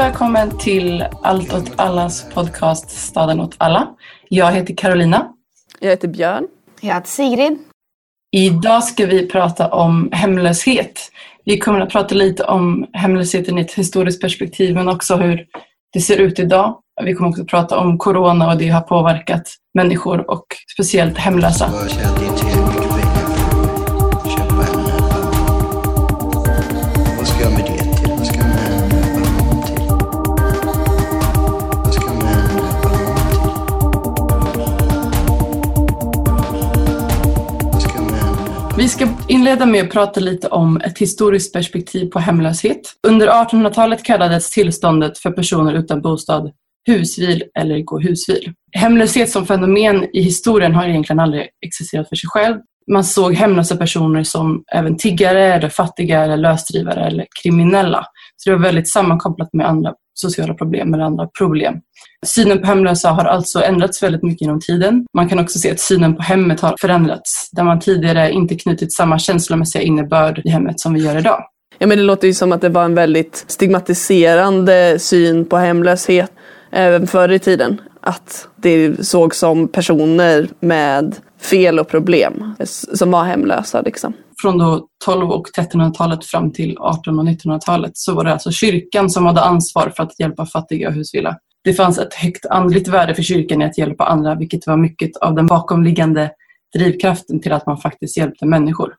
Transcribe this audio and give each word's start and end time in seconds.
välkommen 0.00 0.58
till 0.58 1.04
Allt 1.22 1.54
åt 1.54 1.72
allas 1.80 2.26
podcast 2.34 2.90
Staden 2.90 3.40
åt 3.40 3.54
alla. 3.58 3.88
Jag 4.28 4.52
heter 4.52 4.74
Carolina. 4.76 5.28
Jag 5.80 5.90
heter 5.90 6.08
Björn. 6.08 6.46
Jag 6.80 6.94
heter 6.94 7.08
Sigrid. 7.08 7.58
Idag 8.36 8.84
ska 8.84 9.06
vi 9.06 9.26
prata 9.26 9.68
om 9.68 10.08
hemlöshet. 10.12 11.10
Vi 11.44 11.58
kommer 11.58 11.80
att 11.80 11.90
prata 11.90 12.14
lite 12.14 12.44
om 12.44 12.86
hemlösheten 12.92 13.58
i 13.58 13.60
ett 13.60 13.72
historiskt 13.72 14.20
perspektiv 14.20 14.74
men 14.74 14.88
också 14.88 15.16
hur 15.16 15.46
det 15.92 16.00
ser 16.00 16.16
ut 16.16 16.38
idag. 16.38 16.78
Vi 17.02 17.14
kommer 17.14 17.30
också 17.30 17.42
att 17.42 17.48
prata 17.48 17.78
om 17.78 17.98
corona 17.98 18.52
och 18.52 18.58
det 18.58 18.68
har 18.68 18.80
påverkat 18.80 19.42
människor 19.74 20.30
och 20.30 20.46
speciellt 20.74 21.18
hemlösa. 21.18 21.72
Ska 38.90 39.08
inleda 39.28 39.66
med 39.66 39.84
att 39.84 39.90
prata 39.90 40.20
lite 40.20 40.48
om 40.48 40.76
ett 40.76 40.98
historiskt 40.98 41.52
perspektiv 41.52 42.06
på 42.06 42.18
hemlöshet. 42.18 42.80
Under 43.06 43.28
1800-talet 43.28 44.02
kallades 44.02 44.50
tillståndet 44.50 45.18
för 45.18 45.30
personer 45.30 45.74
utan 45.74 46.02
bostad 46.02 46.52
husvil 46.86 47.44
eller 47.58 47.80
gå 47.80 47.98
husvil. 48.00 48.52
Hemlöshet 48.72 49.30
som 49.30 49.46
fenomen 49.46 50.08
i 50.12 50.22
historien 50.22 50.74
har 50.74 50.86
egentligen 50.86 51.20
aldrig 51.20 51.48
existerat 51.66 52.08
för 52.08 52.16
sig 52.16 52.28
själv. 52.28 52.56
Man 52.92 53.04
såg 53.04 53.34
hemlösa 53.34 53.76
personer 53.76 54.22
som 54.22 54.64
även 54.72 54.96
tiggare, 54.96 55.54
eller 55.54 55.68
fattiga, 55.68 56.24
eller 56.24 56.36
lösdrivare 56.36 57.06
eller 57.06 57.26
kriminella. 57.42 58.06
Så 58.36 58.50
det 58.50 58.56
var 58.56 58.62
väldigt 58.62 58.88
sammankopplat 58.88 59.48
med 59.52 59.68
andra 59.68 59.92
sociala 60.20 60.54
problem 60.54 60.94
eller 60.94 61.04
andra 61.04 61.26
problem. 61.38 61.74
Synen 62.26 62.60
på 62.60 62.66
hemlösa 62.66 63.10
har 63.10 63.24
alltså 63.24 63.62
ändrats 63.62 64.02
väldigt 64.02 64.22
mycket 64.22 64.40
genom 64.40 64.60
tiden. 64.60 65.06
Man 65.16 65.28
kan 65.28 65.38
också 65.38 65.58
se 65.58 65.70
att 65.70 65.80
synen 65.80 66.16
på 66.16 66.22
hemmet 66.22 66.60
har 66.60 66.74
förändrats, 66.80 67.50
där 67.52 67.64
man 67.64 67.80
tidigare 67.80 68.30
inte 68.30 68.54
knutit 68.54 68.92
samma 68.92 69.18
känslomässiga 69.18 69.82
innebörd 69.82 70.42
i 70.44 70.48
hemmet 70.48 70.80
som 70.80 70.94
vi 70.94 71.00
gör 71.00 71.18
idag. 71.18 71.44
Ja, 71.78 71.86
men 71.86 71.98
det 71.98 72.04
låter 72.04 72.26
ju 72.26 72.34
som 72.34 72.52
att 72.52 72.60
det 72.60 72.68
var 72.68 72.84
en 72.84 72.94
väldigt 72.94 73.44
stigmatiserande 73.48 74.98
syn 74.98 75.44
på 75.44 75.56
hemlöshet 75.56 76.32
även 76.70 77.06
förr 77.06 77.32
i 77.32 77.38
tiden. 77.38 77.80
Att 78.00 78.48
det 78.56 79.06
sågs 79.06 79.38
som 79.38 79.68
personer 79.68 80.48
med 80.60 81.16
fel 81.40 81.78
och 81.78 81.88
problem 81.88 82.54
som 82.94 83.10
var 83.10 83.24
hemlösa. 83.24 83.80
Liksom. 83.80 84.12
Från 84.42 84.58
då 84.58 84.86
12 85.04 85.30
och 85.30 85.46
1300-talet 85.58 86.24
fram 86.24 86.52
till 86.52 86.70
1800 86.70 87.22
och 87.22 87.28
1900-talet 87.28 87.92
så 87.94 88.14
var 88.14 88.24
det 88.24 88.32
alltså 88.32 88.50
kyrkan 88.50 89.10
som 89.10 89.26
hade 89.26 89.40
ansvar 89.40 89.92
för 89.96 90.02
att 90.02 90.20
hjälpa 90.20 90.46
fattiga 90.46 90.88
och 90.88 90.94
husvilla. 90.94 91.36
Det 91.64 91.74
fanns 91.74 91.98
ett 91.98 92.14
högt 92.14 92.46
andligt 92.46 92.88
värde 92.88 93.14
för 93.14 93.22
kyrkan 93.22 93.62
i 93.62 93.64
att 93.64 93.78
hjälpa 93.78 94.04
andra 94.04 94.34
vilket 94.34 94.66
var 94.66 94.76
mycket 94.76 95.16
av 95.16 95.34
den 95.34 95.46
bakomliggande 95.46 96.30
drivkraften 96.74 97.40
till 97.40 97.52
att 97.52 97.66
man 97.66 97.78
faktiskt 97.78 98.16
hjälpte 98.16 98.46
människor. 98.46 98.94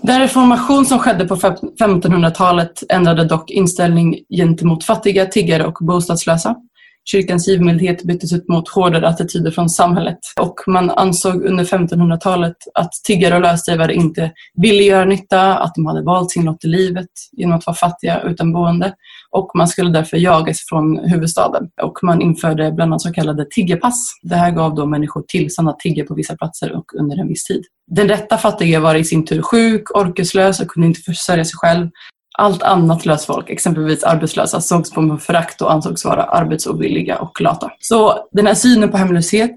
Den 0.00 0.20
reformation 0.20 0.86
som 0.86 0.98
skedde 0.98 1.24
på 1.24 1.36
1500-talet 1.36 2.82
ändrade 2.88 3.24
dock 3.24 3.50
inställning 3.50 4.18
gentemot 4.36 4.84
fattiga, 4.84 5.26
tiggare 5.26 5.66
och 5.66 5.78
bostadslösa. 5.80 6.56
Kyrkans 7.04 7.48
givmildhet 7.48 8.02
byttes 8.02 8.32
ut 8.32 8.48
mot 8.48 8.68
hårdare 8.68 9.08
attityder 9.08 9.50
från 9.50 9.68
samhället 9.68 10.18
och 10.40 10.60
man 10.66 10.90
ansåg 10.90 11.44
under 11.44 11.64
1500-talet 11.64 12.56
att 12.74 12.92
tiggare 13.04 13.34
och 13.34 13.40
lösdrivare 13.40 13.94
inte 13.94 14.32
ville 14.54 14.82
göra 14.82 15.04
nytta, 15.04 15.58
att 15.58 15.74
de 15.74 15.86
hade 15.86 16.02
valt 16.02 16.30
sin 16.30 16.44
lott 16.44 16.64
i 16.64 16.68
livet 16.68 17.08
genom 17.32 17.58
att 17.58 17.66
vara 17.66 17.76
fattiga 17.76 18.22
utan 18.22 18.52
boende 18.52 18.94
och 19.30 19.50
man 19.54 19.68
skulle 19.68 19.90
därför 19.90 20.16
jagas 20.16 20.56
från 20.68 20.98
huvudstaden. 20.98 21.68
Och 21.82 21.98
man 22.02 22.22
införde 22.22 22.72
bland 22.72 22.92
annat 22.92 23.02
så 23.02 23.12
kallade 23.12 23.46
tiggerpass. 23.50 23.94
Det 24.22 24.36
här 24.36 24.50
gav 24.50 24.74
då 24.74 24.86
människor 24.86 25.24
tillstånd 25.28 25.68
att 25.68 25.78
tigga 25.78 26.04
på 26.04 26.14
vissa 26.14 26.36
platser 26.36 26.76
och 26.76 26.84
under 26.94 27.20
en 27.20 27.28
viss 27.28 27.44
tid. 27.44 27.62
Den 27.90 28.08
rätta 28.08 28.38
fattige 28.38 28.78
var 28.78 28.94
i 28.94 29.04
sin 29.04 29.24
tur 29.24 29.42
sjuk, 29.42 29.96
orkeslös 29.96 30.60
och 30.60 30.68
kunde 30.68 30.86
inte 30.86 31.00
försörja 31.00 31.44
sig 31.44 31.54
själv 31.54 31.88
allt 32.38 32.62
annat 32.62 33.06
löst 33.06 33.24
folk, 33.24 33.50
exempelvis 33.50 34.04
arbetslösa, 34.04 34.60
sågs 34.60 34.90
på 34.90 35.00
med 35.00 35.22
förakt 35.22 35.62
och 35.62 35.72
ansågs 35.72 36.04
vara 36.04 36.22
arbetsovilliga 36.22 37.18
och 37.18 37.40
lata. 37.40 37.70
Så 37.80 38.28
den 38.32 38.46
här 38.46 38.54
synen 38.54 38.90
på 38.90 38.96
hemlöshet 38.96 39.56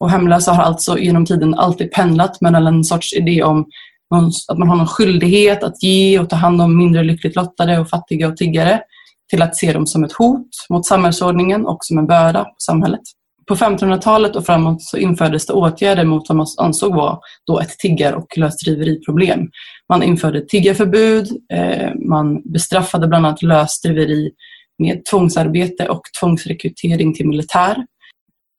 och 0.00 0.10
hemlösa 0.10 0.52
har 0.52 0.62
alltså 0.62 0.98
genom 0.98 1.26
tiden 1.26 1.54
alltid 1.54 1.92
pendlat 1.92 2.40
mellan 2.40 2.66
en 2.66 2.84
sorts 2.84 3.12
idé 3.12 3.42
om 3.42 3.66
att 4.48 4.58
man 4.58 4.68
har 4.68 4.76
någon 4.76 4.86
skyldighet 4.86 5.62
att 5.62 5.82
ge 5.82 6.18
och 6.18 6.30
ta 6.30 6.36
hand 6.36 6.60
om 6.60 6.76
mindre 6.76 7.02
lyckligt 7.02 7.36
lottade 7.36 7.78
och 7.78 7.88
fattiga 7.88 8.28
och 8.28 8.36
tiggare 8.36 8.80
till 9.30 9.42
att 9.42 9.56
se 9.56 9.72
dem 9.72 9.86
som 9.86 10.04
ett 10.04 10.12
hot 10.12 10.48
mot 10.70 10.86
samhällsordningen 10.86 11.66
och 11.66 11.78
som 11.80 11.98
en 11.98 12.06
börda 12.06 12.44
på 12.44 12.54
samhället. 12.58 13.00
På 13.48 13.54
1500-talet 13.54 14.36
och 14.36 14.46
framåt 14.46 14.82
så 14.82 14.96
infördes 14.96 15.46
det 15.46 15.52
åtgärder 15.52 16.04
mot 16.04 16.28
vad 16.28 16.36
man 16.36 16.46
ansåg 16.58 16.94
vara 16.94 17.18
då 17.46 17.60
ett 17.60 17.78
tiggar 17.78 18.12
och 18.12 18.38
lösdriveriproblem. 18.38 19.40
Man 19.88 20.02
införde 20.02 20.40
tiggarförbud, 20.40 21.28
eh, 21.52 21.90
man 22.08 22.52
bestraffade 22.52 23.06
bland 23.06 23.26
annat 23.26 23.42
lösdriveri 23.42 24.30
med 24.78 25.04
tvångsarbete 25.04 25.88
och 25.88 26.02
tvångsrekrytering 26.20 27.14
till 27.14 27.28
militär. 27.28 27.76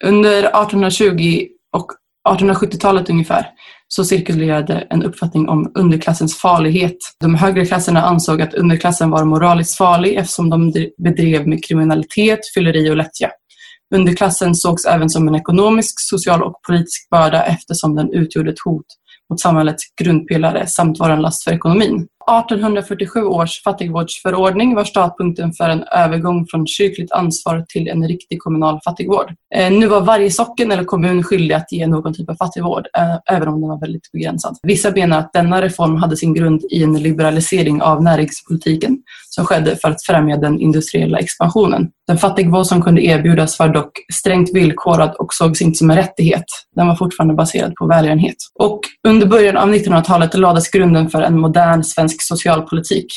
Under 0.05 0.37
1820 0.39 1.47
och 1.77 1.91
1870-talet 2.29 3.09
ungefär 3.09 3.47
så 3.87 4.05
cirkulerade 4.05 4.87
en 4.89 5.03
uppfattning 5.03 5.49
om 5.49 5.71
underklassens 5.75 6.37
farlighet. 6.37 6.97
De 7.19 7.35
högre 7.35 7.65
klasserna 7.65 8.01
ansåg 8.01 8.41
att 8.41 8.53
underklassen 8.53 9.09
var 9.09 9.25
moraliskt 9.25 9.77
farlig 9.77 10.15
eftersom 10.15 10.49
de 10.49 10.73
bedrev 10.97 11.47
med 11.47 11.65
kriminalitet, 11.65 12.39
fylleri 12.55 12.91
och 12.91 12.97
lättja. 12.97 13.31
Underklassen 13.95 14.55
sågs 14.55 14.85
även 14.85 15.09
som 15.09 15.27
en 15.27 15.35
ekonomisk, 15.35 15.93
social 15.97 16.43
och 16.43 16.61
politisk 16.67 17.09
börda 17.09 17.43
eftersom 17.43 17.95
den 17.95 18.13
utgjorde 18.13 18.51
ett 18.51 18.59
hot 18.65 18.85
mot 19.29 19.39
samhällets 19.39 19.83
grundpelare 20.01 20.67
samt 20.67 20.99
var 20.99 21.09
en 21.09 21.21
last 21.21 21.43
för 21.43 21.51
ekonomin. 21.51 22.07
1847 22.31 23.23
års 23.23 23.63
fattigvårdsförordning 23.63 24.75
var 24.75 24.83
startpunkten 24.83 25.53
för 25.53 25.69
en 25.69 25.83
övergång 25.83 26.47
från 26.51 26.67
kyrkligt 26.67 27.11
ansvar 27.11 27.65
till 27.69 27.87
en 27.87 28.07
riktig 28.07 28.39
kommunal 28.39 28.79
fattigvård. 28.85 29.33
Eh, 29.55 29.71
nu 29.71 29.87
var 29.87 30.01
varje 30.01 30.31
socken 30.31 30.71
eller 30.71 30.83
kommun 30.83 31.23
skyldig 31.23 31.55
att 31.55 31.71
ge 31.71 31.87
någon 31.87 32.13
typ 32.13 32.29
av 32.29 32.35
fattigvård, 32.35 32.87
eh, 32.97 33.35
även 33.35 33.47
om 33.47 33.61
den 33.61 33.69
var 33.69 33.79
väldigt 33.79 34.11
begränsad. 34.11 34.57
Vissa 34.63 34.91
menar 34.91 35.19
att 35.19 35.33
denna 35.33 35.61
reform 35.61 35.95
hade 35.95 36.17
sin 36.17 36.33
grund 36.33 36.61
i 36.71 36.83
en 36.83 36.93
liberalisering 36.93 37.81
av 37.81 38.03
näringspolitiken 38.03 38.97
som 39.29 39.45
skedde 39.45 39.75
för 39.75 39.89
att 39.89 40.03
främja 40.03 40.37
den 40.37 40.59
industriella 40.59 41.19
expansionen. 41.19 41.87
Den 42.07 42.17
fattigvård 42.17 42.65
som 42.65 42.81
kunde 42.81 43.01
erbjudas 43.01 43.59
var 43.59 43.69
dock 43.69 43.91
strängt 44.13 44.53
villkorad 44.53 45.15
och 45.19 45.33
sågs 45.33 45.61
inte 45.61 45.77
som 45.77 45.89
en 45.89 45.97
rättighet. 45.97 46.45
Den 46.75 46.87
var 46.87 46.95
fortfarande 46.95 47.33
baserad 47.33 47.75
på 47.75 47.87
välgörenhet. 47.87 48.35
Och 48.59 48.79
under 49.07 49.27
början 49.27 49.57
av 49.57 49.69
1900-talet 49.69 50.33
lades 50.33 50.71
grunden 50.71 51.09
för 51.09 51.21
en 51.21 51.39
modern 51.39 51.83
svensk 51.83 52.16
svensk 52.17 52.21
socialpolitik. 52.21 53.07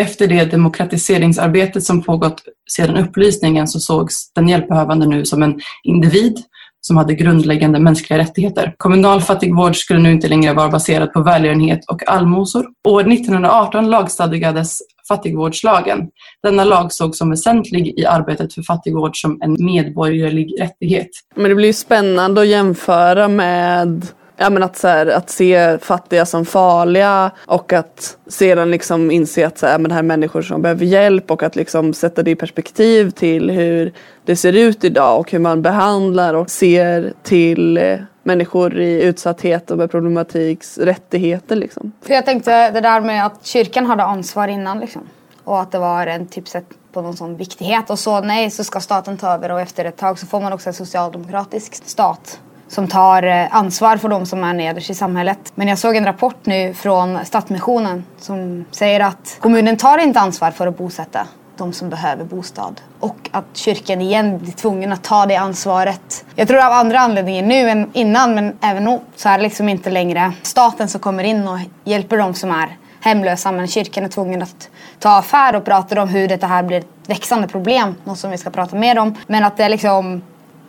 Efter 0.00 0.26
det 0.26 0.50
demokratiseringsarbetet 0.50 1.84
som 1.84 2.02
pågått 2.02 2.42
sedan 2.70 2.96
upplysningen 2.96 3.68
så 3.68 3.80
sågs 3.80 4.32
den 4.34 4.48
hjälpbehövande 4.48 5.06
nu 5.06 5.24
som 5.24 5.42
en 5.42 5.60
individ 5.84 6.36
som 6.80 6.96
hade 6.96 7.14
grundläggande 7.14 7.80
mänskliga 7.80 8.18
rättigheter. 8.18 8.74
Kommunal 8.76 9.20
fattigvård 9.20 9.76
skulle 9.76 10.00
nu 10.00 10.12
inte 10.12 10.28
längre 10.28 10.54
vara 10.54 10.68
baserad 10.68 11.12
på 11.12 11.22
välgörenhet 11.22 11.80
och 11.88 12.08
allmosor. 12.08 12.66
År 12.88 13.12
1918 13.12 13.90
lagstadgades 13.90 14.78
fattigvårdslagen. 15.08 16.08
Denna 16.42 16.64
lag 16.64 16.92
sågs 16.92 17.18
som 17.18 17.30
väsentlig 17.30 17.94
i 17.98 18.06
arbetet 18.06 18.54
för 18.54 18.62
fattigvård 18.62 19.16
som 19.16 19.38
en 19.42 19.56
medborgerlig 19.64 20.54
rättighet. 20.60 21.10
Men 21.36 21.48
det 21.48 21.54
blir 21.54 21.66
ju 21.66 21.72
spännande 21.72 22.40
att 22.40 22.48
jämföra 22.48 23.28
med 23.28 24.06
Ja 24.36 24.50
men 24.50 24.62
att, 24.62 24.76
så 24.76 24.88
här, 24.88 25.06
att 25.06 25.30
se 25.30 25.78
fattiga 25.78 26.26
som 26.26 26.44
farliga 26.44 27.30
och 27.46 27.72
att 27.72 28.16
sedan 28.26 28.70
liksom 28.70 29.10
inse 29.10 29.46
att 29.46 29.58
så 29.58 29.66
här, 29.66 29.78
men 29.78 29.88
det 29.88 29.94
här 29.94 30.02
är 30.02 30.06
människor 30.06 30.42
som 30.42 30.62
behöver 30.62 30.84
hjälp 30.84 31.30
och 31.30 31.42
att 31.42 31.56
liksom 31.56 31.94
sätta 31.94 32.22
det 32.22 32.30
i 32.30 32.34
perspektiv 32.34 33.10
till 33.10 33.50
hur 33.50 33.92
det 34.24 34.36
ser 34.36 34.52
ut 34.52 34.84
idag 34.84 35.20
och 35.20 35.30
hur 35.30 35.38
man 35.38 35.62
behandlar 35.62 36.34
och 36.34 36.50
ser 36.50 37.12
till 37.22 37.76
eh, 37.76 37.98
människor 38.22 38.80
i 38.80 39.02
utsatthet 39.02 39.70
och 39.70 39.78
med 39.78 39.90
problematiks 39.90 40.78
rättigheter. 40.78 41.56
Liksom. 41.56 41.92
För 42.02 42.14
jag 42.14 42.24
tänkte 42.24 42.70
det 42.70 42.80
där 42.80 43.00
med 43.00 43.26
att 43.26 43.46
kyrkan 43.46 43.86
hade 43.86 44.02
ansvar 44.02 44.48
innan 44.48 44.80
liksom. 44.80 45.02
Och 45.44 45.60
att 45.60 45.72
det 45.72 45.78
var 45.78 46.06
en 46.06 46.26
typ 46.26 46.48
sätt 46.48 46.66
på 46.92 47.02
någon 47.02 47.16
sån 47.16 47.36
viktighet 47.36 47.90
och 47.90 47.98
så 47.98 48.20
nej 48.20 48.50
så 48.50 48.64
ska 48.64 48.80
staten 48.80 49.16
ta 49.16 49.34
över 49.34 49.52
och 49.52 49.60
efter 49.60 49.84
ett 49.84 49.96
tag 49.96 50.18
så 50.18 50.26
får 50.26 50.40
man 50.40 50.52
också 50.52 50.68
en 50.68 50.74
socialdemokratisk 50.74 51.74
stat 51.74 52.40
som 52.68 52.88
tar 52.88 53.22
eh, 53.22 53.56
ansvar 53.56 53.96
för 53.96 54.08
de 54.08 54.26
som 54.26 54.44
är 54.44 54.54
nederst 54.54 54.90
i 54.90 54.94
samhället. 54.94 55.52
Men 55.54 55.68
jag 55.68 55.78
såg 55.78 55.96
en 55.96 56.04
rapport 56.04 56.46
nu 56.46 56.74
från 56.74 57.24
Stadsmissionen 57.24 58.04
som 58.18 58.64
säger 58.70 59.00
att 59.00 59.36
kommunen 59.40 59.76
tar 59.76 59.98
inte 59.98 60.20
ansvar 60.20 60.50
för 60.50 60.66
att 60.66 60.78
bosätta 60.78 61.26
de 61.56 61.72
som 61.72 61.90
behöver 61.90 62.24
bostad. 62.24 62.80
Och 63.00 63.30
att 63.32 63.44
kyrkan 63.52 64.00
igen 64.00 64.38
blir 64.38 64.52
tvungen 64.52 64.92
att 64.92 65.02
ta 65.02 65.26
det 65.26 65.36
ansvaret. 65.36 66.24
Jag 66.34 66.48
tror 66.48 66.66
av 66.66 66.72
andra 66.72 66.98
anledningar 66.98 67.42
nu 67.42 67.70
än 67.70 67.90
innan 67.92 68.34
men 68.34 68.56
även 68.60 68.84
nu 68.84 69.00
så 69.16 69.28
är 69.28 69.38
det 69.38 69.42
liksom 69.42 69.68
inte 69.68 69.90
längre 69.90 70.32
staten 70.42 70.88
som 70.88 71.00
kommer 71.00 71.24
in 71.24 71.48
och 71.48 71.58
hjälper 71.84 72.18
de 72.18 72.34
som 72.34 72.50
är 72.50 72.76
hemlösa 73.00 73.52
men 73.52 73.68
kyrkan 73.68 74.04
är 74.04 74.08
tvungen 74.08 74.42
att 74.42 74.68
ta 74.98 75.18
affär 75.18 75.56
och 75.56 75.64
pratar 75.64 75.98
om 75.98 76.08
hur 76.08 76.28
det 76.28 76.44
här 76.44 76.62
blir 76.62 76.78
ett 76.78 76.86
växande 77.06 77.48
problem. 77.48 77.94
Något 78.04 78.18
som 78.18 78.30
vi 78.30 78.38
ska 78.38 78.50
prata 78.50 78.76
mer 78.76 78.98
om. 78.98 79.14
Men 79.26 79.44
att 79.44 79.56
det 79.56 79.64
är 79.64 79.68
liksom 79.68 80.22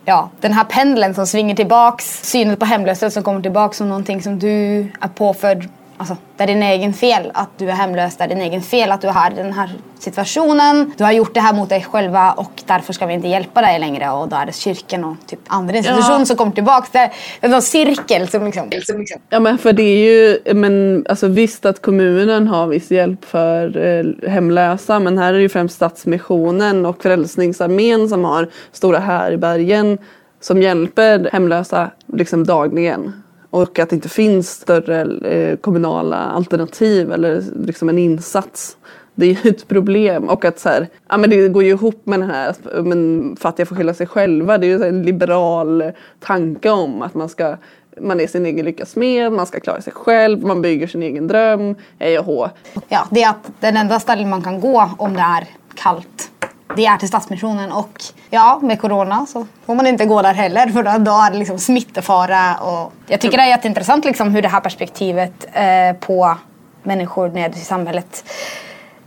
ja, 0.06 0.30
den 0.40 0.52
här 0.52 0.64
pendeln 0.64 1.14
som 1.14 1.26
svingar 1.26 1.56
tillbaks. 1.56 2.30
Synen 2.30 2.56
på 2.56 2.64
hemlöshet 2.64 3.12
som 3.12 3.22
kommer 3.22 3.42
tillbaks 3.42 3.76
som 3.76 3.88
någonting 3.88 4.22
som 4.22 4.38
du 4.38 4.78
är 5.00 5.08
påförd 5.14 5.68
Alltså, 5.98 6.16
det 6.36 6.42
är 6.42 6.46
din 6.46 6.62
egen 6.62 6.92
fel 6.92 7.30
att 7.34 7.58
du 7.58 7.70
är 7.70 7.74
hemlös, 7.74 8.16
det 8.16 8.24
är 8.24 8.28
din 8.28 8.40
egen 8.40 8.62
fel 8.62 8.92
att 8.92 9.00
du 9.00 9.08
är 9.08 9.32
i 9.32 9.34
den 9.34 9.52
här 9.52 9.70
situationen. 9.98 10.92
Du 10.96 11.04
har 11.04 11.12
gjort 11.12 11.34
det 11.34 11.40
här 11.40 11.54
mot 11.54 11.68
dig 11.68 11.82
själva 11.90 12.32
och 12.32 12.62
därför 12.66 12.92
ska 12.92 13.06
vi 13.06 13.14
inte 13.14 13.28
hjälpa 13.28 13.60
dig 13.62 13.78
längre. 13.78 14.10
Och 14.10 14.28
då 14.28 14.36
är 14.36 14.46
det 14.46 14.54
kyrkan 14.54 15.04
och 15.04 15.16
typ 15.26 15.38
andra 15.46 15.76
institutioner 15.76 16.18
ja. 16.18 16.24
som 16.24 16.36
kommer 16.36 16.52
tillbaka. 16.52 16.86
Det 16.92 17.46
är 17.46 17.54
en 17.54 17.62
cirkel 17.62 18.28
som 18.28 18.44
liksom, 18.44 18.70
som 18.86 18.98
liksom... 18.98 19.20
Ja 19.28 19.40
men 19.40 19.58
för 19.58 19.72
det 19.72 19.82
är 19.82 19.98
ju, 19.98 20.54
men 20.54 21.06
alltså 21.08 21.28
visst 21.28 21.66
att 21.66 21.82
kommunen 21.82 22.48
har 22.48 22.66
viss 22.66 22.90
hjälp 22.90 23.24
för 23.24 23.76
eh, 23.76 24.30
hemlösa 24.30 24.98
men 24.98 25.18
här 25.18 25.28
är 25.28 25.32
det 25.36 25.42
ju 25.42 25.48
främst 25.48 25.74
Stadsmissionen 25.74 26.86
och 26.86 27.02
Frälsningsarmén 27.02 28.08
som 28.08 28.24
har 28.24 28.48
stora 28.72 28.98
härbergen 28.98 29.98
som 30.40 30.62
hjälper 30.62 31.30
hemlösa 31.32 31.90
liksom 32.12 32.46
dagligen 32.46 33.22
och 33.56 33.78
att 33.78 33.90
det 33.90 33.96
inte 33.96 34.08
finns 34.08 34.50
större 34.50 35.28
eh, 35.30 35.56
kommunala 35.56 36.16
alternativ 36.16 37.12
eller 37.12 37.42
liksom 37.66 37.88
en 37.88 37.98
insats. 37.98 38.76
Det 39.14 39.26
är 39.26 39.44
ju 39.44 39.50
ett 39.50 39.68
problem 39.68 40.28
och 40.28 40.44
att 40.44 40.58
så 40.58 40.68
här, 40.68 40.88
ja, 41.08 41.16
men 41.16 41.30
det 41.30 41.48
går 41.48 41.62
ju 41.62 41.70
ihop 41.70 42.06
med 42.06 42.20
den 42.20 42.30
här 42.30 42.54
men 42.82 43.36
fattiga 43.40 43.66
får 43.66 43.76
skylla 43.76 43.94
sig 43.94 44.06
själva. 44.06 44.58
Det 44.58 44.66
är 44.66 44.78
ju 44.78 44.84
en 44.84 45.02
liberal 45.02 45.92
tanke 46.20 46.70
om 46.70 47.02
att 47.02 47.14
man 47.14 47.28
ska 47.28 47.56
man 48.00 48.20
är 48.20 48.26
sin 48.26 48.46
egen 48.46 48.64
lyckas 48.64 48.96
med, 48.96 49.32
man 49.32 49.46
ska 49.46 49.60
klara 49.60 49.80
sig 49.80 49.92
själv, 49.92 50.42
man 50.42 50.62
bygger 50.62 50.86
sin 50.86 51.02
egen 51.02 51.26
dröm, 51.26 51.74
hej 51.98 52.18
och 52.18 52.24
hå. 52.24 52.50
Ja, 52.88 53.06
det 53.10 53.22
är 53.22 53.30
att 53.30 53.50
den 53.60 53.76
enda 53.76 54.00
stället 54.00 54.28
man 54.28 54.42
kan 54.42 54.60
gå 54.60 54.90
om 54.98 55.14
det 55.14 55.20
är 55.20 55.46
kallt 55.74 56.30
det 56.76 56.86
är 56.86 56.96
till 56.96 57.08
Stadsmissionen 57.08 57.72
och 57.72 58.02
ja, 58.30 58.58
med 58.62 58.80
corona 58.80 59.26
så 59.26 59.46
får 59.66 59.74
man 59.74 59.86
inte 59.86 60.04
gå 60.04 60.22
där 60.22 60.34
heller 60.34 60.66
för 60.66 60.98
då 60.98 61.10
är 61.10 61.30
det 61.30 61.38
liksom 61.38 61.58
smittefara. 61.58 62.56
Och 62.56 62.92
jag 63.06 63.20
tycker 63.20 63.36
det 63.36 63.42
är 63.42 63.48
jätteintressant 63.48 64.04
liksom 64.04 64.34
hur 64.34 64.42
det 64.42 64.48
här 64.48 64.60
perspektivet 64.60 65.46
eh, 65.52 65.96
på 66.00 66.36
människor 66.82 67.28
nere 67.28 67.52
i 67.52 67.54
samhället 67.54 68.24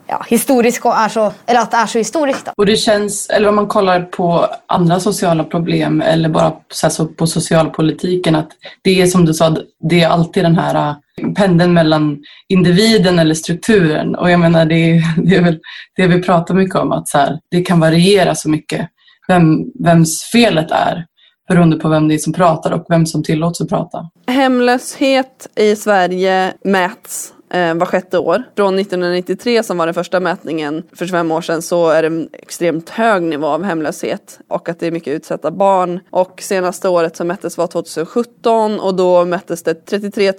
ja, 0.09 0.25
historiskt 0.27 0.85
är 0.85 1.09
så, 1.09 1.33
eller 1.45 1.59
att 1.59 1.71
det 1.71 1.77
är 1.77 1.85
så 1.85 1.97
historiskt. 1.97 2.45
Då. 2.45 2.51
Och 2.57 2.65
det 2.65 2.75
känns, 2.75 3.29
eller 3.29 3.49
om 3.49 3.55
man 3.55 3.67
kollar 3.67 4.01
på 4.01 4.47
andra 4.67 4.99
sociala 4.99 5.43
problem 5.43 6.01
eller 6.01 6.29
bara 6.29 6.53
så 6.69 7.05
på 7.05 7.27
socialpolitiken 7.27 8.35
att 8.35 8.49
det 8.81 9.01
är 9.01 9.07
som 9.07 9.25
du 9.25 9.33
sa, 9.33 9.57
det 9.89 10.01
är 10.01 10.07
alltid 10.07 10.43
den 10.43 10.55
här 10.55 10.95
pendeln 11.35 11.73
mellan 11.73 12.17
individen 12.49 13.19
eller 13.19 13.35
strukturen. 13.35 14.15
Och 14.15 14.31
jag 14.31 14.39
menar, 14.39 14.65
det 14.65 14.75
är, 14.75 15.03
det 15.29 15.35
är 15.35 15.41
väl 15.41 15.59
det 15.95 16.07
vi 16.07 16.21
pratar 16.21 16.53
mycket 16.53 16.75
om, 16.75 16.91
att 16.91 17.07
så 17.07 17.17
här, 17.17 17.39
det 17.51 17.61
kan 17.61 17.79
variera 17.79 18.35
så 18.35 18.49
mycket 18.49 18.89
vem, 19.27 19.65
vems 19.83 20.29
felet 20.31 20.71
är 20.71 21.05
beroende 21.49 21.75
på 21.75 21.89
vem 21.89 22.07
det 22.07 22.13
är 22.13 22.17
som 22.17 22.33
pratar 22.33 22.71
och 22.71 22.85
vem 22.89 23.05
som 23.05 23.23
tillåts 23.23 23.61
att 23.61 23.69
prata. 23.69 24.09
Hemlöshet 24.27 25.47
i 25.55 25.75
Sverige 25.75 26.53
mäts 26.63 27.33
eh, 27.49 27.73
var 27.75 27.85
sjätte 27.85 28.19
år. 28.19 28.43
Från 28.55 28.79
1993 28.79 29.63
som 29.63 29.77
var 29.77 29.85
den 29.85 29.93
första 29.93 30.19
mätningen 30.19 30.83
för 30.93 31.05
25 31.05 31.31
år 31.31 31.41
sedan 31.41 31.61
så 31.61 31.89
är 31.89 32.01
det 32.01 32.07
en 32.07 32.29
extremt 32.33 32.89
hög 32.89 33.23
nivå 33.23 33.47
av 33.47 33.63
hemlöshet 33.63 34.39
och 34.47 34.69
att 34.69 34.79
det 34.79 34.87
är 34.87 34.91
mycket 34.91 35.13
utsatta 35.13 35.51
barn. 35.51 35.99
Och 36.09 36.41
senaste 36.41 36.89
året 36.89 37.15
som 37.15 37.27
mättes 37.27 37.57
var 37.57 37.67
2017 37.67 38.79
och 38.79 38.95
då 38.95 39.25
mättes 39.25 39.63
det 39.63 39.85
33 39.85 40.33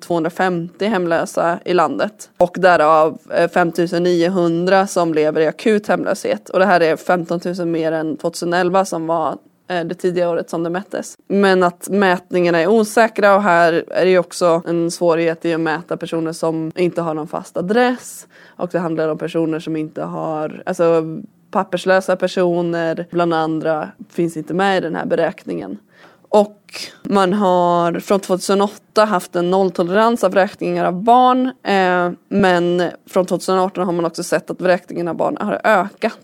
250 0.00 0.86
hemlösa 0.86 1.58
i 1.64 1.74
landet 1.74 2.30
och 2.38 2.56
därav 2.58 3.18
eh, 3.34 3.50
5 3.50 3.72
900 4.00 4.86
som 4.86 5.14
lever 5.14 5.40
i 5.40 5.46
akut 5.46 5.88
hemlöshet 5.88 6.48
och 6.48 6.58
det 6.58 6.66
här 6.66 6.80
är 6.80 6.96
15 6.96 7.40
000 7.58 7.66
mer 7.66 7.92
än 7.92 8.16
2011 8.16 8.84
som 8.84 9.06
var 9.06 9.36
Eh, 9.68 9.84
det 9.84 9.94
tidiga 9.94 10.30
året 10.30 10.50
som 10.50 10.62
det 10.62 10.70
mättes. 10.70 11.18
Men 11.28 11.62
att 11.62 11.88
mätningarna 11.88 12.58
är 12.58 12.66
osäkra 12.68 13.36
och 13.36 13.42
här 13.42 13.84
är 13.88 14.04
det 14.04 14.10
ju 14.10 14.18
också 14.18 14.62
en 14.66 14.90
svårighet 14.90 15.44
i 15.44 15.54
att 15.54 15.60
mäta 15.60 15.96
personer 15.96 16.32
som 16.32 16.72
inte 16.76 17.02
har 17.02 17.14
någon 17.14 17.28
fast 17.28 17.56
adress 17.56 18.26
och 18.46 18.68
det 18.72 18.78
handlar 18.78 19.08
om 19.08 19.18
personer 19.18 19.60
som 19.60 19.76
inte 19.76 20.02
har, 20.02 20.62
alltså 20.66 21.04
papperslösa 21.50 22.16
personer 22.16 23.06
bland 23.10 23.34
andra 23.34 23.88
finns 24.10 24.36
inte 24.36 24.54
med 24.54 24.78
i 24.78 24.80
den 24.80 24.96
här 24.96 25.06
beräkningen. 25.06 25.78
Och 26.28 26.62
man 27.02 27.32
har 27.32 28.00
från 28.00 28.20
2008 28.20 29.04
haft 29.04 29.36
en 29.36 29.50
nolltolerans 29.50 30.24
av 30.24 30.30
vräkningar 30.30 30.84
av 30.84 31.02
barn 31.02 31.46
eh, 31.62 32.10
men 32.28 32.90
från 33.06 33.26
2018 33.26 33.84
har 33.86 33.92
man 33.92 34.04
också 34.04 34.22
sett 34.22 34.50
att 34.50 34.60
vräkningen 34.60 35.08
av 35.08 35.14
barn 35.14 35.36
har 35.40 35.60
ökat. 35.64 36.18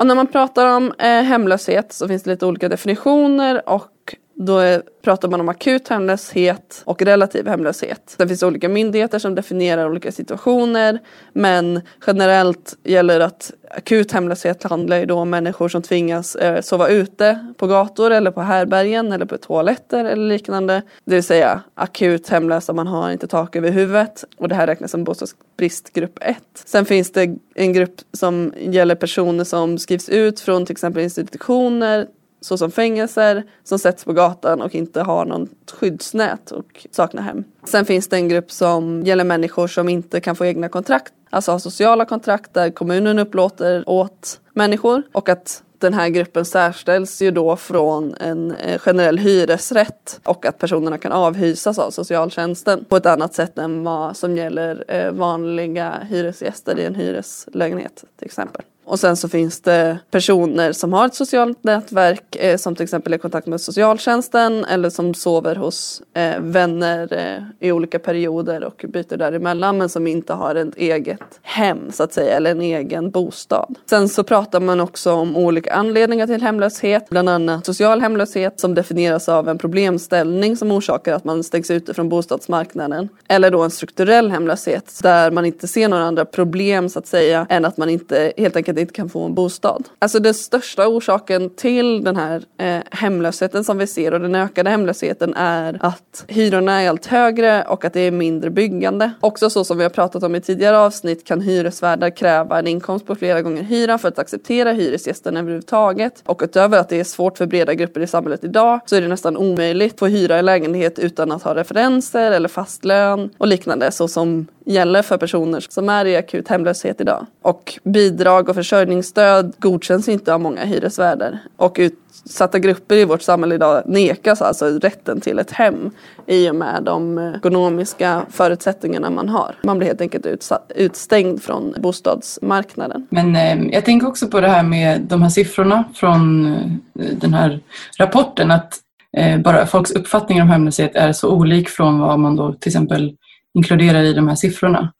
Och 0.00 0.06
när 0.06 0.14
man 0.14 0.26
pratar 0.26 0.66
om 0.66 0.92
eh, 0.98 1.22
hemlöshet 1.22 1.92
så 1.92 2.08
finns 2.08 2.22
det 2.22 2.30
lite 2.30 2.46
olika 2.46 2.68
definitioner 2.68 3.68
och 3.68 4.16
då 4.46 4.58
är, 4.58 4.82
pratar 5.02 5.28
man 5.28 5.40
om 5.40 5.48
akut 5.48 5.88
hemlöshet 5.88 6.82
och 6.84 7.02
relativ 7.02 7.46
hemlöshet. 7.46 8.14
Sen 8.16 8.28
finns 8.28 8.40
det 8.40 8.46
olika 8.46 8.68
myndigheter 8.68 9.18
som 9.18 9.34
definierar 9.34 9.90
olika 9.90 10.12
situationer 10.12 10.98
men 11.32 11.80
generellt 12.06 12.76
gäller 12.84 13.20
att 13.20 13.52
akut 13.70 14.12
hemlöshet 14.12 14.62
handlar 14.62 14.96
ju 14.96 15.06
då 15.06 15.14
om 15.14 15.30
människor 15.30 15.68
som 15.68 15.82
tvingas 15.82 16.36
eh, 16.36 16.60
sova 16.60 16.88
ute 16.88 17.52
på 17.56 17.66
gator 17.66 18.10
eller 18.10 18.30
på 18.30 18.40
härbergen 18.40 19.12
eller 19.12 19.26
på 19.26 19.38
toaletter 19.38 20.04
eller 20.04 20.28
liknande. 20.28 20.82
Det 21.04 21.14
vill 21.14 21.24
säga 21.24 21.62
akut 21.74 22.28
hemlösa, 22.28 22.72
man 22.72 22.86
har 22.86 23.10
inte 23.10 23.26
tak 23.26 23.56
över 23.56 23.70
huvudet 23.70 24.24
och 24.36 24.48
det 24.48 24.54
här 24.54 24.66
räknas 24.66 24.90
som 24.90 25.04
bostadsbrist 25.04 25.92
grupp 25.92 26.18
1. 26.20 26.36
Sen 26.64 26.84
finns 26.84 27.12
det 27.12 27.36
en 27.54 27.72
grupp 27.72 28.00
som 28.12 28.52
gäller 28.58 28.94
personer 28.94 29.44
som 29.44 29.78
skrivs 29.78 30.08
ut 30.08 30.40
från 30.40 30.66
till 30.66 30.72
exempel 30.72 31.02
institutioner 31.02 32.06
såsom 32.40 32.70
fängelser 32.70 33.44
som 33.64 33.78
sätts 33.78 34.04
på 34.04 34.12
gatan 34.12 34.62
och 34.62 34.74
inte 34.74 35.00
har 35.00 35.24
något 35.24 35.70
skyddsnät 35.72 36.50
och 36.50 36.86
saknar 36.90 37.22
hem. 37.22 37.44
Sen 37.64 37.84
finns 37.84 38.08
det 38.08 38.16
en 38.16 38.28
grupp 38.28 38.50
som 38.50 39.02
gäller 39.02 39.24
människor 39.24 39.66
som 39.66 39.88
inte 39.88 40.20
kan 40.20 40.36
få 40.36 40.46
egna 40.46 40.68
kontrakt, 40.68 41.12
alltså 41.30 41.52
har 41.52 41.58
sociala 41.58 42.04
kontrakt 42.04 42.54
där 42.54 42.70
kommunen 42.70 43.18
upplåter 43.18 43.88
åt 43.88 44.40
människor 44.54 45.02
och 45.12 45.28
att 45.28 45.62
den 45.80 45.94
här 45.94 46.08
gruppen 46.08 46.44
särställs 46.44 47.22
ju 47.22 47.30
då 47.30 47.56
från 47.56 48.14
en 48.20 48.54
eh, 48.54 48.78
generell 48.78 49.18
hyresrätt 49.18 50.20
och 50.24 50.46
att 50.46 50.58
personerna 50.58 50.98
kan 50.98 51.12
avhysas 51.12 51.78
av 51.78 51.90
socialtjänsten 51.90 52.84
på 52.84 52.96
ett 52.96 53.06
annat 53.06 53.34
sätt 53.34 53.58
än 53.58 53.84
vad 53.84 54.16
som 54.16 54.36
gäller 54.36 54.84
eh, 54.88 55.12
vanliga 55.12 55.94
hyresgäster 56.08 56.78
i 56.78 56.84
en 56.84 56.94
hyreslägenhet 56.94 58.04
till 58.18 58.26
exempel. 58.26 58.62
Och 58.90 59.00
sen 59.00 59.16
så 59.16 59.28
finns 59.28 59.60
det 59.60 59.98
personer 60.10 60.72
som 60.72 60.92
har 60.92 61.06
ett 61.06 61.14
socialt 61.14 61.64
nätverk 61.64 62.36
eh, 62.36 62.56
som 62.56 62.74
till 62.74 62.84
exempel 62.84 63.12
är 63.12 63.16
i 63.16 63.20
kontakt 63.20 63.46
med 63.46 63.60
socialtjänsten 63.60 64.64
eller 64.64 64.90
som 64.90 65.14
sover 65.14 65.56
hos 65.56 66.02
eh, 66.14 66.40
vänner 66.40 67.08
eh, 67.12 67.68
i 67.68 67.72
olika 67.72 67.98
perioder 67.98 68.64
och 68.64 68.84
byter 68.88 69.16
däremellan 69.16 69.78
men 69.78 69.88
som 69.88 70.06
inte 70.06 70.32
har 70.32 70.54
ett 70.54 70.76
eget 70.76 71.20
hem 71.42 71.92
så 71.92 72.02
att 72.02 72.12
säga 72.12 72.36
eller 72.36 72.50
en 72.50 72.60
egen 72.60 73.10
bostad. 73.10 73.74
Sen 73.90 74.08
så 74.08 74.24
pratar 74.24 74.60
man 74.60 74.80
också 74.80 75.12
om 75.12 75.36
olika 75.36 75.74
anledningar 75.74 76.26
till 76.26 76.42
hemlöshet, 76.42 77.08
bland 77.10 77.28
annat 77.28 77.66
social 77.66 78.00
hemlöshet 78.00 78.60
som 78.60 78.74
definieras 78.74 79.28
av 79.28 79.48
en 79.48 79.58
problemställning 79.58 80.56
som 80.56 80.70
orsakar 80.70 81.14
att 81.14 81.24
man 81.24 81.44
stängs 81.44 81.70
ute 81.70 81.94
från 81.94 82.08
bostadsmarknaden. 82.08 83.08
Eller 83.28 83.50
då 83.50 83.62
en 83.62 83.70
strukturell 83.70 84.30
hemlöshet 84.30 84.98
där 85.02 85.30
man 85.30 85.44
inte 85.44 85.68
ser 85.68 85.88
några 85.88 86.04
andra 86.04 86.24
problem 86.24 86.88
så 86.88 86.98
att 86.98 87.06
säga 87.06 87.46
än 87.48 87.64
att 87.64 87.76
man 87.76 87.90
inte 87.90 88.32
helt 88.36 88.56
enkelt 88.56 88.79
inte 88.80 88.92
kan 88.92 89.08
få 89.08 89.24
en 89.24 89.34
bostad. 89.34 89.88
Alltså 89.98 90.18
den 90.18 90.34
största 90.34 90.88
orsaken 90.88 91.50
till 91.50 92.04
den 92.04 92.16
här 92.16 92.42
eh, 92.58 92.82
hemlösheten 92.90 93.64
som 93.64 93.78
vi 93.78 93.86
ser 93.86 94.14
och 94.14 94.20
den 94.20 94.34
ökade 94.34 94.70
hemlösheten 94.70 95.34
är 95.34 95.78
att 95.80 96.24
hyrorna 96.28 96.82
är 96.82 96.88
allt 96.88 97.06
högre 97.06 97.62
och 97.62 97.84
att 97.84 97.92
det 97.92 98.00
är 98.00 98.10
mindre 98.10 98.50
byggande. 98.50 99.12
Också 99.20 99.50
så 99.50 99.64
som 99.64 99.76
vi 99.78 99.82
har 99.82 99.90
pratat 99.90 100.22
om 100.22 100.34
i 100.34 100.40
tidigare 100.40 100.78
avsnitt 100.78 101.24
kan 101.24 101.40
hyresvärdar 101.40 102.10
kräva 102.10 102.58
en 102.58 102.66
inkomst 102.66 103.06
på 103.06 103.14
flera 103.14 103.42
gånger 103.42 103.62
hyran 103.62 103.98
för 103.98 104.08
att 104.08 104.18
acceptera 104.18 104.72
hyresgästen 104.72 105.36
överhuvudtaget. 105.36 106.22
Och 106.26 106.40
utöver 106.44 106.78
att 106.78 106.88
det 106.88 107.00
är 107.00 107.04
svårt 107.04 107.38
för 107.38 107.46
breda 107.46 107.74
grupper 107.74 108.00
i 108.00 108.06
samhället 108.06 108.44
idag 108.44 108.80
så 108.86 108.96
är 108.96 109.00
det 109.00 109.08
nästan 109.08 109.36
omöjligt 109.36 109.92
att 109.92 109.98
få 109.98 110.06
hyra 110.06 110.36
en 110.36 110.44
lägenhet 110.44 110.98
utan 110.98 111.32
att 111.32 111.42
ha 111.42 111.54
referenser 111.54 112.30
eller 112.30 112.48
fast 112.48 112.84
lön 112.84 113.30
och 113.38 113.46
liknande 113.46 113.92
så 113.92 114.08
som 114.08 114.46
gäller 114.70 115.02
för 115.02 115.16
personer 115.16 115.66
som 115.68 115.88
är 115.88 116.04
i 116.04 116.16
akut 116.16 116.48
hemlöshet 116.48 117.00
idag. 117.00 117.26
Och 117.42 117.78
bidrag 117.84 118.48
och 118.48 118.54
försörjningsstöd 118.54 119.54
godkänns 119.58 120.08
inte 120.08 120.34
av 120.34 120.40
många 120.40 120.64
hyresvärdar. 120.64 121.38
Och 121.56 121.76
utsatta 121.78 122.58
grupper 122.58 122.96
i 122.96 123.04
vårt 123.04 123.22
samhälle 123.22 123.54
idag 123.54 123.82
nekas 123.86 124.42
alltså 124.42 124.66
rätten 124.66 125.20
till 125.20 125.38
ett 125.38 125.50
hem 125.50 125.90
i 126.26 126.50
och 126.50 126.54
med 126.54 126.82
de 126.82 127.18
ekonomiska 127.36 128.22
förutsättningarna 128.30 129.10
man 129.10 129.28
har. 129.28 129.54
Man 129.62 129.78
blir 129.78 129.88
helt 129.88 130.00
enkelt 130.00 130.26
utstängd 130.74 131.42
från 131.42 131.74
bostadsmarknaden. 131.78 133.06
Men 133.10 133.36
eh, 133.36 133.74
jag 133.74 133.84
tänker 133.84 134.06
också 134.06 134.28
på 134.28 134.40
det 134.40 134.48
här 134.48 134.62
med 134.62 135.00
de 135.00 135.22
här 135.22 135.30
siffrorna 135.30 135.84
från 135.94 136.46
eh, 136.46 137.06
den 137.20 137.34
här 137.34 137.60
rapporten 137.98 138.50
att 138.50 138.78
eh, 139.16 139.40
bara 139.40 139.66
folks 139.66 139.90
uppfattning 139.90 140.42
om 140.42 140.48
hemlöshet 140.48 140.94
är 140.94 141.12
så 141.12 141.30
olik 141.30 141.68
från 141.68 141.98
vad 141.98 142.18
man 142.18 142.36
då 142.36 142.52
till 142.52 142.68
exempel 142.68 143.16
inkluderar 143.54 144.02
i 144.02 144.12
de 144.12 144.28
här 144.28 144.34
siffrorna. 144.34 144.92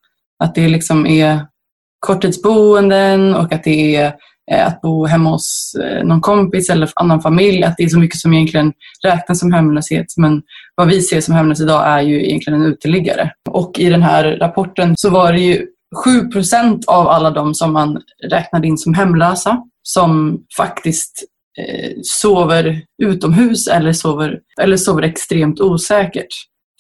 Att 0.44 0.54
det 0.54 0.68
liksom 0.68 1.06
är 1.06 1.46
korttidsboenden 1.98 3.34
och 3.34 3.52
att 3.52 3.64
det 3.64 3.96
är 3.96 4.14
eh, 4.52 4.66
att 4.66 4.80
bo 4.80 5.06
hemma 5.06 5.30
hos 5.30 5.74
eh, 5.82 6.04
någon 6.04 6.20
kompis 6.20 6.70
eller 6.70 6.90
annan 6.94 7.20
familj. 7.20 7.64
Att 7.64 7.74
det 7.76 7.84
är 7.84 7.88
så 7.88 7.98
mycket 7.98 8.20
som 8.20 8.34
egentligen 8.34 8.72
räknas 9.04 9.40
som 9.40 9.52
hemlöshet. 9.52 10.06
Men 10.16 10.42
vad 10.74 10.88
vi 10.88 11.02
ser 11.02 11.20
som 11.20 11.34
hemlös 11.34 11.60
idag 11.60 11.88
är 11.88 12.00
ju 12.00 12.26
egentligen 12.26 12.60
en 12.60 12.66
uteliggare. 12.66 13.32
Och 13.50 13.78
i 13.78 13.88
den 13.88 14.02
här 14.02 14.24
rapporten 14.24 14.94
så 14.96 15.10
var 15.10 15.32
det 15.32 15.40
ju 15.40 15.66
7 16.04 16.10
av 16.86 17.08
alla 17.08 17.30
de 17.30 17.54
som 17.54 17.72
man 17.72 18.02
räknade 18.30 18.68
in 18.68 18.78
som 18.78 18.94
hemlösa 18.94 19.62
som 19.82 20.38
faktiskt 20.56 21.24
eh, 21.58 21.90
sover 22.02 22.82
utomhus 23.02 23.68
eller 23.68 23.92
sover, 23.92 24.38
eller 24.60 24.76
sover 24.76 25.02
extremt 25.02 25.60
osäkert. 25.60 26.28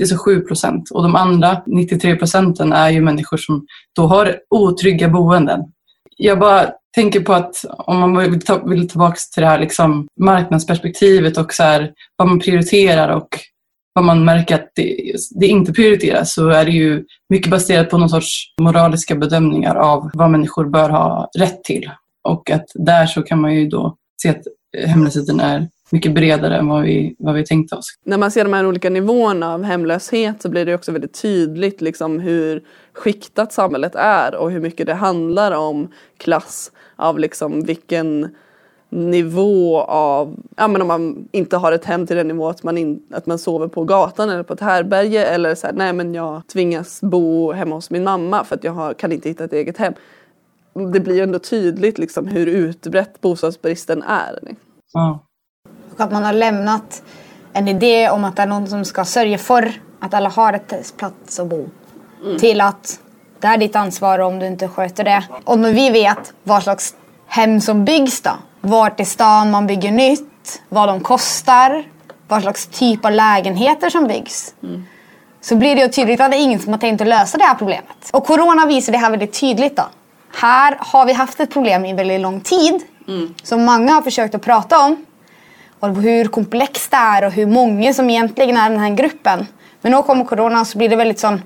Det 0.00 0.04
är 0.04 0.06
så 0.06 0.18
7 0.18 0.40
procent. 0.40 0.90
Och 0.90 1.02
de 1.02 1.16
andra 1.16 1.62
93 1.66 2.16
procenten 2.16 2.72
är 2.72 2.90
ju 2.90 3.00
människor 3.00 3.36
som 3.36 3.66
då 3.96 4.06
har 4.06 4.36
otrygga 4.50 5.08
boenden. 5.08 5.60
Jag 6.16 6.38
bara 6.38 6.70
tänker 6.94 7.20
på 7.20 7.32
att 7.32 7.64
om 7.68 7.98
man 7.98 8.18
vill, 8.18 8.40
ta, 8.40 8.58
vill 8.58 8.88
tillbaka 8.88 9.16
till 9.34 9.42
det 9.42 9.48
här 9.48 9.58
liksom 9.58 10.08
marknadsperspektivet 10.20 11.38
och 11.38 11.52
så 11.52 11.62
här, 11.62 11.92
vad 12.16 12.28
man 12.28 12.40
prioriterar 12.40 13.08
och 13.08 13.28
vad 13.92 14.04
man 14.04 14.24
märker 14.24 14.54
att 14.54 14.72
det, 14.74 15.12
det, 15.40 15.46
inte 15.46 15.72
prioriteras 15.72 16.34
så 16.34 16.48
är 16.48 16.64
det 16.64 16.70
ju 16.70 17.04
mycket 17.28 17.50
baserat 17.50 17.90
på 17.90 17.98
någon 17.98 18.10
sorts 18.10 18.54
moraliska 18.60 19.14
bedömningar 19.14 19.74
av 19.74 20.10
vad 20.14 20.30
människor 20.30 20.64
bör 20.64 20.90
ha 20.90 21.30
rätt 21.38 21.64
till. 21.64 21.90
Och 22.28 22.50
att 22.50 22.66
där 22.74 23.06
så 23.06 23.22
kan 23.22 23.40
man 23.40 23.54
ju 23.54 23.68
då 23.68 23.96
se 24.22 24.28
att 24.28 24.42
hemlösheten 24.86 25.40
är 25.40 25.68
mycket 25.92 26.14
bredare 26.14 26.56
än 26.56 26.68
vad 26.68 26.82
vi, 26.82 27.16
vad 27.18 27.34
vi 27.34 27.44
tänkte 27.44 27.76
oss. 27.76 27.86
När 28.04 28.18
man 28.18 28.30
ser 28.30 28.44
de 28.44 28.52
här 28.52 28.66
olika 28.66 28.90
nivåerna 28.90 29.54
av 29.54 29.62
hemlöshet 29.62 30.42
så 30.42 30.48
blir 30.48 30.66
det 30.66 30.74
också 30.74 30.92
väldigt 30.92 31.22
tydligt 31.22 31.80
liksom 31.80 32.20
hur 32.20 32.62
skiktat 32.92 33.52
samhället 33.52 33.94
är 33.94 34.34
och 34.34 34.50
hur 34.50 34.60
mycket 34.60 34.86
det 34.86 34.94
handlar 34.94 35.52
om 35.52 35.88
klass, 36.18 36.72
av 36.96 37.18
liksom 37.18 37.62
vilken 37.62 38.28
nivå 38.90 39.80
av, 39.80 40.36
ja 40.56 40.68
men 40.68 40.82
om 40.82 40.88
man 40.88 41.28
inte 41.32 41.56
har 41.56 41.72
ett 41.72 41.84
hem 41.84 42.06
till 42.06 42.16
den 42.16 42.28
nivå 42.28 42.48
att 42.48 42.62
man, 42.62 42.78
in, 42.78 43.02
att 43.10 43.26
man 43.26 43.38
sover 43.38 43.68
på 43.68 43.84
gatan 43.84 44.30
eller 44.30 44.42
på 44.42 44.52
ett 44.52 44.60
härberge 44.60 45.24
eller 45.24 45.54
så 45.54 45.66
här, 45.66 45.74
nej 45.74 45.92
men 45.92 46.14
jag 46.14 46.42
tvingas 46.46 47.00
bo 47.00 47.52
hemma 47.52 47.74
hos 47.74 47.90
min 47.90 48.04
mamma 48.04 48.44
för 48.44 48.56
att 48.56 48.64
jag 48.64 48.72
har, 48.72 48.94
kan 48.94 49.12
inte 49.12 49.28
hitta 49.28 49.44
ett 49.44 49.52
eget 49.52 49.76
hem. 49.76 49.94
Det 50.92 51.00
blir 51.00 51.22
ändå 51.22 51.38
tydligt 51.38 51.98
liksom 51.98 52.26
hur 52.26 52.46
utbrett 52.46 53.20
bostadsbristen 53.20 54.02
är. 54.02 54.38
Ja. 54.92 55.26
Och 55.92 56.00
att 56.00 56.12
man 56.12 56.24
har 56.24 56.32
lämnat 56.32 57.02
en 57.52 57.68
idé 57.68 58.10
om 58.10 58.24
att 58.24 58.36
det 58.36 58.42
är 58.42 58.46
någon 58.46 58.66
som 58.66 58.84
ska 58.84 59.04
sörja 59.04 59.38
för 59.38 59.72
att 60.00 60.14
alla 60.14 60.28
har 60.28 60.52
ett 60.52 60.96
plats 60.96 61.40
att 61.40 61.46
bo. 61.46 61.68
Mm. 62.24 62.38
Till 62.38 62.60
att 62.60 63.00
det 63.40 63.46
är 63.46 63.56
ditt 63.56 63.76
ansvar 63.76 64.18
om 64.18 64.38
du 64.38 64.46
inte 64.46 64.68
sköter 64.68 65.04
det. 65.04 65.24
Och 65.44 65.58
när 65.58 65.72
vi 65.72 65.90
vet 65.90 66.32
vad 66.42 66.62
slags 66.62 66.94
hem 67.26 67.60
som 67.60 67.84
byggs 67.84 68.20
då. 68.20 68.30
Vart 68.60 69.00
i 69.00 69.04
stan 69.04 69.50
man 69.50 69.66
bygger 69.66 69.90
nytt, 69.90 70.62
vad 70.68 70.88
de 70.88 71.00
kostar, 71.00 71.84
vad 72.28 72.42
slags 72.42 72.66
typ 72.66 73.04
av 73.04 73.12
lägenheter 73.12 73.90
som 73.90 74.06
byggs. 74.06 74.54
Mm. 74.62 74.84
Så 75.40 75.56
blir 75.56 75.76
det 75.76 75.82
ju 75.82 75.88
tydligt 75.88 76.20
att 76.20 76.30
det 76.30 76.36
är 76.36 76.42
ingen 76.42 76.60
som 76.60 76.72
har 76.72 76.80
tänkt 76.80 77.00
att 77.00 77.08
lösa 77.08 77.38
det 77.38 77.44
här 77.44 77.54
problemet. 77.54 78.10
Och 78.12 78.26
corona 78.26 78.66
visar 78.66 78.92
det 78.92 78.98
här 78.98 79.10
väldigt 79.10 79.40
tydligt 79.40 79.76
då. 79.76 79.82
Här 80.34 80.76
har 80.80 81.06
vi 81.06 81.12
haft 81.12 81.40
ett 81.40 81.52
problem 81.52 81.84
i 81.84 81.92
väldigt 81.92 82.20
lång 82.20 82.40
tid. 82.40 82.82
Mm. 83.08 83.34
Som 83.42 83.64
många 83.64 83.92
har 83.92 84.02
försökt 84.02 84.34
att 84.34 84.42
prata 84.42 84.78
om. 84.78 85.04
Och 85.80 85.96
hur 85.96 86.24
komplext 86.24 86.90
det 86.90 86.96
är 86.96 87.26
och 87.26 87.32
hur 87.32 87.46
många 87.46 87.94
som 87.94 88.10
egentligen 88.10 88.56
är 88.56 88.70
den 88.70 88.78
här 88.78 88.90
gruppen. 88.90 89.46
Men 89.80 89.92
nu 89.92 90.02
kommer 90.02 90.24
corona 90.24 90.64
så 90.64 90.78
blir 90.78 90.88
det 90.88 90.96
väldigt 90.96 91.20
sån 91.20 91.42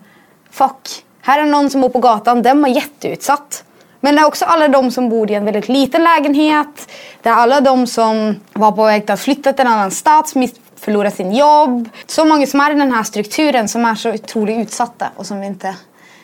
Fuck, 0.51 1.05
här 1.23 1.43
är 1.43 1.47
någon 1.47 1.71
som 1.71 1.81
bor 1.81 1.89
på 1.89 1.99
gatan, 1.99 2.43
den 2.43 2.63
var 2.63 2.69
jätteutsatt. 2.69 3.65
Men 4.01 4.15
det 4.15 4.21
är 4.21 4.27
också 4.27 4.45
alla 4.45 4.69
de 4.69 4.91
som 4.91 5.09
bor 5.09 5.31
i 5.31 5.35
en 5.35 5.45
väldigt 5.45 5.69
liten 5.69 6.05
lägenhet. 6.05 6.91
Det 7.23 7.29
är 7.29 7.35
alla 7.35 7.61
de 7.61 7.87
som 7.87 8.37
var 8.53 8.73
på 8.73 8.85
väg 8.85 9.11
att 9.11 9.21
flytta 9.21 9.53
till 9.53 9.67
en 9.67 9.73
annan 9.73 9.91
stad, 9.91 10.29
som 10.29 10.49
förlorade 10.77 11.11
sin 11.11 11.33
jobb. 11.33 11.89
Så 12.07 12.25
många 12.25 12.47
som 12.47 12.61
är 12.61 12.71
i 12.71 12.75
den 12.75 12.93
här 12.93 13.03
strukturen 13.03 13.69
som 13.69 13.85
är 13.85 13.95
så 13.95 14.11
otroligt 14.15 14.59
utsatta 14.59 15.11
och 15.17 15.27
som 15.27 15.43
inte 15.43 15.75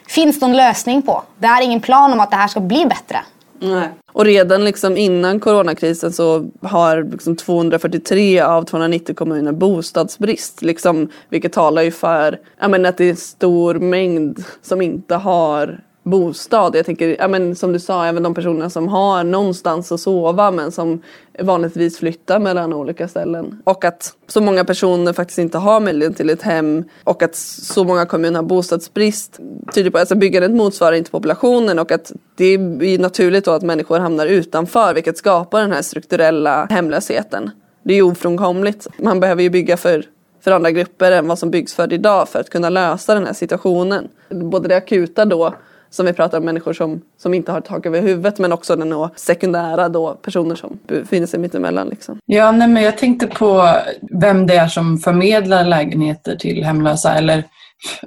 finns 0.09 0.41
någon 0.41 0.57
lösning 0.57 1.03
på. 1.03 1.23
Det 1.39 1.47
är 1.47 1.63
ingen 1.63 1.81
plan 1.81 2.13
om 2.13 2.21
att 2.21 2.31
det 2.31 2.37
här 2.37 2.49
ska 2.49 2.61
bli 2.61 2.87
bättre. 2.87 3.21
Nej. 3.61 3.89
Och 4.13 4.25
redan 4.25 4.65
liksom 4.65 4.97
innan 4.97 5.41
coronakrisen 5.41 6.13
så 6.13 6.51
har 6.63 7.03
liksom 7.03 7.37
243 7.37 8.41
av 8.41 8.63
290 8.65 9.15
kommuner 9.15 9.53
bostadsbrist. 9.53 10.63
Liksom, 10.63 11.09
vilket 11.29 11.53
talar 11.53 11.83
ju 11.83 11.91
för 11.91 12.39
menar, 12.71 12.89
att 12.89 12.97
det 12.97 13.05
är 13.05 13.11
en 13.11 13.17
stor 13.17 13.75
mängd 13.75 14.45
som 14.63 14.83
inte 14.83 15.15
har 15.15 15.81
bostad. 16.11 16.77
Jag 16.77 16.87
tänker, 16.87 17.17
ja, 17.19 17.29
men 17.29 17.57
som 17.57 17.73
du 17.73 17.79
sa, 17.79 18.05
även 18.05 18.23
de 18.23 18.35
personerna 18.35 18.71
som 18.71 18.89
har 18.89 19.25
någonstans 19.25 19.93
att 19.93 20.01
sova 20.01 20.51
men 20.51 20.73
som 20.73 21.03
vanligtvis 21.39 21.99
flyttar 21.99 22.39
mellan 22.39 22.73
olika 22.73 23.09
ställen. 23.09 23.63
Och 23.65 23.85
att 23.85 24.15
så 24.27 24.41
många 24.41 24.65
personer 24.65 25.13
faktiskt 25.13 25.39
inte 25.39 25.59
har 25.59 25.81
möjlighet 25.81 26.17
till 26.17 26.31
ett 26.31 26.43
hem 26.43 26.85
och 27.05 27.23
att 27.23 27.37
så 27.37 27.85
många 27.85 28.07
kommuner 28.07 28.37
har 28.37 28.47
bostadsbrist 28.47 29.41
tyder 29.75 29.91
på 29.91 29.99
att 29.99 30.01
alltså 30.01 30.15
byggandet 30.15 30.51
motsvarar 30.51 30.93
inte 30.93 31.11
populationen 31.11 31.79
och 31.79 31.93
att 31.93 32.13
det 32.37 32.45
är 32.45 32.99
naturligt 32.99 33.45
då 33.45 33.51
att 33.51 33.63
människor 33.63 33.99
hamnar 33.99 34.27
utanför 34.27 34.95
vilket 34.95 35.19
skapar 35.19 35.61
den 35.61 35.73
här 35.73 35.83
strukturella 35.83 36.67
hemlösheten. 36.71 37.51
Det 37.83 37.93
är 37.93 37.97
ju 37.97 38.03
ofrånkomligt. 38.03 38.87
Man 38.99 39.21
behöver 39.21 39.43
ju 39.43 39.51
bygga 39.51 39.77
för 39.77 40.05
för 40.41 40.51
andra 40.51 40.71
grupper 40.71 41.13
än 41.13 41.29
vad 41.29 41.39
som 41.39 41.51
byggs 41.51 41.75
för 41.75 41.93
idag 41.93 42.29
för 42.29 42.41
att 42.41 42.51
kunna 42.51 42.71
lösa 42.71 43.15
den 43.15 43.27
här 43.27 43.33
situationen. 43.33 44.09
Både 44.29 44.69
det 44.69 44.77
akuta 44.77 45.25
då 45.25 45.55
som 45.91 46.07
vi 46.07 46.13
pratar 46.13 46.39
om 46.39 46.45
människor 46.45 46.73
som, 46.73 47.03
som 47.19 47.35
inte 47.35 47.53
har 47.53 47.61
tak 47.61 47.87
över 47.87 48.01
huvudet 48.01 48.39
men 48.39 48.53
också 48.53 48.77
den 48.77 49.09
sekundära 49.17 49.89
då 49.89 50.15
personer 50.15 50.55
som 50.55 50.79
befinner 50.87 51.27
sig 51.27 51.41
mittemellan. 51.41 51.89
Liksom. 51.89 52.19
Ja, 52.27 52.53
nej, 52.53 52.69
men 52.69 52.83
jag 52.83 52.99
tänkte 52.99 53.27
på 53.27 53.77
vem 54.21 54.47
det 54.47 54.57
är 54.57 54.69
som 54.69 54.99
förmedlar 54.99 55.65
lägenheter 55.65 56.37
till 56.37 56.65
hemlösa 56.65 57.15
eller 57.15 57.45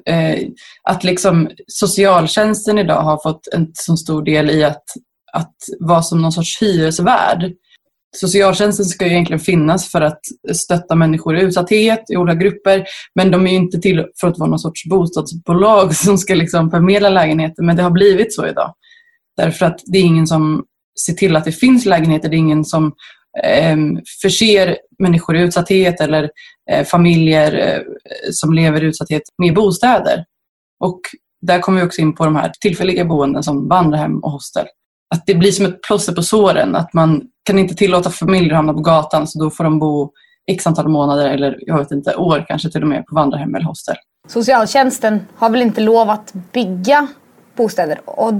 eh, 0.05 0.39
att 0.83 1.03
liksom 1.03 1.49
socialtjänsten 1.67 2.77
idag 2.77 3.01
har 3.01 3.19
fått 3.23 3.47
en 3.53 3.71
så 3.73 3.97
stor 3.97 4.23
del 4.23 4.49
i 4.49 4.63
att, 4.63 4.83
att 5.33 5.55
vara 5.79 6.01
som 6.01 6.21
någon 6.21 6.31
sorts 6.31 6.61
hyresvärd 6.61 7.51
Socialtjänsten 8.15 8.85
ska 8.85 9.05
ju 9.05 9.11
egentligen 9.11 9.39
finnas 9.39 9.91
för 9.91 10.01
att 10.01 10.19
stötta 10.53 10.95
människor 10.95 11.37
i 11.37 11.41
utsatthet 11.41 12.03
i 12.09 12.17
olika 12.17 12.35
grupper. 12.35 12.85
Men 13.15 13.31
de 13.31 13.47
är 13.47 13.51
ju 13.51 13.57
inte 13.57 13.79
till 13.79 14.05
för 14.19 14.27
att 14.27 14.39
vara 14.39 14.49
någon 14.49 14.59
sorts 14.59 14.85
bostadsbolag 14.85 15.95
som 16.05 16.17
ska 16.17 16.35
liksom 16.35 16.71
förmedla 16.71 17.09
lägenheter. 17.09 17.63
Men 17.63 17.75
det 17.75 17.83
har 17.83 17.91
blivit 17.91 18.33
så 18.33 18.47
idag. 18.47 18.73
Därför 19.37 19.65
att 19.65 19.79
det 19.85 19.97
är 19.97 20.03
ingen 20.03 20.27
som 20.27 20.63
ser 21.05 21.13
till 21.13 21.35
att 21.35 21.45
det 21.45 21.51
finns 21.51 21.85
lägenheter. 21.85 22.29
Det 22.29 22.35
är 22.35 22.37
ingen 22.37 22.65
som 22.65 22.93
eh, 23.43 23.77
förser 24.21 24.77
människor 24.99 25.35
i 25.35 25.41
utsatthet 25.41 26.01
eller 26.01 26.29
eh, 26.71 26.85
familjer 26.85 27.53
eh, 27.53 27.81
som 28.31 28.53
lever 28.53 28.83
i 28.83 28.87
utsatthet 28.87 29.23
med 29.37 29.53
bostäder. 29.53 30.25
Och 30.79 30.99
där 31.41 31.59
kommer 31.59 31.81
vi 31.81 31.87
också 31.87 32.01
in 32.01 32.15
på 32.15 32.25
de 32.25 32.35
här 32.35 32.51
tillfälliga 32.59 33.05
boenden 33.05 33.43
som 33.43 33.67
vandrarhem 33.67 34.19
och 34.19 34.31
hostel 34.31 34.65
att 35.13 35.25
det 35.25 35.35
blir 35.35 35.51
som 35.51 35.65
ett 35.65 35.81
plåster 35.81 36.13
på 36.13 36.23
såren. 36.23 36.75
Att 36.75 36.93
man 36.93 37.21
kan 37.43 37.59
inte 37.59 37.75
tillåta 37.75 38.09
familjer 38.09 38.51
att 38.51 38.55
hamna 38.55 38.73
på 38.73 38.79
gatan 38.79 39.27
så 39.27 39.39
då 39.39 39.49
får 39.49 39.63
de 39.63 39.79
bo 39.79 40.11
x 40.47 40.67
antal 40.67 40.87
månader 40.87 41.29
eller 41.29 41.57
jag 41.61 41.77
vet 41.77 41.91
inte, 41.91 42.15
år 42.15 42.45
kanske 42.47 42.69
till 42.69 42.81
och 42.81 42.87
med 42.87 43.05
på 43.05 43.15
vandrarhem 43.15 43.55
eller 43.55 43.65
hostel. 43.65 43.95
Socialtjänsten 44.27 45.27
har 45.35 45.49
väl 45.49 45.61
inte 45.61 45.81
lov 45.81 46.09
att 46.09 46.33
bygga 46.33 47.07
bostäder 47.55 48.01
och 48.05 48.33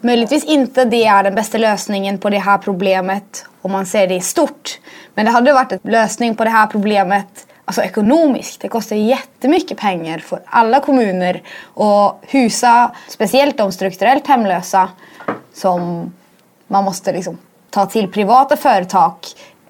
möjligtvis 0.00 0.44
inte 0.44 0.84
det 0.84 1.04
är 1.04 1.22
den 1.22 1.34
bästa 1.34 1.58
lösningen 1.58 2.18
på 2.18 2.30
det 2.30 2.38
här 2.38 2.58
problemet 2.58 3.46
om 3.62 3.72
man 3.72 3.86
ser 3.86 4.06
det 4.06 4.14
i 4.14 4.20
stort. 4.20 4.78
Men 5.14 5.24
det 5.24 5.30
hade 5.30 5.52
varit 5.52 5.72
en 5.72 5.78
lösning 5.82 6.34
på 6.34 6.44
det 6.44 6.50
här 6.50 6.66
problemet 6.66 7.46
alltså 7.64 7.82
ekonomiskt. 7.82 8.60
Det 8.60 8.68
kostar 8.68 8.96
jättemycket 8.96 9.78
pengar 9.78 10.18
för 10.18 10.40
alla 10.46 10.80
kommuner 10.80 11.42
att 11.74 12.20
husa 12.22 12.94
speciellt 13.08 13.58
de 13.58 13.72
strukturellt 13.72 14.26
hemlösa 14.26 14.88
som 15.58 16.12
man 16.66 16.84
måste 16.84 17.12
liksom 17.12 17.38
ta 17.70 17.86
till 17.86 18.12
privata 18.12 18.56
företag 18.56 19.14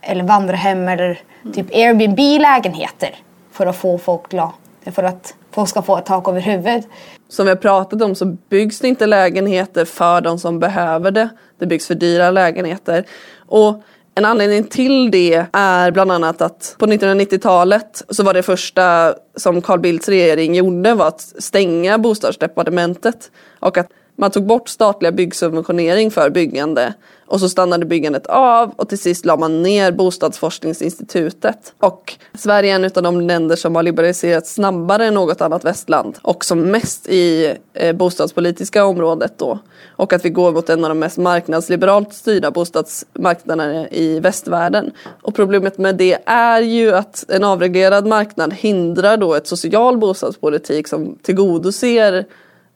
eller 0.01 0.25
vandrarhem 0.25 0.89
eller 0.89 1.21
typ 1.55 1.75
Airbnb-lägenheter 1.75 3.15
för 3.53 3.67
att 3.67 3.77
få 3.77 3.99
folk 3.99 4.29
glada. 4.29 4.53
För 4.93 5.03
att 5.03 5.35
folk 5.51 5.69
ska 5.69 5.83
få 5.83 5.97
ett 5.97 6.07
tak 6.07 6.29
över 6.29 6.41
huvudet. 6.41 6.87
Som 7.29 7.47
vi 7.47 7.51
har 7.51 7.57
pratat 7.57 8.03
om 8.03 8.15
så 8.15 8.25
byggs 8.25 8.81
det 8.81 8.89
inte 8.89 9.07
lägenheter 9.07 9.85
för 9.85 10.21
de 10.21 10.39
som 10.39 10.59
behöver 10.59 11.11
det. 11.11 11.29
Det 11.59 11.67
byggs 11.67 11.87
för 11.87 11.95
dyra 11.95 12.31
lägenheter. 12.31 13.05
Och 13.47 13.83
en 14.15 14.25
anledning 14.25 14.65
till 14.65 15.11
det 15.11 15.47
är 15.53 15.91
bland 15.91 16.13
annat 16.13 16.43
att 16.43 16.77
på 16.79 16.87
1990-talet 16.87 18.03
så 18.09 18.23
var 18.23 18.35
det 18.35 18.43
första 18.43 19.15
som 19.37 19.63
Carl 19.63 19.81
Bildts 19.81 20.09
regering 20.09 20.55
gjorde 20.55 20.95
var 20.95 21.09
att 21.09 21.21
stänga 21.21 21.99
bostadsdepartementet 21.99 23.31
och 23.61 23.79
att 23.79 23.89
man 24.21 24.31
tog 24.31 24.47
bort 24.47 24.69
statliga 24.69 25.13
byggsubventionering 25.13 26.11
för 26.11 26.31
byggande 26.31 26.95
och 27.27 27.41
så 27.41 27.49
stannade 27.49 27.87
byggandet 27.87 28.27
av 28.27 28.73
och 28.77 28.89
till 28.89 28.99
sist 28.99 29.25
la 29.25 29.37
man 29.37 29.63
ner 29.63 29.93
Bostadsforskningsinstitutet. 29.93 31.73
Och 31.81 32.15
Sverige 32.35 32.73
är 32.73 32.75
en 32.75 32.85
av 32.85 33.03
de 33.03 33.21
länder 33.21 33.57
som 33.57 33.77
har 33.77 33.83
liberaliserat 33.83 34.47
snabbare 34.47 35.07
än 35.07 35.15
något 35.15 35.41
annat 35.41 35.65
västland 35.65 36.19
och 36.23 36.45
som 36.45 36.61
mest 36.61 37.09
i 37.09 37.55
eh, 37.75 37.97
bostadspolitiska 37.97 38.85
området 38.85 39.33
då. 39.37 39.59
Och 39.89 40.13
att 40.13 40.25
vi 40.25 40.31
går 40.31 40.53
mot 40.53 40.71
en 40.71 40.85
av 40.85 40.89
de 40.89 40.99
mest 40.99 41.19
marknadsliberalt 41.19 42.15
styrda 42.15 42.51
bostadsmarknaderna 42.51 43.89
i 43.89 44.21
västvärlden. 44.21 44.91
Och 45.23 45.35
problemet 45.35 45.79
med 45.79 45.97
det 45.97 46.19
är 46.27 46.61
ju 46.61 46.93
att 46.93 47.25
en 47.29 47.45
avreglerad 47.45 48.07
marknad 48.07 48.55
hindrar 48.55 49.17
då 49.17 49.35
ett 49.35 49.47
social 49.47 49.99
bostadspolitik 49.99 50.89
som 50.89 51.19
tillgodoser 51.23 52.25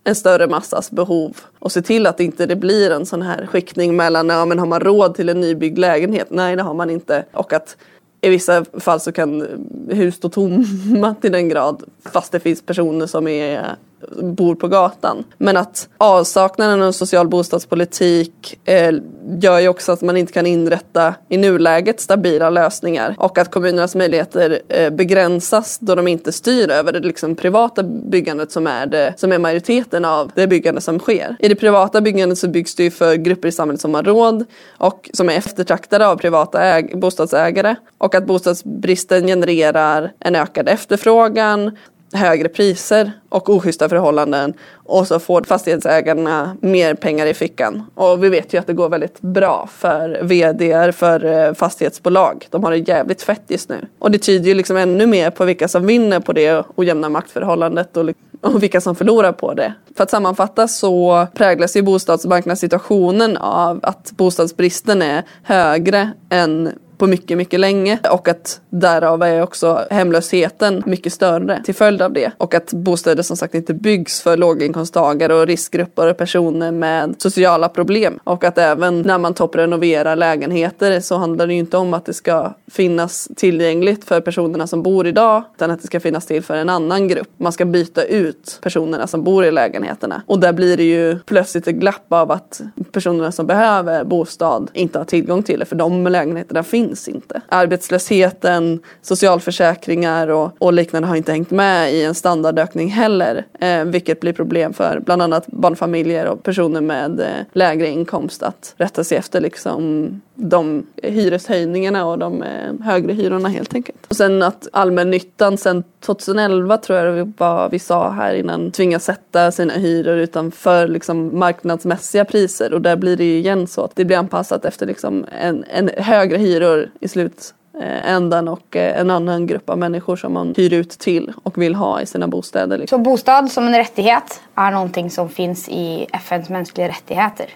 en 0.04 0.14
större 0.14 0.46
massas 0.46 0.90
behov 0.90 1.36
och 1.58 1.72
se 1.72 1.82
till 1.82 2.06
att 2.06 2.20
inte 2.20 2.46
det 2.46 2.56
blir 2.56 2.90
en 2.90 3.06
sån 3.06 3.22
här 3.22 3.46
skiktning 3.46 3.96
mellan, 3.96 4.28
ja 4.28 4.44
men 4.44 4.58
har 4.58 4.66
man 4.66 4.80
råd 4.80 5.14
till 5.14 5.28
en 5.28 5.40
nybyggd 5.40 5.78
lägenhet? 5.78 6.26
Nej 6.30 6.56
det 6.56 6.62
har 6.62 6.74
man 6.74 6.90
inte. 6.90 7.24
Och 7.32 7.52
att 7.52 7.76
i 8.20 8.28
vissa 8.28 8.64
fall 8.64 9.00
så 9.00 9.12
kan 9.12 9.46
hus 9.88 10.14
stå 10.14 10.28
tomma 10.28 11.14
till 11.20 11.32
den 11.32 11.48
grad 11.48 11.82
fast 12.04 12.32
det 12.32 12.40
finns 12.40 12.62
personer 12.62 13.06
som 13.06 13.28
är 13.28 13.76
bor 14.22 14.54
på 14.54 14.68
gatan. 14.68 15.24
Men 15.38 15.56
att 15.56 15.88
avsaknaden 15.98 16.82
av 16.82 16.92
social 16.92 17.28
bostadspolitik 17.28 18.60
eh, 18.64 18.92
gör 19.40 19.58
ju 19.58 19.68
också 19.68 19.92
att 19.92 20.00
man 20.00 20.16
inte 20.16 20.32
kan 20.32 20.46
inrätta 20.46 21.14
i 21.28 21.36
nuläget 21.36 22.00
stabila 22.00 22.50
lösningar 22.50 23.14
och 23.18 23.38
att 23.38 23.50
kommunernas 23.50 23.94
möjligheter 23.94 24.60
eh, 24.68 24.90
begränsas 24.90 25.78
då 25.78 25.94
de 25.94 26.08
inte 26.08 26.32
styr 26.32 26.70
över 26.70 26.92
det 26.92 27.00
liksom, 27.00 27.36
privata 27.36 27.82
byggandet 27.82 28.52
som 28.52 28.66
är, 28.66 28.86
det, 28.86 29.14
som 29.16 29.32
är 29.32 29.38
majoriteten 29.38 30.04
av 30.04 30.30
det 30.34 30.46
byggande 30.46 30.80
som 30.80 30.98
sker. 30.98 31.36
I 31.40 31.48
det 31.48 31.54
privata 31.54 32.00
byggandet 32.00 32.38
så 32.38 32.48
byggs 32.48 32.74
det 32.74 32.82
ju 32.84 32.90
för 32.90 33.14
grupper 33.14 33.48
i 33.48 33.52
samhället 33.52 33.80
som 33.80 33.94
har 33.94 34.02
råd 34.02 34.44
och 34.78 35.10
som 35.12 35.28
är 35.28 35.32
eftertraktade 35.36 36.08
av 36.08 36.16
privata 36.16 36.60
äg- 36.62 36.96
bostadsägare 36.96 37.76
och 37.98 38.14
att 38.14 38.26
bostadsbristen 38.26 39.26
genererar 39.26 40.12
en 40.20 40.36
ökad 40.36 40.68
efterfrågan 40.68 41.76
högre 42.12 42.48
priser 42.48 43.12
och 43.28 43.48
oschyssta 43.48 43.88
förhållanden 43.88 44.54
och 44.84 45.06
så 45.06 45.18
får 45.18 45.42
fastighetsägarna 45.42 46.56
mer 46.60 46.94
pengar 46.94 47.26
i 47.26 47.34
fickan. 47.34 47.82
Och 47.94 48.24
vi 48.24 48.28
vet 48.28 48.54
ju 48.54 48.58
att 48.58 48.66
det 48.66 48.72
går 48.72 48.88
väldigt 48.88 49.20
bra 49.20 49.68
för 49.72 50.20
vd 50.22 50.92
för 50.92 51.24
eh, 51.24 51.54
fastighetsbolag. 51.54 52.46
De 52.50 52.64
har 52.64 52.70
det 52.70 52.88
jävligt 52.88 53.22
fett 53.22 53.42
just 53.48 53.68
nu. 53.68 53.76
Och 53.98 54.10
det 54.10 54.18
tyder 54.18 54.48
ju 54.48 54.54
liksom 54.54 54.76
ännu 54.76 55.06
mer 55.06 55.30
på 55.30 55.44
vilka 55.44 55.68
som 55.68 55.86
vinner 55.86 56.20
på 56.20 56.32
det 56.32 56.64
ojämna 56.74 57.08
maktförhållandet 57.08 57.96
och, 57.96 58.10
och 58.40 58.62
vilka 58.62 58.80
som 58.80 58.96
förlorar 58.96 59.32
på 59.32 59.54
det. 59.54 59.74
För 59.96 60.02
att 60.02 60.10
sammanfatta 60.10 60.68
så 60.68 61.26
präglas 61.34 61.76
ju 61.76 61.82
bostadsmarknadssituationen 61.82 63.36
av 63.36 63.80
att 63.82 64.12
bostadsbristen 64.12 65.02
är 65.02 65.22
högre 65.42 66.10
än 66.30 66.72
på 67.02 67.06
mycket, 67.06 67.38
mycket 67.38 67.60
länge 67.60 67.98
och 68.10 68.28
att 68.28 68.60
därav 68.70 69.22
är 69.22 69.42
också 69.42 69.86
hemlösheten 69.90 70.82
mycket 70.86 71.12
större 71.12 71.62
till 71.64 71.74
följd 71.74 72.02
av 72.02 72.12
det. 72.12 72.32
Och 72.38 72.54
att 72.54 72.72
bostäder 72.72 73.22
som 73.22 73.36
sagt 73.36 73.54
inte 73.54 73.74
byggs 73.74 74.20
för 74.22 74.36
låginkomsttagare 74.36 75.34
och 75.34 75.46
riskgrupper 75.46 76.10
och 76.10 76.16
personer 76.16 76.72
med 76.72 77.14
sociala 77.18 77.68
problem. 77.68 78.18
Och 78.24 78.44
att 78.44 78.58
även 78.58 79.02
när 79.02 79.18
man 79.18 79.34
topprenoverar 79.34 80.16
lägenheter 80.16 81.00
så 81.00 81.16
handlar 81.16 81.46
det 81.46 81.52
ju 81.52 81.58
inte 81.58 81.76
om 81.76 81.94
att 81.94 82.04
det 82.04 82.14
ska 82.14 82.54
finnas 82.70 83.28
tillgängligt 83.36 84.04
för 84.04 84.20
personerna 84.20 84.66
som 84.66 84.82
bor 84.82 85.06
idag 85.06 85.42
utan 85.56 85.70
att 85.70 85.80
det 85.80 85.86
ska 85.86 86.00
finnas 86.00 86.26
till 86.26 86.42
för 86.42 86.56
en 86.56 86.68
annan 86.68 87.08
grupp. 87.08 87.28
Man 87.36 87.52
ska 87.52 87.64
byta 87.64 88.04
ut 88.04 88.58
personerna 88.62 89.06
som 89.06 89.24
bor 89.24 89.44
i 89.44 89.50
lägenheterna. 89.50 90.22
Och 90.26 90.40
där 90.40 90.52
blir 90.52 90.76
det 90.76 90.84
ju 90.84 91.18
plötsligt 91.18 91.68
ett 91.68 91.74
glapp 91.74 92.06
av 92.08 92.30
att 92.30 92.60
personerna 92.92 93.32
som 93.32 93.46
behöver 93.46 94.04
bostad 94.04 94.70
inte 94.72 94.98
har 94.98 95.04
tillgång 95.04 95.42
till 95.42 95.58
det 95.58 95.64
för 95.64 95.76
de 95.76 96.06
lägenheterna 96.06 96.62
finns 96.62 96.91
finns 96.92 97.08
inte. 97.08 97.40
Arbetslösheten, 97.48 98.80
socialförsäkringar 99.02 100.28
och, 100.28 100.52
och 100.58 100.72
liknande 100.72 101.08
har 101.08 101.16
inte 101.16 101.32
hängt 101.32 101.50
med 101.50 101.92
i 101.92 102.02
en 102.02 102.14
standardökning 102.14 102.88
heller. 102.88 103.46
Eh, 103.60 103.84
vilket 103.84 104.20
blir 104.20 104.32
problem 104.32 104.72
för 104.72 105.00
bland 105.00 105.22
annat 105.22 105.46
barnfamiljer 105.46 106.26
och 106.26 106.42
personer 106.42 106.80
med 106.80 107.20
eh, 107.20 107.26
lägre 107.52 107.88
inkomst 107.88 108.42
att 108.42 108.74
rätta 108.76 109.04
sig 109.04 109.18
efter 109.18 109.40
liksom 109.40 110.20
de 110.42 110.86
hyreshöjningarna 111.02 112.06
och 112.06 112.18
de 112.18 112.42
eh, 112.42 112.74
högre 112.80 113.12
hyrorna 113.12 113.48
helt 113.48 113.74
enkelt. 113.74 114.06
Och 114.08 114.16
sen 114.16 114.42
att 114.42 114.68
allmännyttan 114.72 115.58
sen 115.58 115.84
2011 116.00 116.76
tror 116.76 116.98
jag 116.98 117.16
det 117.16 117.32
var 117.36 117.68
vi 117.70 117.78
sa 117.78 118.10
här 118.10 118.34
innan 118.34 118.70
tvingas 118.70 119.04
sätta 119.04 119.52
sina 119.52 119.74
hyror 119.74 120.16
utanför 120.16 120.88
liksom 120.88 121.38
marknadsmässiga 121.38 122.24
priser 122.24 122.72
och 122.72 122.82
där 122.82 122.96
blir 122.96 123.16
det 123.16 123.24
ju 123.24 123.38
igen 123.38 123.66
så 123.66 123.84
att 123.84 123.96
det 123.96 124.04
blir 124.04 124.16
anpassat 124.16 124.64
efter 124.64 124.86
liksom 124.86 125.26
en, 125.40 125.64
en 125.64 125.90
högre 125.96 126.36
hyror 126.36 126.90
i 127.00 127.08
slut 127.08 127.54
Eh, 127.82 128.12
ändan 128.12 128.48
och 128.48 128.76
eh, 128.76 129.00
en 129.00 129.10
annan 129.10 129.46
grupp 129.46 129.70
av 129.70 129.78
människor 129.78 130.16
som 130.16 130.32
man 130.32 130.54
hyr 130.56 130.72
ut 130.72 130.90
till 130.90 131.32
och 131.42 131.62
vill 131.62 131.74
ha 131.74 132.00
i 132.00 132.06
sina 132.06 132.28
bostäder. 132.28 132.78
Liksom. 132.78 132.98
Så 132.98 133.02
bostad 133.02 133.50
som 133.50 133.66
en 133.66 133.76
rättighet 133.76 134.42
är 134.54 134.70
någonting 134.70 135.10
som 135.10 135.28
finns 135.28 135.68
i 135.68 136.06
FNs 136.12 136.48
mänskliga 136.48 136.88
rättigheter. 136.88 137.46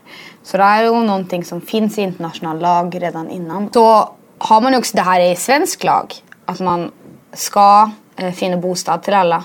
Så 0.43 0.57
det 0.57 0.62
är 0.62 0.83
ju 0.83 0.91
någonting 0.91 1.45
som 1.45 1.61
finns 1.61 1.99
i 1.99 2.03
internationell 2.03 2.59
lag 2.59 3.03
redan 3.03 3.31
innan. 3.31 3.71
Så 3.73 4.11
har 4.39 4.61
man 4.61 4.75
också 4.75 4.97
det 4.97 5.03
här 5.03 5.21
i 5.21 5.37
svensk 5.37 5.85
lag, 5.85 6.15
att 6.45 6.61
man 6.61 6.91
ska 7.33 7.91
eh, 8.17 8.33
finna 8.33 8.57
bostad 8.57 9.03
till 9.03 9.15
alla. 9.15 9.45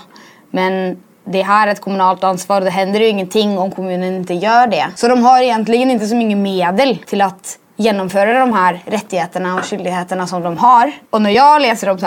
Men 0.50 1.02
det 1.24 1.42
här 1.42 1.68
är 1.68 1.72
ett 1.72 1.80
kommunalt 1.80 2.24
ansvar 2.24 2.60
och 2.60 2.64
det 2.64 2.70
händer 2.70 3.00
ju 3.00 3.06
ingenting 3.06 3.58
om 3.58 3.70
kommunen 3.70 4.14
inte 4.14 4.34
gör 4.34 4.66
det. 4.66 4.86
Så 4.94 5.08
de 5.08 5.22
har 5.22 5.42
egentligen 5.42 5.90
inte 5.90 6.06
så 6.06 6.16
mycket 6.16 6.38
medel 6.38 6.98
till 7.06 7.20
att 7.20 7.58
genomföra 7.76 8.38
de 8.38 8.52
här 8.52 8.82
rättigheterna 8.86 9.54
och 9.54 9.64
skyldigheterna 9.64 10.26
som 10.26 10.42
de 10.42 10.58
har. 10.58 10.92
Och 11.10 11.22
när 11.22 11.30
jag 11.30 11.62
läser 11.62 11.88
om 11.88 11.98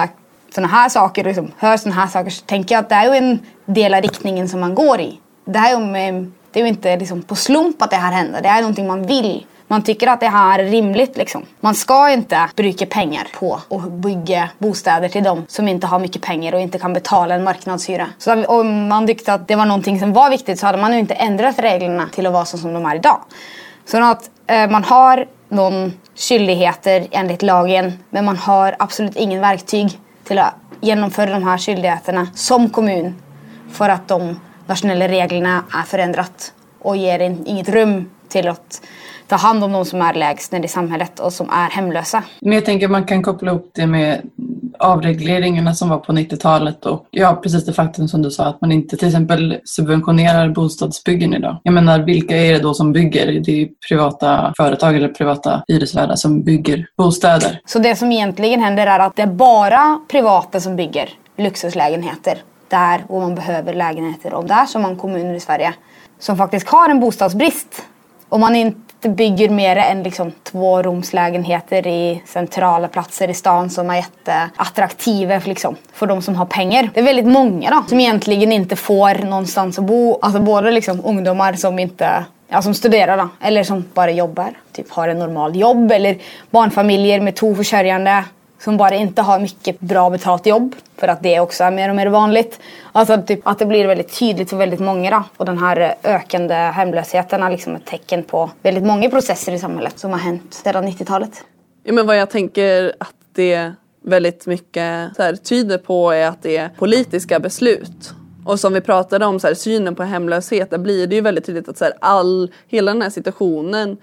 sådana 0.55 0.73
här 0.73 0.89
saker 0.89 1.21
och 1.23 1.27
liksom 1.27 1.51
hör 1.57 1.77
sådana 1.77 2.01
här 2.01 2.07
saker 2.07 2.31
så 2.31 2.45
tänker 2.45 2.75
jag 2.75 2.79
att 2.79 2.89
det 2.89 2.95
är 2.95 3.11
ju 3.11 3.17
en 3.17 3.39
del 3.65 3.93
av 3.93 4.01
riktningen 4.01 4.49
som 4.49 4.59
man 4.59 4.75
går 4.75 4.99
i. 5.01 5.19
Det, 5.45 5.59
här 5.59 5.95
är, 5.95 6.11
ju, 6.11 6.31
det 6.51 6.59
är 6.59 6.63
ju 6.63 6.69
inte 6.69 6.97
liksom 6.97 7.21
på 7.21 7.35
slump 7.35 7.81
att 7.81 7.89
det 7.89 7.95
här 7.95 8.11
händer. 8.11 8.41
Det 8.41 8.49
är 8.49 8.61
någonting 8.61 8.87
man 8.87 9.07
vill. 9.07 9.45
Man 9.67 9.81
tycker 9.81 10.07
att 10.07 10.19
det 10.19 10.27
här 10.27 10.59
är 10.59 10.63
rimligt. 10.63 11.17
Liksom. 11.17 11.43
Man 11.59 11.75
ska 11.75 12.09
inte 12.09 12.49
bruka 12.55 12.85
pengar 12.85 13.27
på 13.39 13.59
att 13.69 13.91
bygga 13.91 14.49
bostäder 14.57 15.09
till 15.09 15.23
dem 15.23 15.45
som 15.47 15.67
inte 15.67 15.87
har 15.87 15.99
mycket 15.99 16.21
pengar 16.21 16.53
och 16.53 16.59
inte 16.59 16.79
kan 16.79 16.93
betala 16.93 17.35
en 17.35 17.43
marknadshyra. 17.43 18.07
Så 18.17 18.45
om 18.45 18.87
man 18.87 19.07
tyckte 19.07 19.33
att 19.33 19.47
det 19.47 19.55
var 19.55 19.65
någonting 19.65 19.99
som 19.99 20.13
var 20.13 20.29
viktigt 20.29 20.59
så 20.59 20.65
hade 20.65 20.77
man 20.77 20.93
ju 20.93 20.99
inte 20.99 21.13
ändrat 21.13 21.59
reglerna 21.59 22.09
till 22.11 22.25
att 22.25 22.33
vara 22.33 22.45
så 22.45 22.57
som 22.57 22.73
de 22.73 22.85
är 22.85 22.95
idag. 22.95 23.19
Så 23.85 24.03
att 24.03 24.29
eh, 24.47 24.69
man 24.69 24.83
har 24.83 25.27
någon 25.49 25.93
skyldigheter 26.15 27.07
enligt 27.11 27.41
lagen 27.41 27.93
men 28.09 28.25
man 28.25 28.37
har 28.37 28.75
absolut 28.79 29.15
ingen 29.15 29.41
verktyg 29.41 29.99
till 30.23 30.39
att 30.39 30.55
genomföra 30.81 31.31
de 31.31 31.43
här 31.43 31.57
skyldigheterna 31.57 32.27
som 32.35 32.69
kommun 32.69 33.15
för 33.71 33.89
att 33.89 34.07
de 34.07 34.39
nationella 34.67 35.07
reglerna 35.07 35.63
är 35.73 35.83
förändrat 35.83 36.53
och 36.79 36.97
ger 36.97 37.19
inget 37.19 37.69
rum 37.69 38.09
till 38.29 38.47
att 38.47 38.81
ta 39.27 39.35
hand 39.35 39.63
om 39.63 39.71
de 39.71 39.85
som 39.85 40.01
är 40.01 40.13
lägst 40.13 40.51
ner 40.51 40.65
i 40.65 40.67
samhället 40.67 41.19
och 41.19 41.33
som 41.33 41.49
är 41.49 41.69
hemlösa. 41.69 42.23
Men 42.41 42.53
jag 42.53 42.65
tänker 42.65 42.87
man 42.87 43.03
kan 43.03 43.23
koppla 43.23 43.51
ihop 43.51 43.71
det 43.73 43.87
med 43.87 44.21
avregleringarna 44.79 45.73
som 45.73 45.89
var 45.89 45.97
på 45.97 46.13
90-talet 46.13 46.85
och 46.85 47.07
ja, 47.11 47.39
precis 47.43 47.65
det 47.65 47.73
faktum 47.73 48.07
som 48.07 48.21
du 48.21 48.31
sa 48.31 48.45
att 48.45 48.61
man 48.61 48.71
inte 48.71 48.97
till 48.97 49.07
exempel 49.07 49.57
subventionerar 49.65 50.49
bostadsbyggen 50.49 51.33
idag. 51.33 51.57
Jag 51.63 51.73
menar, 51.73 51.99
vilka 51.99 52.37
är 52.37 52.53
det 52.53 52.59
då 52.59 52.73
som 52.73 52.91
bygger? 52.91 53.41
Det 53.45 53.61
är 53.61 53.69
privata 53.89 54.53
företag 54.57 54.95
eller 54.95 55.07
privata 55.07 55.63
hyresvärdar 55.67 56.15
som 56.15 56.43
bygger 56.43 56.87
bostäder. 56.97 57.61
Så 57.65 57.79
det 57.79 57.95
som 57.95 58.11
egentligen 58.11 58.61
händer 58.61 58.87
är 58.87 58.99
att 58.99 59.15
det 59.15 59.21
är 59.21 59.27
bara 59.27 59.99
privata 60.11 60.59
som 60.59 60.75
bygger 60.75 61.09
lyxhuslägenheter 61.37 62.37
där 62.67 63.03
och 63.07 63.21
man 63.21 63.35
behöver 63.35 63.73
lägenheter. 63.73 64.33
Och 64.33 64.45
där 64.45 64.65
som 64.65 64.81
man 64.81 64.95
kommuner 64.95 65.33
i 65.33 65.39
Sverige 65.39 65.73
som 66.19 66.37
faktiskt 66.37 66.69
har 66.69 66.89
en 66.89 66.99
bostadsbrist. 66.99 67.83
Om 68.29 68.41
man 68.41 68.55
inte 68.55 68.79
det 68.99 69.09
bygger 69.09 69.49
mer 69.49 69.75
än 69.75 70.03
liksom 70.03 70.31
två 70.43 70.81
rumslägenheter 70.81 71.87
i 71.87 72.21
centrala 72.25 72.87
platser 72.87 73.29
i 73.29 73.33
stan 73.33 73.69
som 73.69 73.89
är 73.89 73.95
jätteattraktiva 73.95 75.39
för, 75.39 75.49
liksom, 75.49 75.75
för 75.93 76.07
de 76.07 76.21
som 76.21 76.35
har 76.35 76.45
pengar. 76.45 76.89
Det 76.93 76.99
är 76.99 77.03
väldigt 77.03 77.27
många 77.27 77.69
då, 77.69 77.83
som 77.87 77.99
egentligen 77.99 78.51
inte 78.51 78.75
får 78.75 79.25
någonstans 79.25 79.79
att 79.79 79.85
bo. 79.85 80.19
Alltså 80.21 80.39
både 80.39 80.71
liksom 80.71 81.01
ungdomar 81.05 81.53
som 81.53 81.79
inte 81.79 82.25
ja, 82.47 82.61
som 82.61 82.73
studerar 82.73 83.17
då, 83.17 83.29
eller 83.41 83.63
som 83.63 83.85
bara 83.93 84.11
jobbar, 84.11 84.49
typ 84.71 84.91
har 84.91 85.07
en 85.09 85.19
normal 85.19 85.55
jobb 85.55 85.91
eller 85.91 86.17
barnfamiljer 86.49 87.19
med 87.19 87.35
två 87.35 87.55
försörjande 87.55 88.23
som 88.59 88.77
bara 88.77 88.95
inte 88.95 89.21
har 89.21 89.39
mycket 89.39 89.79
bra 89.79 90.09
betalt 90.09 90.45
jobb 90.45 90.75
för 90.97 91.07
att 91.07 91.23
det 91.23 91.39
också 91.39 91.63
är 91.63 91.71
mer 91.71 91.89
och 91.89 91.95
mer 91.95 92.07
vanligt. 92.07 92.59
Alltså 92.91 93.21
typ 93.21 93.47
att 93.47 93.59
det 93.59 93.65
blir 93.65 93.87
väldigt 93.87 94.19
tydligt 94.19 94.49
för 94.49 94.57
väldigt 94.57 94.79
många 94.79 95.11
då. 95.11 95.23
Och 95.37 95.45
den 95.45 95.57
här 95.57 95.79
eh, 95.79 96.15
ökande 96.15 96.55
hemlösheten 96.55 97.43
är 97.43 97.51
liksom 97.51 97.75
ett 97.75 97.85
tecken 97.85 98.23
på 98.23 98.51
väldigt 98.61 98.83
många 98.83 99.09
processer 99.09 99.51
i 99.51 99.59
samhället 99.59 99.99
som 99.99 100.11
har 100.11 100.19
hänt 100.19 100.53
sedan 100.53 100.87
90-talet. 100.87 101.43
Ja, 101.83 101.93
men 101.93 102.07
vad 102.07 102.17
jag 102.17 102.29
tänker 102.29 102.93
att 102.99 103.15
det 103.33 103.73
väldigt 104.03 104.47
mycket 104.47 105.15
så 105.15 105.23
här, 105.23 105.35
tyder 105.35 105.77
på 105.77 106.11
är 106.11 106.27
att 106.27 106.43
det 106.43 106.57
är 106.57 106.69
politiska 106.69 107.39
beslut 107.39 108.13
Och 108.45 108.59
som 108.59 108.73
vi 108.73 108.81
pratade 108.81 109.25
om, 109.25 109.39
så 109.39 109.47
här, 109.47 109.53
synen 109.53 109.95
på 109.95 110.03
hemlöshet, 110.03 110.69
där 110.69 110.77
blir 110.77 111.07
det 111.07 111.15
ju 111.15 111.21
väldigt 111.21 111.45
tydligt 111.45 111.69
att 111.69 111.77
så 111.77 111.85
här, 111.85 111.93
all, 112.01 112.51
hela 112.67 112.93
den 112.93 113.01
här 113.01 113.09
situationen 113.09 113.97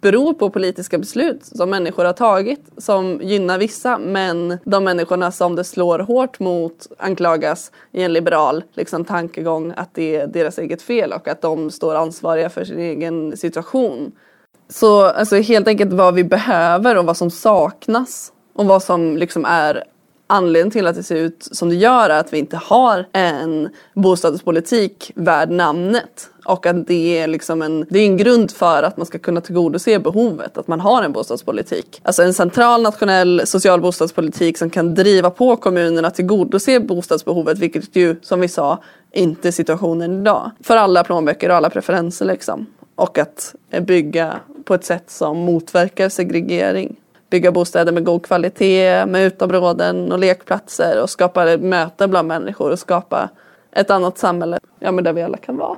beror 0.00 0.34
på 0.34 0.50
politiska 0.50 0.98
beslut 0.98 1.44
som 1.44 1.70
människor 1.70 2.04
har 2.04 2.12
tagit 2.12 2.60
som 2.76 3.20
gynnar 3.22 3.58
vissa 3.58 3.98
men 3.98 4.58
de 4.64 4.84
människorna 4.84 5.32
som 5.32 5.56
det 5.56 5.64
slår 5.64 5.98
hårt 5.98 6.40
mot 6.40 6.86
anklagas 6.98 7.72
i 7.92 8.02
en 8.02 8.12
liberal 8.12 8.64
liksom, 8.74 9.04
tankegång 9.04 9.72
att 9.76 9.94
det 9.94 10.16
är 10.16 10.26
deras 10.26 10.58
eget 10.58 10.82
fel 10.82 11.12
och 11.12 11.28
att 11.28 11.42
de 11.42 11.70
står 11.70 11.94
ansvariga 11.94 12.50
för 12.50 12.64
sin 12.64 12.78
egen 12.78 13.36
situation. 13.36 14.12
Så 14.68 15.04
alltså, 15.04 15.36
helt 15.36 15.68
enkelt 15.68 15.92
vad 15.92 16.14
vi 16.14 16.24
behöver 16.24 16.98
och 16.98 17.04
vad 17.04 17.16
som 17.16 17.30
saknas 17.30 18.32
och 18.54 18.66
vad 18.66 18.82
som 18.82 19.16
liksom 19.16 19.44
är 19.44 19.84
anledningen 20.26 20.70
till 20.70 20.86
att 20.86 20.96
det 20.96 21.02
ser 21.02 21.16
ut 21.16 21.48
som 21.52 21.68
det 21.68 21.74
gör 21.74 22.10
är 22.10 22.20
att 22.20 22.32
vi 22.32 22.38
inte 22.38 22.56
har 22.56 23.06
en 23.12 23.68
bostadspolitik 23.94 25.12
värd 25.14 25.50
namnet. 25.50 26.30
Och 26.48 26.66
att 26.66 26.86
det 26.86 27.18
är, 27.18 27.26
liksom 27.26 27.62
en, 27.62 27.86
det 27.90 27.98
är 27.98 28.06
en 28.06 28.16
grund 28.16 28.50
för 28.50 28.82
att 28.82 28.96
man 28.96 29.06
ska 29.06 29.18
kunna 29.18 29.40
tillgodose 29.40 29.98
behovet, 29.98 30.58
att 30.58 30.68
man 30.68 30.80
har 30.80 31.02
en 31.02 31.12
bostadspolitik. 31.12 32.00
Alltså 32.02 32.22
en 32.22 32.34
central 32.34 32.82
nationell 32.82 33.42
social 33.44 33.80
bostadspolitik 33.80 34.58
som 34.58 34.70
kan 34.70 34.94
driva 34.94 35.30
på 35.30 35.56
kommunerna 35.56 36.08
att 36.08 36.14
tillgodose 36.14 36.80
bostadsbehovet, 36.80 37.58
vilket 37.58 37.96
ju 37.96 38.16
som 38.22 38.40
vi 38.40 38.48
sa 38.48 38.78
inte 39.12 39.48
är 39.48 39.52
situationen 39.52 40.20
idag. 40.20 40.50
För 40.60 40.76
alla 40.76 41.04
plånböcker 41.04 41.48
och 41.48 41.56
alla 41.56 41.70
preferenser 41.70 42.24
liksom. 42.24 42.66
Och 42.94 43.18
att 43.18 43.54
bygga 43.82 44.40
på 44.64 44.74
ett 44.74 44.84
sätt 44.84 45.10
som 45.10 45.38
motverkar 45.38 46.08
segregering 46.08 46.96
bygga 47.30 47.52
bostäder 47.52 47.92
med 47.92 48.04
god 48.04 48.26
kvalitet, 48.26 49.06
med 49.06 49.26
utområden 49.26 50.12
och 50.12 50.18
lekplatser 50.18 51.02
och 51.02 51.10
skapa 51.10 51.56
möten 51.56 52.10
bland 52.10 52.28
människor 52.28 52.70
och 52.70 52.78
skapa 52.78 53.28
ett 53.72 53.90
annat 53.90 54.18
samhälle 54.18 54.58
ja, 54.78 54.92
men 54.92 55.04
där 55.04 55.12
vi 55.12 55.22
alla 55.22 55.36
kan 55.36 55.56
vara. 55.56 55.76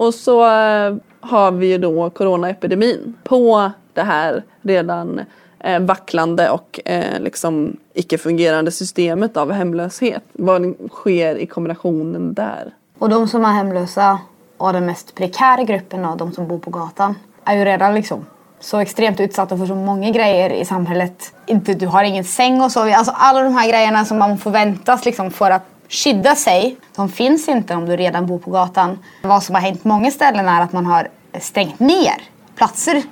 Och 0.00 0.14
så 0.14 0.40
eh, 0.40 0.94
har 1.20 1.50
vi 1.50 1.66
ju 1.66 1.78
då 1.78 2.10
coronaepidemin 2.10 3.14
på 3.24 3.70
det 3.92 4.02
här 4.02 4.42
redan 4.62 5.20
eh, 5.58 5.80
vacklande 5.80 6.50
och 6.50 6.80
eh, 6.84 7.20
liksom 7.20 7.76
icke-fungerande 7.94 8.70
systemet 8.70 9.36
av 9.36 9.52
hemlöshet. 9.52 10.22
Vad 10.32 10.74
sker 10.90 11.36
i 11.36 11.46
kombinationen 11.46 12.34
där? 12.34 12.74
Och 12.98 13.08
de 13.08 13.28
som 13.28 13.44
är 13.44 13.52
hemlösa 13.52 14.18
och 14.56 14.72
den 14.72 14.86
mest 14.86 15.14
prekära 15.14 15.62
gruppen 15.62 16.04
av 16.04 16.16
de 16.16 16.32
som 16.32 16.48
bor 16.48 16.58
på 16.58 16.70
gatan 16.70 17.14
är 17.44 17.56
ju 17.56 17.64
redan 17.64 17.94
liksom 17.94 18.26
så 18.60 18.78
extremt 18.78 19.20
utsatta 19.20 19.58
för 19.58 19.66
så 19.66 19.74
många 19.74 20.10
grejer 20.10 20.50
i 20.50 20.64
samhället. 20.64 21.32
Inte, 21.46 21.74
du 21.74 21.86
har 21.86 22.04
ingen 22.04 22.24
säng 22.24 22.62
och 22.62 22.72
så. 22.72 22.94
Alltså 22.94 23.12
alla 23.16 23.42
de 23.42 23.54
här 23.54 23.68
grejerna 23.68 24.04
som 24.04 24.18
man 24.18 24.38
förväntas 24.38 25.04
liksom 25.04 25.30
för 25.30 25.50
att 25.50 25.62
skydda 25.90 26.34
sig, 26.34 26.76
de 26.96 27.08
finns 27.08 27.48
inte 27.48 27.74
om 27.74 27.86
du 27.86 27.96
redan 27.96 28.26
bor 28.26 28.38
på 28.38 28.50
gatan. 28.50 28.98
Vad 29.22 29.42
som 29.42 29.54
har 29.54 29.62
hänt 29.62 29.82
på 29.82 29.88
många 29.88 30.10
ställen 30.10 30.48
är 30.48 30.62
att 30.62 30.72
man 30.72 30.86
har 30.86 31.08
stängt 31.40 31.80
ner 31.80 32.22
platser. 32.56 33.02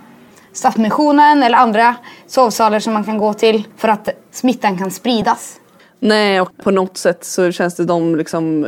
Stadsmissionen 0.53 1.43
eller 1.43 1.59
andra 1.59 1.95
sovsalar 2.27 2.81
som 2.81 2.93
man 2.93 3.05
kan 3.05 3.19
gå 3.19 3.35
till 3.35 3.65
för 3.77 3.89
att 3.89 4.09
smittan 4.31 4.79
kan 4.79 4.91
spridas. 4.91 5.61
Nej, 6.01 6.41
och 6.41 6.57
på 6.57 6.71
något 6.71 6.97
sätt 6.97 7.25
så 7.25 7.53
känns 7.53 7.77
det 7.77 7.85
de, 7.85 8.17
liksom, 8.17 8.67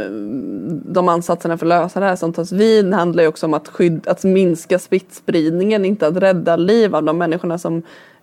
de 0.84 1.08
ansatserna 1.08 1.58
för 1.58 1.66
att 1.66 1.68
lösa 1.68 2.00
det 2.00 2.06
här 2.06 2.16
som 2.16 2.32
tas 2.32 2.52
vid 2.52 2.94
handlar 2.94 3.22
ju 3.22 3.28
också 3.28 3.46
om 3.46 3.54
att, 3.54 3.68
skydd, 3.68 4.08
att 4.08 4.24
minska 4.24 4.78
smittspridningen, 4.78 5.84
inte 5.84 6.06
att 6.06 6.16
rädda 6.16 6.56
liv 6.56 6.96
av 6.96 7.02
de 7.02 7.18
människorna 7.18 7.58
som 7.58 7.76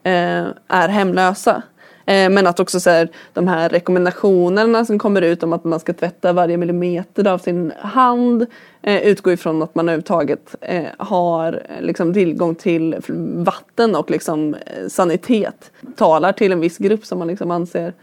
eh, 0.04 0.46
är 0.68 0.88
hemlösa. 0.88 1.62
Eh, 2.08 2.30
men 2.30 2.48
att 2.48 2.60
också 2.60 2.80
så 2.80 2.90
här, 2.90 3.10
de 3.34 3.48
här 3.48 3.70
rekommendationerna 3.70 4.86
som 4.86 5.00
kommer 5.00 5.22
ut 5.22 5.44
om 5.44 5.54
att 5.54 5.64
man 5.64 5.80
ska 5.80 5.94
tvätta 5.94 6.34
varje 6.34 6.58
millimeter 6.58 7.28
av 7.28 7.38
sin 7.38 7.74
hand 7.80 8.46
eh, 8.82 9.02
utgår 9.02 9.34
ifrån 9.34 9.62
att 9.62 9.76
man 9.76 9.90
överhuvudtaget 9.90 10.56
eh, 10.62 10.86
har 10.98 11.54
eh, 11.70 11.82
liksom, 11.82 12.14
tillgång 12.14 12.56
till 12.56 12.96
vatten 13.36 13.96
och 13.96 14.12
liksom, 14.12 14.54
eh, 14.54 14.88
sanitet. 14.88 15.72
Talar 15.96 16.32
till 16.32 16.52
en 16.52 16.60
viss 16.60 16.78
grupp 16.78 17.06
som 17.06 17.20
man 17.20 17.28
liksom 17.28 17.52
anser 17.52 17.94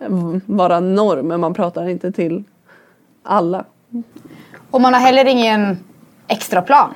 eh, 0.00 0.08
vara 0.46 0.80
norm 0.80 1.26
men 1.26 1.40
man 1.40 1.54
pratar 1.54 1.88
inte 1.88 2.12
till 2.12 2.44
alla. 3.22 3.64
Och 4.70 4.80
man 4.80 4.94
har 4.94 5.00
heller 5.00 5.24
ingen 5.24 5.78
extra 6.26 6.62
plan. 6.62 6.94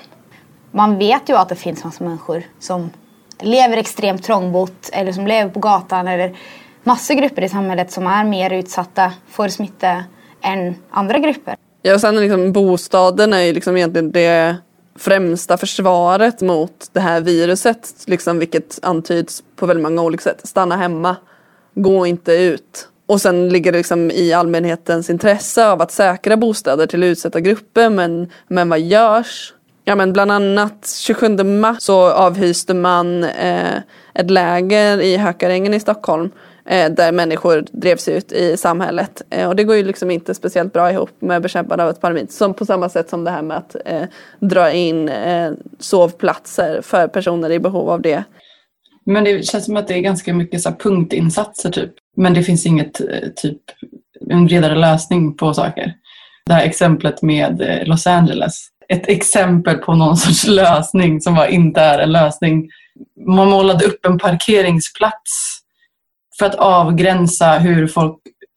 Man 0.70 0.98
vet 0.98 1.28
ju 1.28 1.36
att 1.36 1.48
det 1.48 1.56
finns 1.56 1.84
massa 1.84 2.04
människor 2.04 2.42
som 2.58 2.90
lever 3.40 3.76
extremt 3.76 4.22
trångbott 4.22 4.90
eller 4.92 5.12
som 5.12 5.26
lever 5.26 5.50
på 5.50 5.60
gatan 5.60 6.08
eller 6.08 6.36
massor 6.82 7.14
grupper 7.14 7.42
i 7.42 7.48
samhället 7.48 7.92
som 7.92 8.06
är 8.06 8.24
mer 8.24 8.52
utsatta 8.52 9.12
för 9.28 9.48
smitta 9.48 10.04
än 10.42 10.74
andra 10.90 11.18
grupper. 11.18 11.56
Ja, 11.82 11.94
och 11.94 12.00
sen 12.00 12.16
liksom 12.20 12.52
bostaden 12.52 13.32
är 13.32 13.40
ju 13.40 13.52
liksom 13.52 13.76
egentligen 13.76 14.12
det 14.12 14.56
främsta 14.98 15.56
försvaret 15.56 16.40
mot 16.40 16.90
det 16.92 17.00
här 17.00 17.20
viruset, 17.20 17.94
liksom 18.06 18.38
vilket 18.38 18.78
antyds 18.82 19.42
på 19.56 19.66
väldigt 19.66 19.82
många 19.82 20.02
olika 20.02 20.22
sätt. 20.22 20.40
Stanna 20.44 20.76
hemma, 20.76 21.16
gå 21.74 22.06
inte 22.06 22.32
ut. 22.32 22.88
Och 23.06 23.20
sen 23.20 23.48
ligger 23.48 23.72
det 23.72 23.78
liksom 23.78 24.10
i 24.10 24.32
allmänhetens 24.32 25.10
intresse 25.10 25.68
av 25.68 25.82
att 25.82 25.92
säkra 25.92 26.36
bostäder 26.36 26.86
till 26.86 27.02
utsatta 27.02 27.40
grupper. 27.40 27.90
Men, 27.90 28.30
men 28.48 28.68
vad 28.68 28.80
görs? 28.80 29.52
Ja 29.88 29.94
men 29.94 30.12
bland 30.12 30.32
annat 30.32 30.96
27 30.98 31.28
mars 31.44 31.76
så 31.82 32.12
avhyste 32.12 32.74
man 32.74 33.24
eh, 33.24 33.76
ett 34.14 34.30
läger 34.30 35.00
i 35.00 35.16
Hökarängen 35.16 35.74
i 35.74 35.80
Stockholm 35.80 36.30
eh, 36.68 36.92
där 36.92 37.12
människor 37.12 37.64
drevs 37.72 38.08
ut 38.08 38.32
i 38.32 38.56
samhället. 38.56 39.22
Eh, 39.30 39.48
och 39.48 39.56
det 39.56 39.64
går 39.64 39.76
ju 39.76 39.84
liksom 39.84 40.10
inte 40.10 40.34
speciellt 40.34 40.72
bra 40.72 40.92
ihop 40.92 41.10
med 41.18 41.42
bekämpande 41.42 41.84
av 41.84 41.90
ett 41.90 42.00
pandemi. 42.00 42.26
Som 42.30 42.54
på 42.54 42.66
samma 42.66 42.88
sätt 42.88 43.10
som 43.10 43.24
det 43.24 43.30
här 43.30 43.42
med 43.42 43.56
att 43.56 43.76
eh, 43.84 44.02
dra 44.40 44.72
in 44.72 45.08
eh, 45.08 45.52
sovplatser 45.78 46.80
för 46.82 47.08
personer 47.08 47.52
i 47.52 47.58
behov 47.58 47.90
av 47.90 48.02
det. 48.02 48.24
Men 49.04 49.24
det 49.24 49.46
känns 49.46 49.64
som 49.64 49.76
att 49.76 49.88
det 49.88 49.94
är 49.94 50.00
ganska 50.00 50.34
mycket 50.34 50.62
så 50.62 50.72
punktinsatser 50.72 51.70
typ. 51.70 51.92
Men 52.16 52.34
det 52.34 52.42
finns 52.42 52.66
inget 52.66 53.00
eh, 53.00 53.28
typ 53.36 53.62
en 54.30 54.46
bredare 54.46 54.74
lösning 54.74 55.36
på 55.36 55.54
saker. 55.54 55.92
Det 56.46 56.52
här 56.52 56.64
exemplet 56.64 57.22
med 57.22 57.60
eh, 57.60 57.86
Los 57.86 58.06
Angeles. 58.06 58.70
Ett 58.88 59.08
exempel 59.08 59.76
på 59.76 59.94
någon 59.94 60.16
sorts 60.16 60.46
lösning 60.46 61.20
som 61.20 61.34
var 61.34 61.46
inte 61.46 61.80
är 61.80 61.98
en 61.98 62.12
lösning. 62.12 62.68
Man 63.26 63.50
målade 63.50 63.84
upp 63.84 64.06
en 64.06 64.18
parkeringsplats 64.18 65.58
för 66.38 66.46
att 66.46 66.54
avgränsa 66.54 67.58
hur 67.58 67.86
folk 67.86 68.16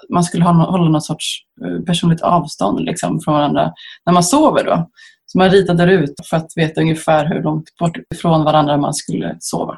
man 0.10 0.24
skulle 0.24 0.46
hålla 0.46 0.90
någon 0.90 1.02
sorts 1.02 1.44
eh, 1.66 1.84
personligt 1.86 2.22
avstånd 2.22 2.80
liksom, 2.80 3.20
från 3.22 3.34
varandra 3.34 3.74
när 4.06 4.14
man 4.14 4.24
sover. 4.24 4.64
Då. 4.64 4.90
Så 5.26 5.38
man 5.38 5.50
ritade 5.50 5.94
ut 5.94 6.14
för 6.30 6.38
att 6.38 6.52
veta 6.56 6.82
ungefär 6.82 7.26
hur 7.26 7.44
långt 7.44 7.78
bort 7.80 7.98
ifrån 8.16 8.44
varandra 8.44 8.78
man 8.78 8.94
skulle 8.94 9.38
sova. 9.40 9.78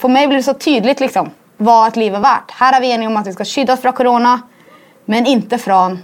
För 0.00 0.08
mig 0.08 0.26
blir 0.26 0.36
det 0.36 0.42
så 0.42 0.54
tydligt 0.54 1.00
liksom, 1.00 1.30
vad 1.56 1.88
ett 1.88 1.96
liv 1.96 2.14
är 2.14 2.20
värt. 2.20 2.50
Här 2.50 2.76
är 2.76 2.80
vi 2.80 2.92
eniga 2.92 3.08
om 3.08 3.16
att 3.16 3.26
vi 3.26 3.32
ska 3.32 3.44
skyddas 3.44 3.80
från 3.80 3.92
corona, 3.92 4.40
men 5.04 5.26
inte 5.26 5.58
från 5.58 5.98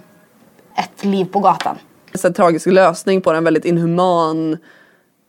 ett 0.76 1.04
liv 1.04 1.24
på 1.24 1.40
gatan. 1.40 1.78
En 2.24 2.34
tragisk 2.34 2.66
lösning 2.66 3.20
på 3.20 3.32
en 3.32 3.44
väldigt 3.44 3.64
inhuman 3.64 4.58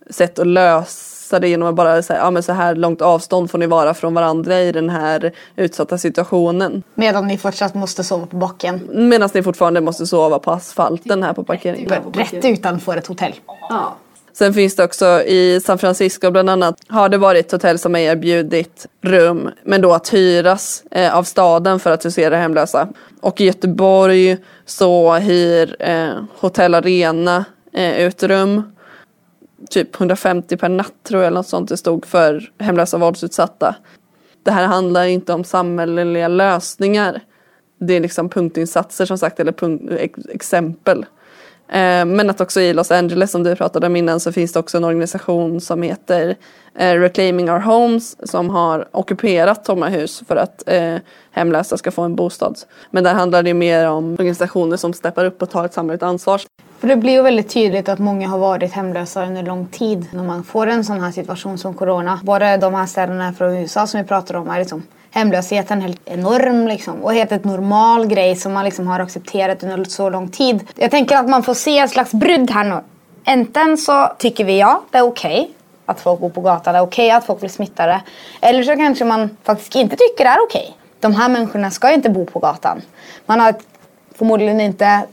sätt 0.09 0.39
att 0.39 0.47
lösa 0.47 1.39
det 1.39 1.49
genom 1.49 1.67
att 1.67 1.75
bara 1.75 2.01
säga 2.01 2.19
ja, 2.19 2.31
men 2.31 2.43
så 2.43 2.53
här 2.53 2.75
långt 2.75 3.01
avstånd 3.01 3.51
får 3.51 3.57
ni 3.57 3.67
vara 3.67 3.93
från 3.93 4.13
varandra 4.13 4.59
i 4.59 4.71
den 4.71 4.89
här 4.89 5.31
utsatta 5.55 5.97
situationen. 5.97 6.83
Medan 6.95 7.27
ni 7.27 7.37
fortsatt 7.37 7.75
måste 7.75 8.03
sova 8.03 8.25
på 8.25 8.37
backen. 8.37 8.89
Medan 9.09 9.29
ni 9.33 9.43
fortfarande 9.43 9.81
måste 9.81 10.07
sova 10.07 10.39
på 10.39 10.51
asfalten 10.51 11.23
här 11.23 11.33
på 11.33 11.43
parkeringen. 11.43 11.91
Rätt 12.13 12.45
utanför 12.45 12.97
ett 12.97 13.07
hotell. 13.07 13.35
Ja. 13.69 13.95
Sen 14.33 14.53
finns 14.53 14.75
det 14.75 14.83
också 14.83 15.05
i 15.21 15.61
San 15.63 15.77
Francisco 15.77 16.31
bland 16.31 16.49
annat 16.49 16.75
har 16.87 17.09
det 17.09 17.17
varit 17.17 17.51
hotell 17.51 17.79
som 17.79 17.93
har 17.93 18.01
erbjudit 18.01 18.87
rum 19.01 19.49
men 19.63 19.81
då 19.81 19.93
att 19.93 20.09
hyras 20.09 20.83
eh, 20.91 21.17
av 21.17 21.23
staden 21.23 21.79
för 21.79 21.91
att 21.91 22.05
husera 22.05 22.37
hemlösa. 22.37 22.87
Och 23.21 23.41
i 23.41 23.45
Göteborg 23.45 24.37
så 24.65 25.13
hyr 25.13 25.75
eh, 25.79 26.13
Hotell 26.39 26.75
Arena 26.75 27.45
eh, 27.73 27.99
ut 27.99 28.23
rum. 28.23 28.75
Typ 29.69 29.95
150 29.95 30.57
per 30.57 30.69
natt 30.69 30.93
tror 31.03 31.21
jag 31.21 31.27
eller 31.27 31.39
något 31.39 31.47
sånt 31.47 31.69
det 31.69 31.77
stod 31.77 32.05
för 32.05 32.51
hemlösa 32.59 32.97
våldsutsatta. 32.97 33.75
Det 34.43 34.51
här 34.51 34.67
handlar 34.67 35.05
inte 35.05 35.33
om 35.33 35.43
samhälleliga 35.43 36.27
lösningar. 36.27 37.21
Det 37.79 37.93
är 37.93 37.99
liksom 37.99 38.29
punktinsatser 38.29 39.05
som 39.05 39.17
sagt 39.17 39.39
eller 39.39 39.51
punkt, 39.51 39.91
exempel. 40.29 41.05
Eh, 41.71 42.05
men 42.05 42.29
att 42.29 42.41
också 42.41 42.61
i 42.61 42.73
Los 42.73 42.91
Angeles 42.91 43.31
som 43.31 43.43
du 43.43 43.55
pratade 43.55 43.87
om 43.87 43.95
innan 43.95 44.19
så 44.19 44.31
finns 44.31 44.53
det 44.53 44.59
också 44.59 44.77
en 44.77 44.83
organisation 44.83 45.61
som 45.61 45.81
heter 45.81 46.35
eh, 46.75 46.93
Reclaiming 46.93 47.49
Our 47.51 47.59
Homes 47.59 48.29
som 48.29 48.49
har 48.49 48.87
ockuperat 48.91 49.65
tomma 49.65 49.87
hus 49.87 50.23
för 50.27 50.35
att 50.35 50.63
eh, 50.65 50.95
hemlösa 51.31 51.77
ska 51.77 51.91
få 51.91 52.01
en 52.01 52.15
bostad. 52.15 52.59
Men 52.91 53.03
där 53.03 53.13
handlar 53.13 53.43
det 53.43 53.53
mer 53.53 53.89
om 53.89 54.13
organisationer 54.13 54.77
som 54.77 54.93
steppar 54.93 55.25
upp 55.25 55.41
och 55.41 55.49
tar 55.49 55.65
ett 55.65 55.73
samhälleligt 55.73 56.03
ansvar. 56.03 56.41
För 56.79 56.87
det 56.87 56.95
blir 56.95 57.13
ju 57.13 57.21
väldigt 57.21 57.49
tydligt 57.49 57.89
att 57.89 57.99
många 57.99 58.27
har 58.27 58.37
varit 58.37 58.71
hemlösa 58.71 59.25
under 59.25 59.43
lång 59.43 59.67
tid 59.67 60.05
när 60.11 60.23
man 60.23 60.43
får 60.43 60.67
en 60.67 60.85
sån 60.85 61.01
här 61.01 61.11
situation 61.11 61.57
som 61.57 61.73
corona. 61.73 62.19
Både 62.23 62.57
de 62.57 62.73
här 62.73 62.85
städerna 62.85 63.33
från 63.33 63.57
USA 63.57 63.87
som 63.87 64.01
vi 64.01 64.07
pratar 64.07 64.35
om 64.35 64.49
är 64.49 64.59
liksom 64.59 64.83
hemlösheten 65.11 65.81
helt 65.81 66.01
enorm 66.05 66.67
liksom, 66.67 67.03
och 67.03 67.13
helt 67.13 67.31
ett 67.31 67.45
normal 67.45 68.07
grej 68.07 68.35
som 68.35 68.53
man 68.53 68.65
liksom 68.65 68.87
har 68.87 68.99
accepterat 68.99 69.63
under 69.63 69.83
så 69.83 70.09
lång 70.09 70.29
tid. 70.29 70.67
Jag 70.75 70.91
tänker 70.91 71.17
att 71.17 71.29
man 71.29 71.43
får 71.43 71.53
se 71.53 71.77
en 71.77 71.89
slags 71.89 72.11
brydd 72.11 72.51
här 72.51 72.63
nu. 72.63 72.79
Enten 73.25 73.77
så 73.77 74.11
tycker 74.17 74.45
vi 74.45 74.59
ja, 74.59 74.81
det 74.91 74.97
är 74.97 75.01
okej 75.01 75.41
okay 75.41 75.53
att 75.85 76.01
folk 76.01 76.19
bor 76.19 76.29
på 76.29 76.41
gatan, 76.41 76.73
det 76.73 76.79
är 76.79 76.83
okej 76.83 77.05
okay 77.05 77.17
att 77.17 77.25
folk 77.25 77.39
blir 77.39 77.49
smittade. 77.49 78.01
Eller 78.41 78.63
så 78.63 78.75
kanske 78.75 79.05
man 79.05 79.37
faktiskt 79.43 79.75
inte 79.75 79.95
tycker 79.95 80.23
det 80.23 80.29
är 80.29 80.43
okej. 80.43 80.61
Okay. 80.61 80.73
De 80.99 81.15
här 81.15 81.29
människorna 81.29 81.71
ska 81.71 81.91
inte 81.91 82.09
bo 82.09 82.25
på 82.25 82.39
gatan. 82.39 82.81
Man 83.25 83.39
har 83.39 83.55
förmodligen 84.17 84.61
inte 84.61 85.03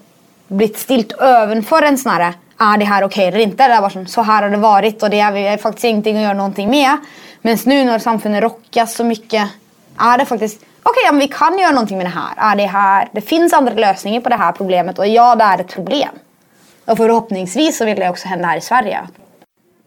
blivit 0.48 0.78
stilt 0.78 1.12
över 1.12 1.82
en 1.82 1.98
sån 1.98 2.12
här 2.12 2.34
är 2.58 2.78
det 2.78 2.84
här 2.84 3.04
okej 3.04 3.28
okay 3.28 3.28
eller 3.28 3.38
inte? 3.38 3.68
Det 3.68 3.80
var 3.80 3.90
som, 3.90 4.06
så 4.06 4.22
här 4.22 4.42
har 4.42 4.50
det 4.50 4.56
varit 4.56 5.02
och 5.02 5.10
det 5.10 5.20
är 5.20 5.56
faktiskt 5.56 5.84
ingenting 5.84 6.16
att 6.16 6.22
göra 6.22 6.34
någonting 6.34 6.70
med. 6.70 6.96
Men 7.42 7.58
nu 7.64 7.84
när 7.84 7.98
samfundet 7.98 8.42
rockas 8.42 8.94
så 8.94 9.04
mycket 9.04 9.48
är 9.98 10.18
det 10.18 10.24
faktiskt 10.24 10.60
okej, 10.82 11.08
okay, 11.08 11.18
vi 11.18 11.28
kan 11.28 11.58
göra 11.58 11.70
någonting 11.70 11.96
med 11.96 12.06
det 12.06 12.10
här. 12.10 12.52
Är 12.52 12.56
det 12.56 12.66
här. 12.66 13.08
Det 13.12 13.20
finns 13.20 13.52
andra 13.52 13.74
lösningar 13.74 14.20
på 14.20 14.28
det 14.28 14.36
här 14.36 14.52
problemet 14.52 14.98
och 14.98 15.06
ja, 15.06 15.34
det 15.34 15.44
är 15.44 15.60
ett 15.60 15.74
problem. 15.74 16.08
Och 16.84 16.96
förhoppningsvis 16.96 17.78
så 17.78 17.84
vill 17.84 17.96
det 17.96 18.08
också 18.08 18.28
hända 18.28 18.46
här 18.46 18.56
i 18.56 18.60
Sverige. 18.60 19.08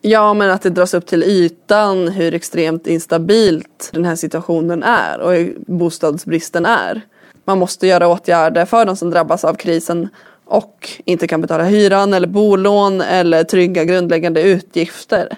Ja, 0.01 0.33
men 0.33 0.49
att 0.49 0.61
det 0.61 0.69
dras 0.69 0.93
upp 0.93 1.05
till 1.05 1.23
ytan 1.23 2.07
hur 2.07 2.33
extremt 2.33 2.87
instabilt 2.87 3.89
den 3.93 4.05
här 4.05 4.15
situationen 4.15 4.83
är 4.83 5.19
och 5.19 5.31
hur 5.31 5.57
bostadsbristen 5.67 6.65
är. 6.65 7.01
Man 7.45 7.59
måste 7.59 7.87
göra 7.87 8.07
åtgärder 8.07 8.65
för 8.65 8.85
de 8.85 8.95
som 8.95 9.09
drabbas 9.09 9.43
av 9.43 9.53
krisen 9.53 10.09
och 10.45 10.89
inte 11.05 11.27
kan 11.27 11.41
betala 11.41 11.63
hyran 11.63 12.13
eller 12.13 12.27
bolån 12.27 13.01
eller 13.01 13.43
trygga 13.43 13.83
grundläggande 13.83 14.41
utgifter. 14.41 15.37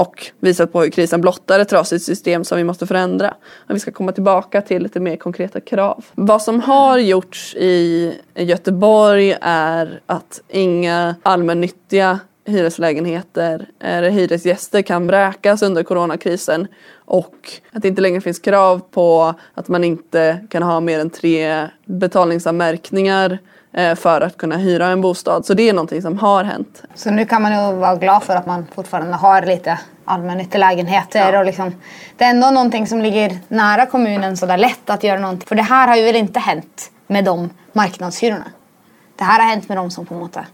Och 0.00 0.26
visat 0.38 0.72
på 0.72 0.82
hur 0.82 0.90
krisen 0.90 1.20
blottar 1.20 1.60
ett 1.60 1.68
trasigt 1.68 2.04
system 2.04 2.44
som 2.44 2.58
vi 2.58 2.64
måste 2.64 2.86
förändra. 2.86 3.34
Och 3.68 3.74
vi 3.74 3.80
ska 3.80 3.90
komma 3.90 4.12
tillbaka 4.12 4.62
till 4.62 4.82
lite 4.82 5.00
mer 5.00 5.16
konkreta 5.16 5.60
krav. 5.60 6.04
Vad 6.14 6.42
som 6.42 6.60
har 6.60 6.98
gjorts 6.98 7.54
i 7.54 8.14
Göteborg 8.34 9.36
är 9.40 10.00
att 10.06 10.42
inga 10.48 11.14
allmännyttiga 11.22 12.18
hyreslägenheter 12.44 13.68
eller 13.80 14.10
hyresgäster 14.10 14.82
kan 14.82 15.06
vräkas 15.06 15.62
under 15.62 15.82
coronakrisen 15.82 16.66
och 16.94 17.50
att 17.72 17.82
det 17.82 17.88
inte 17.88 18.02
längre 18.02 18.20
finns 18.20 18.38
krav 18.38 18.80
på 18.90 19.34
att 19.54 19.68
man 19.68 19.84
inte 19.84 20.46
kan 20.50 20.62
ha 20.62 20.80
mer 20.80 20.98
än 20.98 21.10
tre 21.10 21.68
betalningsanmärkningar 21.84 23.38
för 23.96 24.20
att 24.20 24.36
kunna 24.36 24.56
hyra 24.56 24.86
en 24.86 25.00
bostad. 25.00 25.46
Så 25.46 25.54
det 25.54 25.68
är 25.68 25.72
någonting 25.72 26.02
som 26.02 26.18
har 26.18 26.44
hänt. 26.44 26.82
Så 26.94 27.10
nu 27.10 27.24
kan 27.24 27.42
man 27.42 27.52
nog 27.52 27.74
vara 27.74 27.96
glad 27.96 28.22
för 28.22 28.36
att 28.36 28.46
man 28.46 28.66
fortfarande 28.74 29.16
har 29.16 29.42
lite 29.42 29.78
allmännyttiga 30.04 30.58
lägenheter. 30.58 31.32
Ja. 31.32 31.38
Och 31.38 31.46
liksom, 31.46 31.74
det 32.16 32.24
är 32.24 32.30
ändå 32.30 32.50
någonting 32.50 32.86
som 32.86 33.00
ligger 33.00 33.38
nära 33.48 33.86
kommunen 33.86 34.36
så 34.36 34.46
det 34.46 34.52
är 34.52 34.58
lätt 34.58 34.90
att 34.90 35.04
göra 35.04 35.20
någonting. 35.20 35.46
För 35.46 35.54
det 35.54 35.62
här 35.62 35.88
har 35.88 35.96
ju 35.96 36.04
väl 36.04 36.16
inte 36.16 36.40
hänt 36.40 36.90
med 37.06 37.24
de 37.24 37.50
marknadshyrorna. 37.72 38.44
Det 39.16 39.24
här 39.24 39.40
har 39.40 39.46
hänt 39.46 39.68
med 39.68 39.78
de 39.78 39.90
som 39.90 40.06
på 40.06 40.14
något 40.14 40.34
sätt 40.34 40.44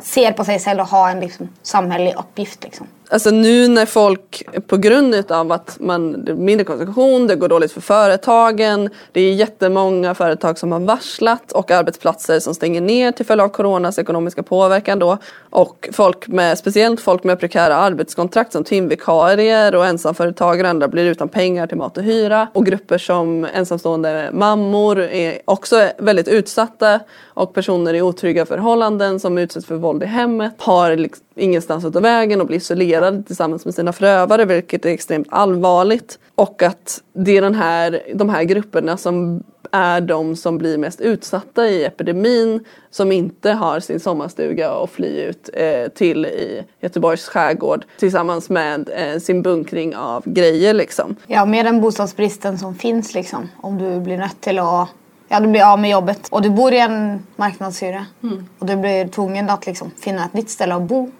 ser 0.00 0.32
på 0.32 0.44
sig 0.44 0.58
själv 0.58 0.80
och 0.80 0.86
har 0.86 1.10
en 1.10 1.20
liksom, 1.20 1.48
samhällelig 1.62 2.14
uppgift. 2.16 2.64
Liksom. 2.64 2.86
Alltså 3.12 3.30
nu 3.30 3.68
när 3.68 3.86
folk 3.86 4.44
på 4.66 4.76
grund 4.76 5.32
av 5.32 5.52
att 5.52 5.76
man, 5.80 6.24
det 6.24 6.32
är 6.32 6.36
mindre 6.36 6.64
konsumtion, 6.64 7.26
det 7.26 7.36
går 7.36 7.48
dåligt 7.48 7.72
för 7.72 7.80
företagen, 7.80 8.90
det 9.12 9.20
är 9.20 9.32
jättemånga 9.32 10.14
företag 10.14 10.58
som 10.58 10.72
har 10.72 10.80
varslat 10.80 11.52
och 11.52 11.70
arbetsplatser 11.70 12.40
som 12.40 12.54
stänger 12.54 12.80
ner 12.80 13.12
till 13.12 13.26
följd 13.26 13.40
av 13.40 13.48
coronas 13.48 13.98
ekonomiska 13.98 14.42
påverkan 14.42 14.98
då. 14.98 15.18
Och 15.50 15.88
folk 15.92 16.28
med, 16.28 16.58
speciellt 16.58 17.00
folk 17.00 17.24
med 17.24 17.40
prekära 17.40 17.76
arbetskontrakt 17.76 18.52
som 18.52 18.64
timvikarier 18.64 19.74
och 19.74 19.86
ensamföretagare 19.86 20.66
och 20.66 20.70
andra 20.70 20.88
blir 20.88 21.06
utan 21.06 21.28
pengar 21.28 21.66
till 21.66 21.76
mat 21.76 21.96
och 21.96 22.04
hyra. 22.04 22.48
Och 22.52 22.66
grupper 22.66 22.98
som 22.98 23.46
ensamstående 23.54 24.30
mammor 24.32 25.00
är 25.00 25.38
också 25.44 25.88
väldigt 25.98 26.28
utsatta 26.28 27.00
och 27.24 27.54
personer 27.54 27.94
i 27.94 28.02
otrygga 28.02 28.46
förhållanden 28.46 29.20
som 29.20 29.38
utsätts 29.38 29.66
för 29.66 29.74
våld 29.74 30.02
i 30.02 30.06
hemmet 30.06 30.54
har 30.58 30.96
liksom 30.96 31.24
ingenstans 31.34 31.84
att 31.84 31.92
ta 31.92 32.00
vägen 32.00 32.40
och 32.40 32.46
blir 32.46 32.56
isolerade 32.56 33.22
tillsammans 33.22 33.64
med 33.64 33.74
sina 33.74 33.92
förövare 33.92 34.44
vilket 34.44 34.86
är 34.86 34.90
extremt 34.90 35.26
allvarligt. 35.30 36.18
Och 36.34 36.62
att 36.62 37.02
det 37.12 37.36
är 37.36 37.42
den 37.42 37.54
här, 37.54 38.02
de 38.14 38.28
här 38.28 38.42
grupperna 38.42 38.96
som 38.96 39.42
är 39.72 40.00
de 40.00 40.36
som 40.36 40.58
blir 40.58 40.78
mest 40.78 41.00
utsatta 41.00 41.68
i 41.68 41.84
epidemin 41.84 42.64
som 42.90 43.12
inte 43.12 43.52
har 43.52 43.80
sin 43.80 44.00
sommarstuga 44.00 44.70
att 44.70 44.90
fly 44.90 45.20
ut 45.20 45.50
eh, 45.52 45.88
till 45.88 46.26
i 46.26 46.64
Göteborgs 46.80 47.28
skärgård 47.28 47.84
tillsammans 47.98 48.50
med 48.50 48.90
eh, 48.96 49.18
sin 49.18 49.42
bunkring 49.42 49.96
av 49.96 50.22
grejer 50.26 50.74
liksom. 50.74 51.16
Ja, 51.26 51.44
med 51.44 51.66
den 51.66 51.80
bostadsbristen 51.80 52.58
som 52.58 52.74
finns 52.74 53.14
liksom. 53.14 53.48
Om 53.60 53.78
du 53.78 54.00
blir 54.00 54.18
nött 54.18 54.40
till 54.40 54.58
att 54.58 54.88
Ja, 55.28 55.40
du 55.40 55.48
blir 55.48 55.72
av 55.72 55.78
med 55.78 55.90
jobbet 55.90 56.28
och 56.30 56.42
du 56.42 56.50
bor 56.50 56.72
i 56.72 56.78
en 56.78 57.26
marknadshyra 57.36 58.06
mm. 58.22 58.48
och 58.58 58.66
du 58.66 58.76
blir 58.76 59.08
tvungen 59.08 59.50
att 59.50 59.66
liksom 59.66 59.90
finna 60.00 60.24
ett 60.24 60.34
nytt 60.34 60.50
ställe 60.50 60.74
att 60.74 60.82
bo 60.82 61.10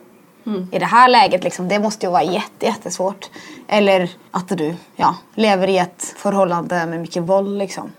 Mm. 0.46 0.68
I 0.72 0.78
det 0.78 0.84
här 0.84 1.08
läget, 1.08 1.44
liksom, 1.44 1.68
det 1.68 1.78
måste 1.78 2.06
ju 2.06 2.12
vara 2.12 2.22
jätte, 2.22 2.66
jättesvårt. 2.66 3.30
Eller 3.68 4.10
att 4.30 4.48
du 4.48 4.74
ja, 4.96 5.16
lever 5.34 5.68
i 5.68 5.78
ett 5.78 6.14
förhållande 6.16 6.86
med 6.86 7.00
mycket 7.00 7.22
våld. 7.22 7.58
Liksom. 7.58 7.92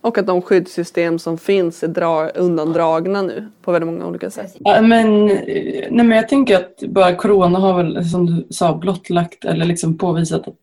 Och 0.00 0.18
att 0.18 0.26
de 0.26 0.42
skyddssystem 0.42 1.18
som 1.18 1.38
finns 1.38 1.82
är 1.82 1.88
dra 1.88 2.28
undandragna 2.28 3.22
nu 3.22 3.48
på 3.62 3.72
väldigt 3.72 3.90
många 3.92 4.06
olika 4.06 4.30
sätt. 4.30 4.56
Ja, 4.58 4.82
men, 4.82 5.26
nej, 5.26 5.90
men 5.90 6.10
jag 6.10 6.28
tänker 6.28 6.56
att 6.56 6.82
bara 6.88 7.14
corona 7.14 7.58
har 7.58 7.82
väl 7.82 8.04
som 8.04 8.26
du 8.26 8.46
sa 8.50 8.74
blottlagt 8.74 9.44
eller 9.44 9.64
liksom 9.64 9.98
påvisat 9.98 10.48
att 10.48 10.58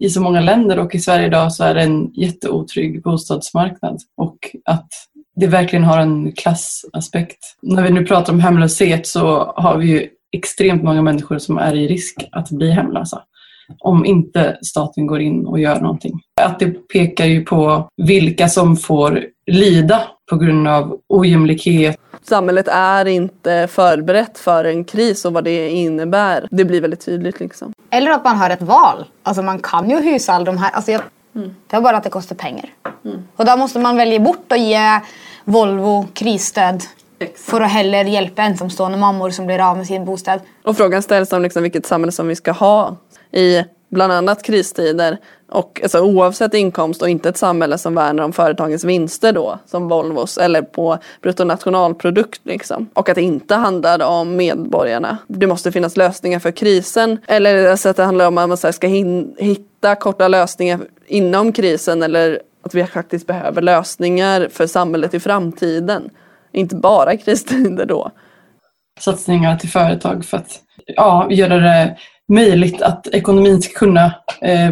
i 0.00 0.10
så 0.10 0.20
många 0.20 0.40
länder 0.40 0.78
och 0.78 0.94
i 0.94 0.98
Sverige 0.98 1.26
idag 1.26 1.52
så 1.52 1.64
är 1.64 1.74
det 1.74 1.82
en 1.82 2.10
jätteotrygg 2.14 3.02
bostadsmarknad 3.02 3.98
och 4.16 4.56
att 4.64 4.88
det 5.36 5.46
verkligen 5.46 5.84
har 5.84 5.98
en 5.98 6.32
klassaspekt. 6.32 7.38
När 7.62 7.82
vi 7.82 7.90
nu 7.90 8.06
pratar 8.06 8.32
om 8.32 8.40
hemlöshet 8.40 9.06
så 9.06 9.52
har 9.56 9.78
vi 9.78 9.86
ju 9.86 10.08
extremt 10.32 10.82
många 10.82 11.02
människor 11.02 11.38
som 11.38 11.58
är 11.58 11.74
i 11.74 11.88
risk 11.88 12.28
att 12.32 12.50
bli 12.50 12.70
hemlösa 12.70 13.22
om 13.78 14.04
inte 14.04 14.58
staten 14.62 15.06
går 15.06 15.20
in 15.20 15.46
och 15.46 15.60
gör 15.60 15.80
någonting. 15.80 16.20
Att 16.40 16.58
det 16.58 16.88
pekar 16.88 17.24
ju 17.24 17.44
på 17.44 17.88
vilka 17.96 18.48
som 18.48 18.76
får 18.76 19.24
lida 19.46 20.02
på 20.30 20.36
grund 20.36 20.68
av 20.68 20.98
ojämlikhet. 21.08 21.96
Samhället 22.22 22.68
är 22.68 23.04
inte 23.04 23.68
förberett 23.70 24.38
för 24.38 24.64
en 24.64 24.84
kris 24.84 25.24
och 25.24 25.32
vad 25.32 25.44
det 25.44 25.70
innebär. 25.70 26.48
Det 26.50 26.64
blir 26.64 26.80
väldigt 26.80 27.04
tydligt. 27.04 27.40
Liksom. 27.40 27.72
Eller 27.90 28.10
att 28.10 28.24
man 28.24 28.36
har 28.36 28.50
ett 28.50 28.62
val. 28.62 29.04
Alltså 29.22 29.42
man 29.42 29.58
kan 29.58 29.90
ju 29.90 30.00
hysa 30.00 30.32
all 30.32 30.44
de 30.44 30.58
här. 30.58 30.70
Alltså 30.70 30.92
jag, 30.92 31.02
mm. 31.34 31.54
Det 31.66 31.76
är 31.76 31.80
bara 31.80 31.96
att 31.96 32.04
det 32.04 32.10
kostar 32.10 32.36
pengar. 32.36 32.70
Mm. 33.04 33.18
Och 33.36 33.44
då 33.44 33.56
måste 33.56 33.78
man 33.78 33.96
välja 33.96 34.20
bort 34.20 34.52
att 34.52 34.60
ge 34.60 35.00
Volvo 35.44 36.06
krisstöd 36.14 36.82
Exakt. 37.22 37.40
För 37.40 37.60
att 37.60 37.70
heller 37.70 38.04
hjälpa 38.04 38.42
ensamstående 38.42 38.98
mammor 38.98 39.30
som 39.30 39.46
blir 39.46 39.70
av 39.70 39.76
med 39.76 39.86
sin 39.86 40.04
bostad. 40.04 40.40
Och 40.64 40.76
frågan 40.76 41.02
ställs 41.02 41.32
om 41.32 41.42
liksom 41.42 41.62
vilket 41.62 41.86
samhälle 41.86 42.12
som 42.12 42.28
vi 42.28 42.36
ska 42.36 42.52
ha 42.52 42.96
i 43.32 43.64
bland 43.92 44.12
annat 44.12 44.42
kristider. 44.42 45.18
Och 45.50 45.80
alltså, 45.82 46.00
oavsett 46.00 46.54
inkomst 46.54 47.02
och 47.02 47.08
inte 47.08 47.28
ett 47.28 47.36
samhälle 47.36 47.78
som 47.78 47.94
värnar 47.94 48.24
om 48.24 48.32
företagens 48.32 48.84
vinster 48.84 49.32
då, 49.32 49.58
som 49.66 49.88
Volvos, 49.88 50.38
eller 50.38 50.62
på 50.62 50.98
bruttonationalprodukt 51.22 52.40
liksom. 52.44 52.88
Och 52.94 53.08
att 53.08 53.14
det 53.14 53.22
inte 53.22 53.54
handlar 53.54 54.02
om 54.02 54.36
medborgarna. 54.36 55.18
Det 55.26 55.46
måste 55.46 55.72
finnas 55.72 55.96
lösningar 55.96 56.38
för 56.38 56.50
krisen. 56.50 57.18
Eller 57.26 57.70
alltså, 57.70 57.88
att 57.88 57.96
det 57.96 58.04
handlar 58.04 58.26
om 58.26 58.38
att 58.38 58.48
man 58.48 58.72
ska 58.72 58.86
hitta 59.38 59.94
korta 59.94 60.28
lösningar 60.28 60.80
inom 61.06 61.52
krisen 61.52 62.02
eller 62.02 62.40
att 62.62 62.74
vi 62.74 62.84
faktiskt 62.84 63.26
behöver 63.26 63.62
lösningar 63.62 64.48
för 64.52 64.66
samhället 64.66 65.14
i 65.14 65.20
framtiden. 65.20 66.10
Inte 66.52 66.76
bara 66.76 67.16
kristider 67.16 67.86
då. 67.86 68.10
Satsningar 69.00 69.56
till 69.56 69.68
företag 69.68 70.24
för 70.24 70.36
att 70.36 70.60
ja, 70.86 71.26
göra 71.30 71.56
det 71.56 71.96
möjligt 72.32 72.82
att 72.82 73.06
ekonomin 73.06 73.62
ska 73.62 73.78
kunna 73.78 74.04
eh, 74.40 74.70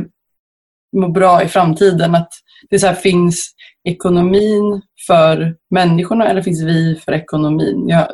må 0.97 1.09
bra 1.09 1.43
i 1.43 1.49
framtiden. 1.49 2.14
Att 2.14 2.33
det 2.71 2.79
så 2.79 2.87
här, 2.87 2.95
finns 2.95 3.51
ekonomin 3.88 4.83
för 5.07 5.55
människorna 5.71 6.29
eller 6.29 6.43
finns 6.43 6.62
vi 6.62 7.01
för 7.05 7.12
ekonomin? 7.12 7.88
Jag, 7.88 8.07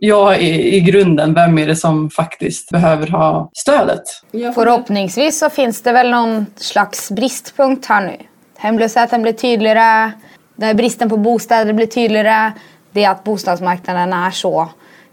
jag 0.00 0.34
är 0.34 0.58
i 0.58 0.80
grunden, 0.80 1.34
vem 1.34 1.58
är 1.58 1.66
det 1.66 1.76
som 1.76 2.10
faktiskt 2.10 2.70
behöver 2.70 3.06
ha 3.06 3.50
stödet? 3.54 4.02
Förhoppningsvis 4.54 5.38
så 5.38 5.50
finns 5.50 5.82
det 5.82 5.92
väl 5.92 6.10
någon 6.10 6.46
slags 6.56 7.10
bristpunkt 7.10 7.86
här 7.86 8.06
nu. 8.06 8.16
Hemlösheten 8.56 9.22
blir 9.22 9.32
tydligare, 9.32 10.12
bristen 10.74 11.08
på 11.08 11.16
bostäder 11.16 11.72
blir 11.72 11.86
tydligare 11.86 12.52
det 12.98 13.04
är 13.04 13.10
att 13.10 13.24
bostadsmarknaden 13.24 14.12
är 14.12 14.30
så, 14.30 14.68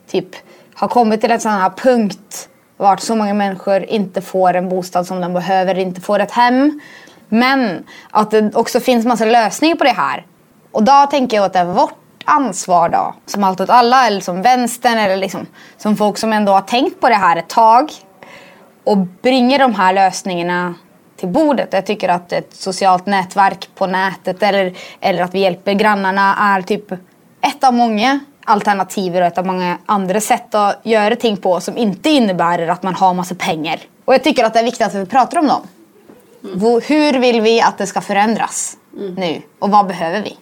typ, 0.07 0.29
har 0.73 0.87
kommit 0.87 1.21
till 1.21 1.31
en 1.31 1.39
sån 1.39 1.51
här 1.51 1.69
punkt 1.69 2.49
vart 2.77 2.99
så 2.99 3.15
många 3.15 3.33
människor 3.33 3.83
inte 3.83 4.21
får 4.21 4.53
en 4.53 4.69
bostad 4.69 5.07
som 5.07 5.21
de 5.21 5.33
behöver, 5.33 5.77
inte 5.77 6.01
får 6.01 6.19
ett 6.19 6.31
hem. 6.31 6.79
Men 7.29 7.83
att 8.11 8.31
det 8.31 8.55
också 8.55 8.79
finns 8.79 9.05
massa 9.05 9.25
lösningar 9.25 9.75
på 9.75 9.83
det 9.83 9.89
här. 9.89 10.25
Och 10.71 10.83
då 10.83 11.07
tänker 11.11 11.37
jag 11.37 11.45
att 11.45 11.53
det 11.53 11.59
är 11.59 11.65
vårt 11.65 12.23
ansvar 12.25 12.89
då, 12.89 13.15
som 13.25 13.43
allt 13.43 13.61
åt 13.61 13.69
alla 13.69 14.07
eller 14.07 14.21
som 14.21 14.41
vänstern 14.41 14.97
eller 14.97 15.17
liksom, 15.17 15.45
som 15.77 15.97
folk 15.97 16.17
som 16.17 16.33
ändå 16.33 16.51
har 16.51 16.61
tänkt 16.61 17.01
på 17.01 17.09
det 17.09 17.15
här 17.15 17.37
ett 17.37 17.49
tag 17.49 17.91
och 18.83 18.97
bringer 18.97 19.59
de 19.59 19.75
här 19.75 19.93
lösningarna 19.93 20.73
till 21.17 21.29
bordet. 21.29 21.73
Jag 21.73 21.85
tycker 21.85 22.09
att 22.09 22.31
ett 22.31 22.55
socialt 22.55 23.05
nätverk 23.05 23.69
på 23.75 23.87
nätet 23.87 24.43
eller, 24.43 24.73
eller 25.01 25.23
att 25.23 25.33
vi 25.33 25.39
hjälper 25.39 25.73
grannarna 25.73 26.35
är 26.39 26.61
typ 26.61 26.91
ett 27.47 27.63
av 27.63 27.73
många 27.73 28.19
alternativ 28.45 29.15
och 29.15 29.21
ett 29.21 29.37
av 29.37 29.45
många 29.45 29.77
andra 29.85 30.21
sätt 30.21 30.55
att 30.55 30.79
göra 30.83 31.15
ting 31.15 31.37
på 31.37 31.59
som 31.59 31.77
inte 31.77 32.09
innebär 32.09 32.67
att 32.67 32.83
man 32.83 32.95
har 32.95 33.13
massa 33.13 33.35
pengar. 33.35 33.79
Och 34.05 34.13
jag 34.13 34.23
tycker 34.23 34.43
att 34.43 34.53
det 34.53 34.59
är 34.59 34.63
viktigt 34.63 34.87
att 34.87 34.95
vi 34.95 35.05
pratar 35.05 35.37
om 35.37 35.47
dem. 35.47 35.67
Mm. 36.43 36.81
Hur 36.87 37.19
vill 37.19 37.41
vi 37.41 37.61
att 37.61 37.77
det 37.77 37.87
ska 37.87 38.01
förändras 38.01 38.77
mm. 38.97 39.13
nu 39.13 39.41
och 39.59 39.69
vad 39.69 39.87
behöver 39.87 40.21
vi? 40.23 40.37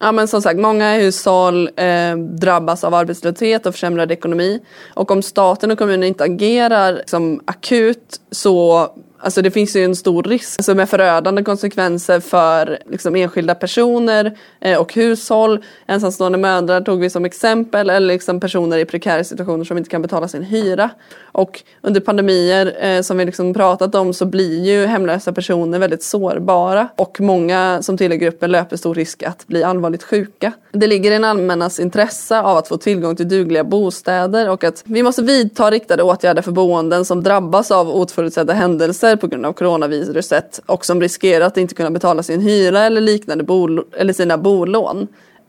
Ja 0.00 0.12
men 0.12 0.28
som 0.28 0.42
sagt, 0.42 0.60
många 0.60 0.94
hushåll 0.94 1.70
eh, 1.76 2.16
drabbas 2.16 2.84
av 2.84 2.94
arbetslöshet 2.94 3.66
och 3.66 3.74
försämrad 3.74 4.12
ekonomi. 4.12 4.60
Och 4.94 5.10
om 5.10 5.22
staten 5.22 5.70
och 5.70 5.78
kommunen 5.78 6.04
inte 6.04 6.24
agerar 6.24 6.92
liksom, 6.92 7.40
akut 7.44 8.20
så 8.30 8.88
Alltså 9.18 9.42
det 9.42 9.50
finns 9.50 9.76
ju 9.76 9.84
en 9.84 9.96
stor 9.96 10.22
risk 10.22 10.64
som 10.64 10.80
är 10.80 10.86
förödande 10.86 11.42
konsekvenser 11.42 12.20
för 12.20 12.78
liksom 12.90 13.16
enskilda 13.16 13.54
personer 13.54 14.38
eh, 14.60 14.78
och 14.78 14.94
hushåll. 14.94 15.64
Ensamstående 15.86 16.38
mödrar 16.38 16.80
tog 16.80 17.00
vi 17.00 17.10
som 17.10 17.24
exempel 17.24 17.90
eller 17.90 18.06
liksom 18.06 18.40
personer 18.40 18.78
i 18.78 18.84
prekära 18.84 19.24
situationer 19.24 19.64
som 19.64 19.78
inte 19.78 19.90
kan 19.90 20.02
betala 20.02 20.28
sin 20.28 20.42
hyra. 20.42 20.90
Och 21.22 21.62
under 21.80 22.00
pandemier 22.00 22.76
eh, 22.80 23.02
som 23.02 23.18
vi 23.18 23.24
liksom 23.24 23.54
pratat 23.54 23.94
om 23.94 24.14
så 24.14 24.24
blir 24.26 24.64
ju 24.64 24.86
hemlösa 24.86 25.32
personer 25.32 25.78
väldigt 25.78 26.02
sårbara 26.02 26.88
och 26.96 27.20
många 27.20 27.82
som 27.82 27.96
tillhör 27.96 28.18
gruppen 28.18 28.50
löper 28.50 28.76
stor 28.76 28.94
risk 28.94 29.22
att 29.22 29.46
bli 29.46 29.62
allvarligt 29.62 30.02
sjuka. 30.02 30.52
Det 30.72 30.86
ligger 30.86 31.12
i 31.12 31.14
en 31.14 31.24
allmännas 31.24 31.80
intresse 31.80 32.40
av 32.40 32.56
att 32.56 32.68
få 32.68 32.76
tillgång 32.76 33.16
till 33.16 33.28
dugliga 33.28 33.64
bostäder 33.64 34.50
och 34.50 34.64
att 34.64 34.82
vi 34.84 35.02
måste 35.02 35.22
vidta 35.22 35.70
riktade 35.70 36.02
åtgärder 36.02 36.42
för 36.42 36.52
boenden 36.52 37.04
som 37.04 37.22
drabbas 37.22 37.70
av 37.70 37.90
oförutsedda 37.90 38.52
händelser 38.52 39.05
på 39.14 39.26
grund 39.26 39.46
av 39.46 39.52
coronaviruset 39.52 40.60
och 40.66 40.84
som 40.84 41.00
riskerar 41.00 41.46
att 41.46 41.56
inte 41.56 41.74
kunna 41.74 41.90
betala 41.90 42.22
sin 42.22 42.40
hyra 42.40 42.80
eller 42.80 43.00
liknande 43.00 43.44
bol 43.44 43.84
eller 43.92 44.12
sina 44.12 44.38
bolån. 44.38 45.08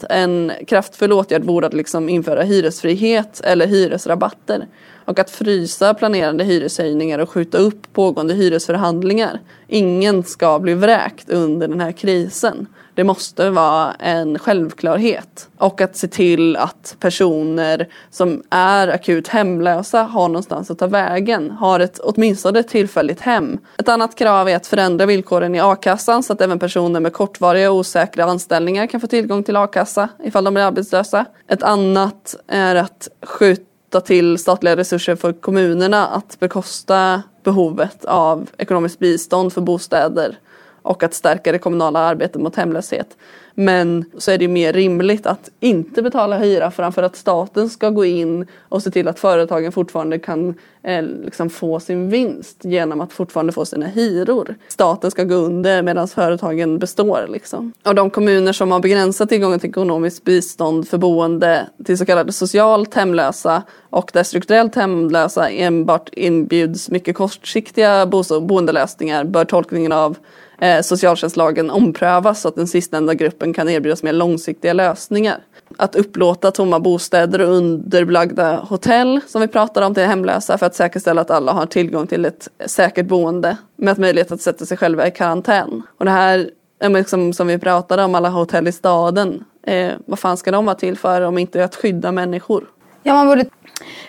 En 0.10 0.52
kraftfull 0.68 1.14
åtgärd 1.14 1.44
vore 1.44 1.68
att 1.68 1.74
liksom 1.74 2.10
införa 2.10 2.44
hyresfrihet 2.44 3.42
eller 3.44 3.68
hyresrabatter 3.68 4.68
och 5.06 5.20
att 5.20 5.30
frysa 5.30 5.94
planerade 5.94 6.44
hyreshöjningar 6.44 7.20
och 7.20 7.30
skjuta 7.30 7.58
upp 7.58 7.94
pågående 7.94 8.34
hyresförhandlingar. 8.34 9.40
Ingen 9.68 10.24
ska 10.24 10.60
bli 10.60 10.74
vräkt 10.74 11.30
under 11.30 11.68
den 11.68 11.82
här 11.82 11.92
krisen. 11.92 12.68
Det 12.98 13.04
måste 13.04 13.50
vara 13.50 13.94
en 13.94 14.40
självklarhet. 14.40 15.50
Och 15.58 15.82
att 15.82 15.96
se 15.96 16.08
till 16.08 16.56
att 16.56 16.96
personer 17.00 17.88
som 18.10 18.44
är 18.50 18.88
akut 18.88 19.28
hemlösa 19.28 20.04
har 20.04 20.28
någonstans 20.28 20.72
att 20.72 20.80
ta 20.80 20.88
vägen. 20.88 21.52
Har 21.52 21.80
ett 21.80 22.00
åtminstone 22.00 22.60
ett 22.60 22.68
tillfälligt 22.68 23.22
hem. 23.22 23.58
Ett 23.78 23.90
annat 23.90 24.16
krav 24.16 24.50
är 24.50 24.56
att 24.56 24.68
förändra 24.68 25.06
villkoren 25.06 25.56
i 25.56 25.60
a-kassan 25.60 26.24
så 26.24 26.34
att 26.34 26.42
även 26.42 26.60
personer 26.60 27.00
med 27.00 27.14
kortvariga 27.14 27.72
och 27.72 27.78
osäkra 27.78 28.26
anställningar 28.26 28.88
kan 28.88 29.02
få 29.02 29.08
tillgång 29.08 29.44
till 29.44 29.56
a-kassa 29.56 30.10
ifall 30.24 30.44
de 30.44 30.54
blir 30.54 30.64
arbetslösa. 30.64 31.26
Ett 31.48 31.64
annat 31.64 32.36
är 32.48 32.76
att 32.76 33.08
skjuta 33.22 34.02
till 34.02 34.38
statliga 34.38 34.76
resurser 34.76 35.16
för 35.16 35.34
kommunerna 35.34 36.08
att 36.08 36.40
bekosta 36.40 37.24
behovet 37.44 38.06
av 38.06 38.50
ekonomiskt 38.58 39.00
bistånd 39.00 39.54
för 39.54 39.62
bostäder 39.62 40.38
och 40.88 41.04
att 41.04 41.14
stärka 41.14 41.52
det 41.52 41.60
kommunala 41.60 42.00
arbetet 42.00 42.42
mot 42.42 42.56
hemlöshet. 42.56 43.18
Men 43.60 44.06
så 44.18 44.32
är 44.32 44.38
det 44.38 44.48
mer 44.48 44.74
rimligt 44.74 45.26
att 45.26 45.50
inte 45.60 46.02
betala 46.02 46.38
hyra 46.38 46.72
framför 46.72 47.04
att 47.04 47.16
staten 47.16 47.70
ska 47.70 47.90
gå 47.90 48.06
in 48.06 48.48
och 48.60 48.84
se 48.84 48.92
till 48.92 49.08
att 49.08 49.20
företagen 49.20 49.72
fortfarande 49.72 50.20
kan 50.20 50.56
eh, 50.84 51.02
liksom 51.02 51.50
få 51.50 51.80
sin 51.80 52.10
vinst 52.10 52.66
genom 52.66 53.02
att 53.02 53.14
fortfarande 53.14 53.54
få 53.54 53.66
sina 53.66 53.86
hyror. 53.86 54.56
Staten 54.68 55.12
ska 55.12 55.24
gå 55.24 55.36
under 55.36 55.82
medan 55.82 56.08
företagen 56.08 56.80
består. 56.80 57.28
Liksom. 57.30 57.74
Och 57.86 57.96
de 57.96 58.10
kommuner 58.10 58.54
som 58.54 58.72
har 58.72 58.80
begränsat 58.80 59.30
tillgången 59.30 59.60
till 59.60 59.70
ekonomiskt 59.70 60.24
bistånd 60.24 60.88
för 60.88 60.98
boende 60.98 61.68
till 61.86 61.98
så 61.98 62.06
kallade 62.06 62.34
socialt 62.34 62.94
hemlösa 62.94 63.64
och 63.90 64.12
där 64.14 64.24
strukturellt 64.24 64.76
hemlösa 64.76 65.50
enbart 65.50 66.10
inbjuds 66.12 66.90
mycket 66.90 67.16
kortsiktiga 67.16 68.06
boendelösningar 68.42 69.24
bör 69.24 69.46
tolkningen 69.46 69.92
av 69.92 70.18
eh, 70.60 70.82
socialtjänstlagen 70.82 71.70
omprövas 71.70 72.42
så 72.42 72.48
att 72.48 72.56
den 72.56 72.68
sistnämnda 72.68 73.14
gruppen 73.14 73.54
kan 73.54 73.70
erbjudas 73.70 74.04
mer 74.04 74.14
långsiktiga 74.14 74.74
lösningar. 74.74 75.38
Att 75.78 75.96
upplåta 75.96 76.52
tomma 76.52 76.80
bostäder 76.80 77.42
och 77.42 77.56
underbelagda 77.56 78.56
hotell 78.56 79.22
som 79.28 79.42
vi 79.42 79.48
pratar 79.48 79.82
om 79.82 79.94
till 79.94 80.04
hemlösa 80.04 80.58
för 80.58 80.66
att 80.66 80.76
säkerställa 80.76 81.22
att 81.22 81.32
alla 81.32 81.52
har 81.52 81.66
tillgång 81.66 82.08
till 82.08 82.26
ett 82.26 82.48
säkert 82.66 83.06
boende 83.06 83.58
med 83.76 84.00
möjlighet 84.00 84.32
att 84.32 84.42
sätta 84.42 84.66
sig 84.66 84.78
själva 84.78 85.08
i 85.08 85.12
karantän. 85.12 85.82
Och 85.98 86.06
det 86.06 86.12
här 86.12 86.50
liksom, 86.82 87.34
som 87.34 87.48
vi 87.48 87.58
pratade 87.58 88.04
om, 88.04 88.16
alla 88.16 88.30
hotell 88.30 88.68
i 88.68 88.72
staden. 88.72 89.44
Eh, 89.64 89.92
vad 90.06 90.20
fan 90.20 90.38
ska 90.38 90.52
de 90.52 90.66
vara 90.66 90.76
till 90.76 90.98
för 90.98 91.22
om 91.22 91.38
inte 91.38 91.64
att 91.64 91.76
skydda 91.76 92.12
människor? 92.12 92.66
Ja, 93.04 93.14
man 93.14 93.28
borde 93.28 93.46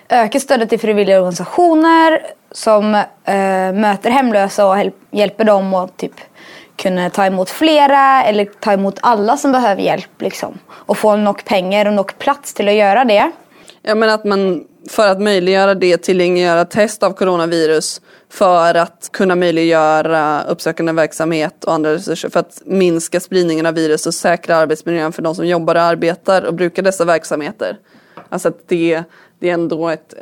öka 0.09 0.41
stödet 0.41 0.69
till 0.69 0.81
frivilliga 0.81 1.19
organisationer 1.19 2.21
som 2.53 2.95
eh, 2.95 3.73
möter 3.73 4.11
hemlösa 4.11 4.67
och 4.67 4.93
hjälper 5.11 5.45
dem 5.45 5.75
att 5.75 5.97
typ 5.97 6.15
kunna 6.77 7.11
ta 7.11 7.27
emot 7.27 7.51
flera 7.51 8.25
eller 8.25 8.45
ta 8.45 8.73
emot 8.73 8.99
alla 9.01 9.37
som 9.37 9.53
behöver 9.53 9.83
hjälp. 9.83 10.23
Liksom. 10.23 10.59
Och 10.69 10.99
få 10.99 11.17
nog 11.17 11.45
pengar 11.45 11.87
och 11.87 11.93
nog 11.93 12.19
plats 12.19 12.55
till 12.55 12.69
att 12.69 12.75
göra 12.75 13.05
det. 13.05 13.31
Ja 13.83 13.95
men 13.95 14.11
att 14.11 14.25
man 14.25 14.65
för 14.89 15.09
att 15.09 15.21
möjliggöra 15.21 15.75
det 15.75 15.97
tillgängliggöra 15.97 16.65
test 16.65 17.03
av 17.03 17.13
coronavirus 17.13 18.01
för 18.31 18.75
att 18.75 19.11
kunna 19.13 19.37
möjliggöra 19.37 20.43
uppsökande 20.43 20.93
verksamhet 20.93 21.65
och 21.65 21.73
andra 21.73 21.93
resurser 21.93 22.29
för 22.29 22.41
att 22.41 22.63
minska 22.65 23.21
spridningen 23.21 23.67
av 23.67 23.75
virus 23.75 24.07
och 24.07 24.15
säkra 24.15 24.57
arbetsmiljön 24.57 25.13
för 25.13 25.23
de 25.23 25.35
som 25.35 25.47
jobbar 25.47 25.75
och 25.75 25.83
arbetar 25.83 26.43
och 26.43 26.55
brukar 26.55 26.83
dessa 26.83 27.05
verksamheter. 27.05 27.79
Alltså 28.29 28.49
att 28.49 28.69
det 28.69 29.05
det 29.39 29.51
är 29.51 29.55
ändå 29.55 29.89
ett, 29.89 30.15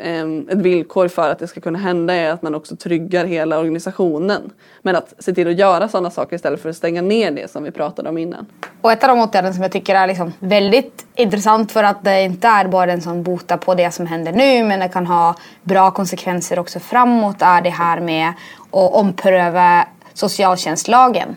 ett 0.48 0.58
villkor 0.58 1.08
för 1.08 1.30
att 1.30 1.38
det 1.38 1.48
ska 1.48 1.60
kunna 1.60 1.78
hända 1.78 2.14
är 2.14 2.30
att 2.30 2.42
man 2.42 2.54
också 2.54 2.76
tryggar 2.76 3.24
hela 3.24 3.58
organisationen. 3.58 4.50
Men 4.82 4.96
att 4.96 5.14
se 5.18 5.32
till 5.32 5.48
att 5.48 5.58
göra 5.58 5.88
sådana 5.88 6.10
saker 6.10 6.36
istället 6.36 6.62
för 6.62 6.68
att 6.68 6.76
stänga 6.76 7.02
ner 7.02 7.30
det 7.30 7.50
som 7.50 7.62
vi 7.62 7.70
pratade 7.70 8.08
om 8.08 8.18
innan. 8.18 8.46
Och 8.80 8.92
ett 8.92 9.04
av 9.04 9.08
de 9.08 9.20
åtgärderna 9.20 9.54
som 9.54 9.62
jag 9.62 9.72
tycker 9.72 9.94
är 9.94 10.06
liksom 10.06 10.32
väldigt 10.38 11.06
intressant 11.14 11.72
för 11.72 11.84
att 11.84 12.04
det 12.04 12.22
inte 12.22 12.48
är 12.48 12.68
bara 12.68 12.92
en 12.92 13.02
sån 13.02 13.22
bota 13.22 13.56
på 13.56 13.74
det 13.74 13.90
som 13.90 14.06
händer 14.06 14.32
nu 14.32 14.64
men 14.64 14.80
det 14.80 14.88
kan 14.88 15.06
ha 15.06 15.34
bra 15.62 15.90
konsekvenser 15.90 16.58
också 16.58 16.80
framåt 16.80 17.36
är 17.40 17.60
det 17.60 17.70
här 17.70 18.00
med 18.00 18.28
att 18.70 18.92
ompröva 18.92 19.86
socialtjänstlagen. 20.14 21.36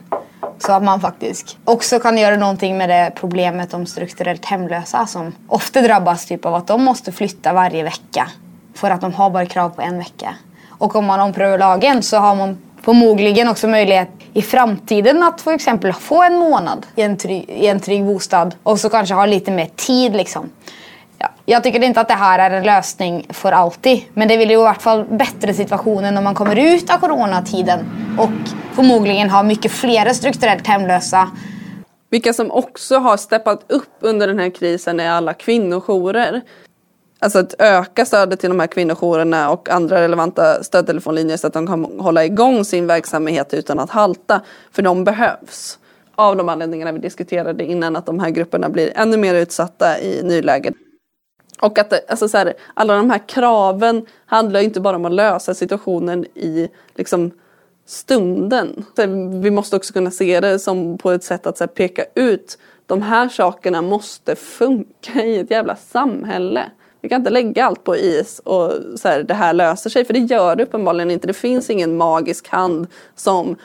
Så 0.59 0.71
att 0.71 0.83
man 0.83 1.01
faktiskt 1.01 1.57
också 1.65 1.99
kan 1.99 2.17
göra 2.17 2.37
någonting 2.37 2.77
med 2.77 2.89
det 2.89 3.11
problemet 3.15 3.73
om 3.73 3.85
strukturellt 3.85 4.45
hemlösa 4.45 5.07
som 5.07 5.35
ofta 5.47 5.81
drabbas 5.81 6.25
typ 6.25 6.45
av 6.45 6.55
att 6.55 6.67
de 6.67 6.83
måste 6.83 7.11
flytta 7.11 7.53
varje 7.53 7.83
vecka. 7.83 8.27
För 8.73 8.89
att 8.91 9.01
de 9.01 9.13
har 9.13 9.29
bara 9.29 9.45
krav 9.45 9.69
på 9.69 9.81
en 9.81 9.97
vecka. 9.97 10.35
Och 10.69 10.95
om 10.95 11.05
man 11.05 11.19
omprövar 11.19 11.57
lagen 11.57 12.03
så 12.03 12.17
har 12.17 12.35
man 12.35 12.57
förmodligen 12.81 13.47
också 13.47 13.67
möjlighet 13.67 14.09
i 14.33 14.41
framtiden 14.41 15.23
att 15.23 15.41
för 15.41 15.51
exempel 15.51 15.93
få 15.93 16.23
en 16.23 16.35
månad 16.35 16.85
i 16.95 17.01
en, 17.01 17.17
trygg, 17.17 17.49
i 17.49 17.67
en 17.67 17.79
trygg 17.79 18.05
bostad 18.05 18.55
och 18.63 18.79
så 18.79 18.89
kanske 18.89 19.15
ha 19.15 19.25
lite 19.25 19.51
mer 19.51 19.69
tid 19.75 20.13
liksom. 20.13 20.49
Ja, 21.21 21.29
jag 21.45 21.63
tycker 21.63 21.83
inte 21.83 22.01
att 22.01 22.07
det 22.07 22.13
här 22.13 22.39
är 22.39 22.57
en 22.57 22.63
lösning 22.63 23.25
för 23.29 23.51
alltid. 23.51 24.03
Men 24.13 24.27
det 24.27 24.37
vill 24.37 24.49
ju 24.49 24.55
i 24.55 24.63
vart 24.63 24.81
fall 24.81 25.05
bättre 25.05 25.53
situationen 25.53 26.13
när 26.13 26.21
man 26.21 26.35
kommer 26.35 26.55
ut 26.75 26.89
av 26.89 26.97
coronatiden 26.97 27.79
och 28.19 28.29
förmodligen 28.75 29.29
har 29.29 29.43
mycket 29.43 29.71
fler 29.71 30.13
strukturellt 30.13 30.67
hemlösa. 30.67 31.29
Vilka 32.09 32.33
som 32.33 32.51
också 32.51 32.97
har 32.97 33.17
steppat 33.17 33.71
upp 33.71 33.97
under 33.99 34.27
den 34.27 34.39
här 34.39 34.49
krisen 34.49 34.99
är 34.99 35.11
alla 35.11 35.33
kvinnojourer. 35.33 36.41
Alltså 37.19 37.39
att 37.39 37.55
öka 37.59 38.05
stödet 38.05 38.39
till 38.39 38.49
de 38.49 38.59
här 38.59 38.67
kvinnojourerna 38.67 39.49
och 39.49 39.69
andra 39.69 40.01
relevanta 40.01 40.63
stödtelefonlinjer 40.63 41.37
så 41.37 41.47
att 41.47 41.53
de 41.53 41.67
kan 41.67 41.99
hålla 41.99 42.25
igång 42.25 42.65
sin 42.65 42.87
verksamhet 42.87 43.53
utan 43.53 43.79
att 43.79 43.89
halta. 43.89 44.41
För 44.71 44.81
de 44.81 45.03
behövs. 45.03 45.79
Av 46.15 46.35
de 46.35 46.49
anledningarna 46.49 46.91
vi 46.91 46.99
diskuterade 46.99 47.63
innan 47.63 47.95
att 47.95 48.05
de 48.05 48.19
här 48.19 48.29
grupperna 48.29 48.69
blir 48.69 48.91
ännu 48.95 49.17
mer 49.17 49.35
utsatta 49.35 49.99
i 49.99 50.23
nuläget. 50.23 50.73
Och 51.61 51.79
att 51.79 52.09
alltså 52.11 52.29
så 52.29 52.37
här, 52.37 52.53
alla 52.73 52.95
de 52.95 53.09
här 53.09 53.27
kraven 53.27 54.05
handlar 54.25 54.59
inte 54.59 54.81
bara 54.81 54.95
om 54.95 55.05
att 55.05 55.11
lösa 55.11 55.53
situationen 55.53 56.25
i 56.25 56.69
liksom, 56.95 57.31
stunden. 57.85 58.85
Så 58.95 59.01
vi 59.41 59.51
måste 59.51 59.75
också 59.75 59.93
kunna 59.93 60.11
se 60.11 60.39
det 60.39 60.59
som 60.59 60.97
på 60.97 61.11
ett 61.11 61.23
sätt 61.23 61.47
att 61.47 61.57
så 61.57 61.63
här, 61.63 61.67
peka 61.69 62.05
ut 62.15 62.57
de 62.85 63.01
här 63.01 63.29
sakerna 63.29 63.81
måste 63.81 64.35
funka 64.35 65.23
i 65.23 65.39
ett 65.39 65.51
jävla 65.51 65.75
samhälle. 65.75 66.71
Vi 67.01 67.09
kan 67.09 67.21
inte 67.21 67.29
lägga 67.29 67.65
allt 67.65 67.83
på 67.83 67.97
is 67.97 68.39
och 68.39 68.73
så 68.95 69.07
här, 69.07 69.23
det 69.23 69.33
här 69.33 69.53
löser 69.53 69.89
sig 69.89 70.05
för 70.05 70.13
det 70.13 70.19
gör 70.19 70.55
det 70.55 70.63
uppenbarligen 70.63 71.11
inte. 71.11 71.27
Det 71.27 71.33
finns 71.33 71.69
ingen 71.69 71.97
magisk 71.97 72.47
hand 72.47 72.87
som 73.15 73.55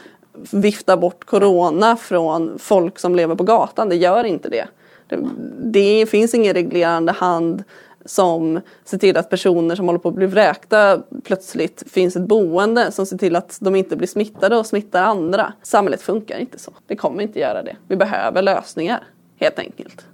viftar 0.51 0.97
bort 0.97 1.25
corona 1.25 1.97
från 1.97 2.59
folk 2.59 2.99
som 2.99 3.15
lever 3.15 3.35
på 3.35 3.45
gatan. 3.45 3.89
Det 3.89 3.97
gör 3.97 4.25
inte 4.25 4.49
det. 4.49 4.67
Det, 5.07 5.19
det 5.59 6.07
finns 6.07 6.35
ingen 6.35 6.55
reglerande 6.55 7.13
hand 7.13 7.65
som 8.05 8.61
ser 8.85 8.99
till 8.99 9.17
att 9.17 9.31
personer 9.31 9.77
som 9.77 9.87
håller 9.87 9.99
på 9.99 10.09
att 10.09 10.15
bli 10.15 10.27
vräkta 10.27 11.03
plötsligt 11.25 11.83
finns 11.87 12.17
ett 12.17 12.29
boende 12.29 12.93
som 12.93 13.07
ser 13.07 13.19
till 13.19 13.37
att 13.37 13.59
de 13.61 13.77
inte 13.77 13.97
blir 13.97 14.09
smittade 14.09 14.57
och 14.57 14.67
smittar 14.67 15.03
andra. 15.03 15.53
Samhället 15.63 16.03
funkar 16.03 16.39
inte 16.39 16.59
så. 16.59 16.73
Det 16.87 16.97
kommer 16.97 17.23
inte 17.23 17.39
göra 17.39 17.63
det. 17.63 17.77
Vi 17.89 17.97
behöver 17.97 18.43
lösningar 18.43 19.03
helt 19.41 19.59
enkelt. 19.59 20.05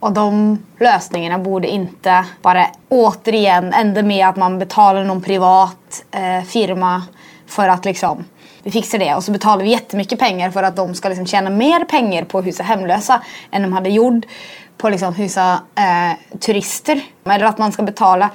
Och 0.00 0.12
de 0.12 0.58
lösningarna 0.80 1.38
borde 1.38 1.68
inte 1.68 2.24
bara 2.42 2.66
återigen 2.88 3.72
ända 3.72 4.02
med 4.02 4.28
att 4.28 4.36
man 4.36 4.58
betalar 4.58 5.04
någon 5.04 5.22
privat 5.22 6.04
eh, 6.10 6.44
firma 6.44 7.02
för 7.46 7.68
att 7.68 7.84
liksom 7.84 8.24
vi 8.62 8.70
fixar 8.70 8.98
det 8.98 9.14
och 9.14 9.24
så 9.24 9.32
betalar 9.32 9.64
vi 9.64 9.70
jättemycket 9.70 10.18
pengar 10.18 10.50
för 10.50 10.62
att 10.62 10.76
de 10.76 10.94
ska 10.94 11.08
liksom 11.08 11.26
tjäna 11.26 11.50
mer 11.50 11.84
pengar 11.84 12.24
på 12.24 12.38
att 12.38 12.46
husa 12.46 12.62
hemlösa 12.62 13.22
än 13.50 13.62
de 13.62 13.72
hade 13.72 13.90
gjort 13.90 14.24
på 14.80 14.88
liksom 14.88 15.14
hysa 15.14 15.62
eh, 15.74 16.38
turister. 16.38 17.02
Eller 17.24 17.44
att 17.44 17.58
man 17.58 17.72
ska 17.72 17.82
betala 17.82 18.30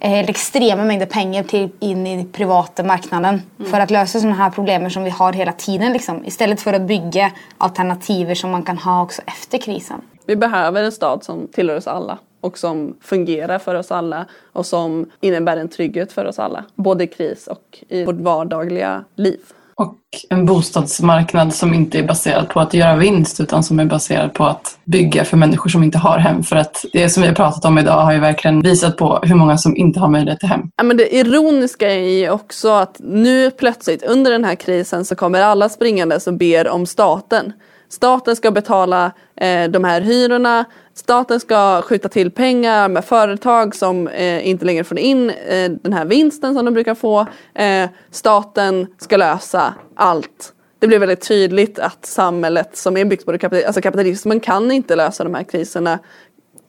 eh, 0.00 0.18
extrema 0.18 0.84
mängder 0.84 1.06
pengar 1.06 1.42
till, 1.42 1.68
in 1.78 2.06
i 2.06 2.24
privata 2.24 2.82
marknaden 2.82 3.42
mm. 3.58 3.70
för 3.70 3.80
att 3.80 3.90
lösa 3.90 4.20
sådana 4.20 4.36
här 4.36 4.50
problem 4.50 4.90
som 4.90 5.04
vi 5.04 5.10
har 5.10 5.32
hela 5.32 5.52
tiden. 5.52 5.92
Liksom, 5.92 6.24
istället 6.24 6.60
för 6.60 6.72
att 6.72 6.82
bygga 6.82 7.30
alternativer 7.58 8.34
som 8.34 8.50
man 8.50 8.62
kan 8.62 8.78
ha 8.78 9.02
också 9.02 9.22
efter 9.26 9.58
krisen. 9.58 10.00
Vi 10.26 10.36
behöver 10.36 10.82
en 10.82 10.92
stad 10.92 11.24
som 11.24 11.48
tillhör 11.52 11.76
oss 11.76 11.86
alla 11.86 12.18
och 12.40 12.58
som 12.58 12.96
fungerar 13.00 13.58
för 13.58 13.74
oss 13.74 13.90
alla 13.90 14.26
och 14.52 14.66
som 14.66 15.10
innebär 15.20 15.56
en 15.56 15.68
trygghet 15.68 16.12
för 16.12 16.24
oss 16.24 16.38
alla. 16.38 16.64
Både 16.74 17.04
i 17.04 17.06
kris 17.06 17.46
och 17.46 17.84
i 17.88 18.04
vårt 18.04 18.20
vardagliga 18.20 19.04
liv. 19.14 19.40
Och 19.80 19.96
en 20.30 20.46
bostadsmarknad 20.46 21.54
som 21.54 21.74
inte 21.74 21.98
är 21.98 22.02
baserad 22.02 22.48
på 22.48 22.60
att 22.60 22.74
göra 22.74 22.96
vinst 22.96 23.40
utan 23.40 23.62
som 23.62 23.80
är 23.80 23.84
baserad 23.84 24.34
på 24.34 24.44
att 24.44 24.78
bygga 24.84 25.24
för 25.24 25.36
människor 25.36 25.70
som 25.70 25.82
inte 25.82 25.98
har 25.98 26.18
hem. 26.18 26.42
För 26.42 26.56
att 26.56 26.84
det 26.92 27.10
som 27.10 27.22
vi 27.22 27.28
har 27.28 27.34
pratat 27.34 27.64
om 27.64 27.78
idag 27.78 28.00
har 28.00 28.12
ju 28.12 28.20
verkligen 28.20 28.60
visat 28.60 28.96
på 28.96 29.20
hur 29.22 29.34
många 29.34 29.58
som 29.58 29.76
inte 29.76 30.00
har 30.00 30.08
möjlighet 30.08 30.40
till 30.40 30.48
hem. 30.48 30.60
Ja, 30.76 30.84
men 30.84 30.96
det 30.96 31.16
ironiska 31.16 31.90
är 31.90 32.18
ju 32.18 32.30
också 32.30 32.70
att 32.70 32.96
nu 32.98 33.50
plötsligt 33.50 34.02
under 34.02 34.30
den 34.30 34.44
här 34.44 34.54
krisen 34.54 35.04
så 35.04 35.14
kommer 35.14 35.40
alla 35.40 35.68
springande 35.68 36.20
som 36.20 36.38
ber 36.38 36.68
om 36.68 36.86
staten. 36.86 37.52
Staten 37.90 38.36
ska 38.36 38.50
betala 38.50 39.12
eh, 39.36 39.70
de 39.70 39.84
här 39.84 40.00
hyrorna, 40.00 40.64
Staten 41.00 41.40
ska 41.40 41.82
skjuta 41.82 42.08
till 42.08 42.30
pengar 42.30 42.88
med 42.88 43.04
företag 43.04 43.74
som 43.74 44.08
eh, 44.08 44.48
inte 44.48 44.64
längre 44.64 44.84
får 44.84 44.98
in 44.98 45.30
eh, 45.30 45.70
den 45.70 45.92
här 45.92 46.04
vinsten 46.04 46.54
som 46.54 46.64
de 46.64 46.74
brukar 46.74 46.94
få. 46.94 47.26
Eh, 47.54 47.88
staten 48.10 48.86
ska 48.98 49.16
lösa 49.16 49.74
allt. 49.94 50.52
Det 50.78 50.86
blir 50.86 50.98
väldigt 50.98 51.28
tydligt 51.28 51.78
att 51.78 52.06
samhället 52.06 52.76
som 52.76 52.96
är 52.96 53.04
byggt 53.04 53.26
på 53.26 53.32
kapitalism, 53.32 53.66
alltså 53.66 53.80
kapitalismen 53.80 54.40
kan 54.40 54.70
inte 54.70 54.96
lösa 54.96 55.24
de 55.24 55.34
här 55.34 55.42
kriserna. 55.42 55.98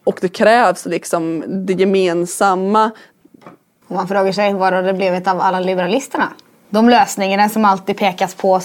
Och 0.03 0.17
det 0.21 0.29
krävs 0.29 0.85
liksom 0.85 1.43
det 1.65 1.73
gemensamma. 1.73 2.91
Och 3.87 3.95
man 3.95 4.07
frågar 4.07 4.31
sig 4.31 4.53
vad 4.53 4.73
det 4.73 4.93
blivit 4.93 5.27
av 5.27 5.41
alla 5.41 5.59
liberalisterna? 5.59 6.27
De 6.69 6.89
lösningarna 6.89 7.49
som 7.49 7.65
alltid 7.65 7.97
pekas 7.97 8.35
på 8.35 8.61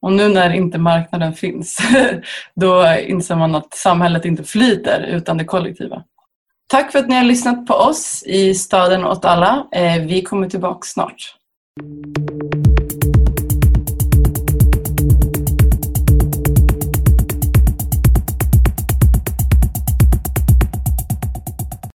och 0.00 0.12
nu 0.12 0.28
när 0.28 0.54
inte 0.54 0.78
marknaden 0.78 1.32
finns, 1.32 1.78
då 2.54 2.96
inser 3.06 3.36
man 3.36 3.54
att 3.54 3.74
samhället 3.74 4.24
inte 4.24 4.44
flyter 4.44 5.00
utan 5.00 5.38
det 5.38 5.44
kollektiva. 5.44 6.02
Tack 6.66 6.92
för 6.92 6.98
att 6.98 7.08
ni 7.08 7.14
har 7.14 7.24
lyssnat 7.24 7.66
på 7.66 7.74
oss 7.74 8.22
i 8.26 8.54
Staden 8.54 9.04
åt 9.04 9.24
alla. 9.24 9.66
Eh, 9.72 10.02
vi 10.02 10.22
kommer 10.22 10.48
tillbaka 10.48 10.80
snart. 10.82 11.34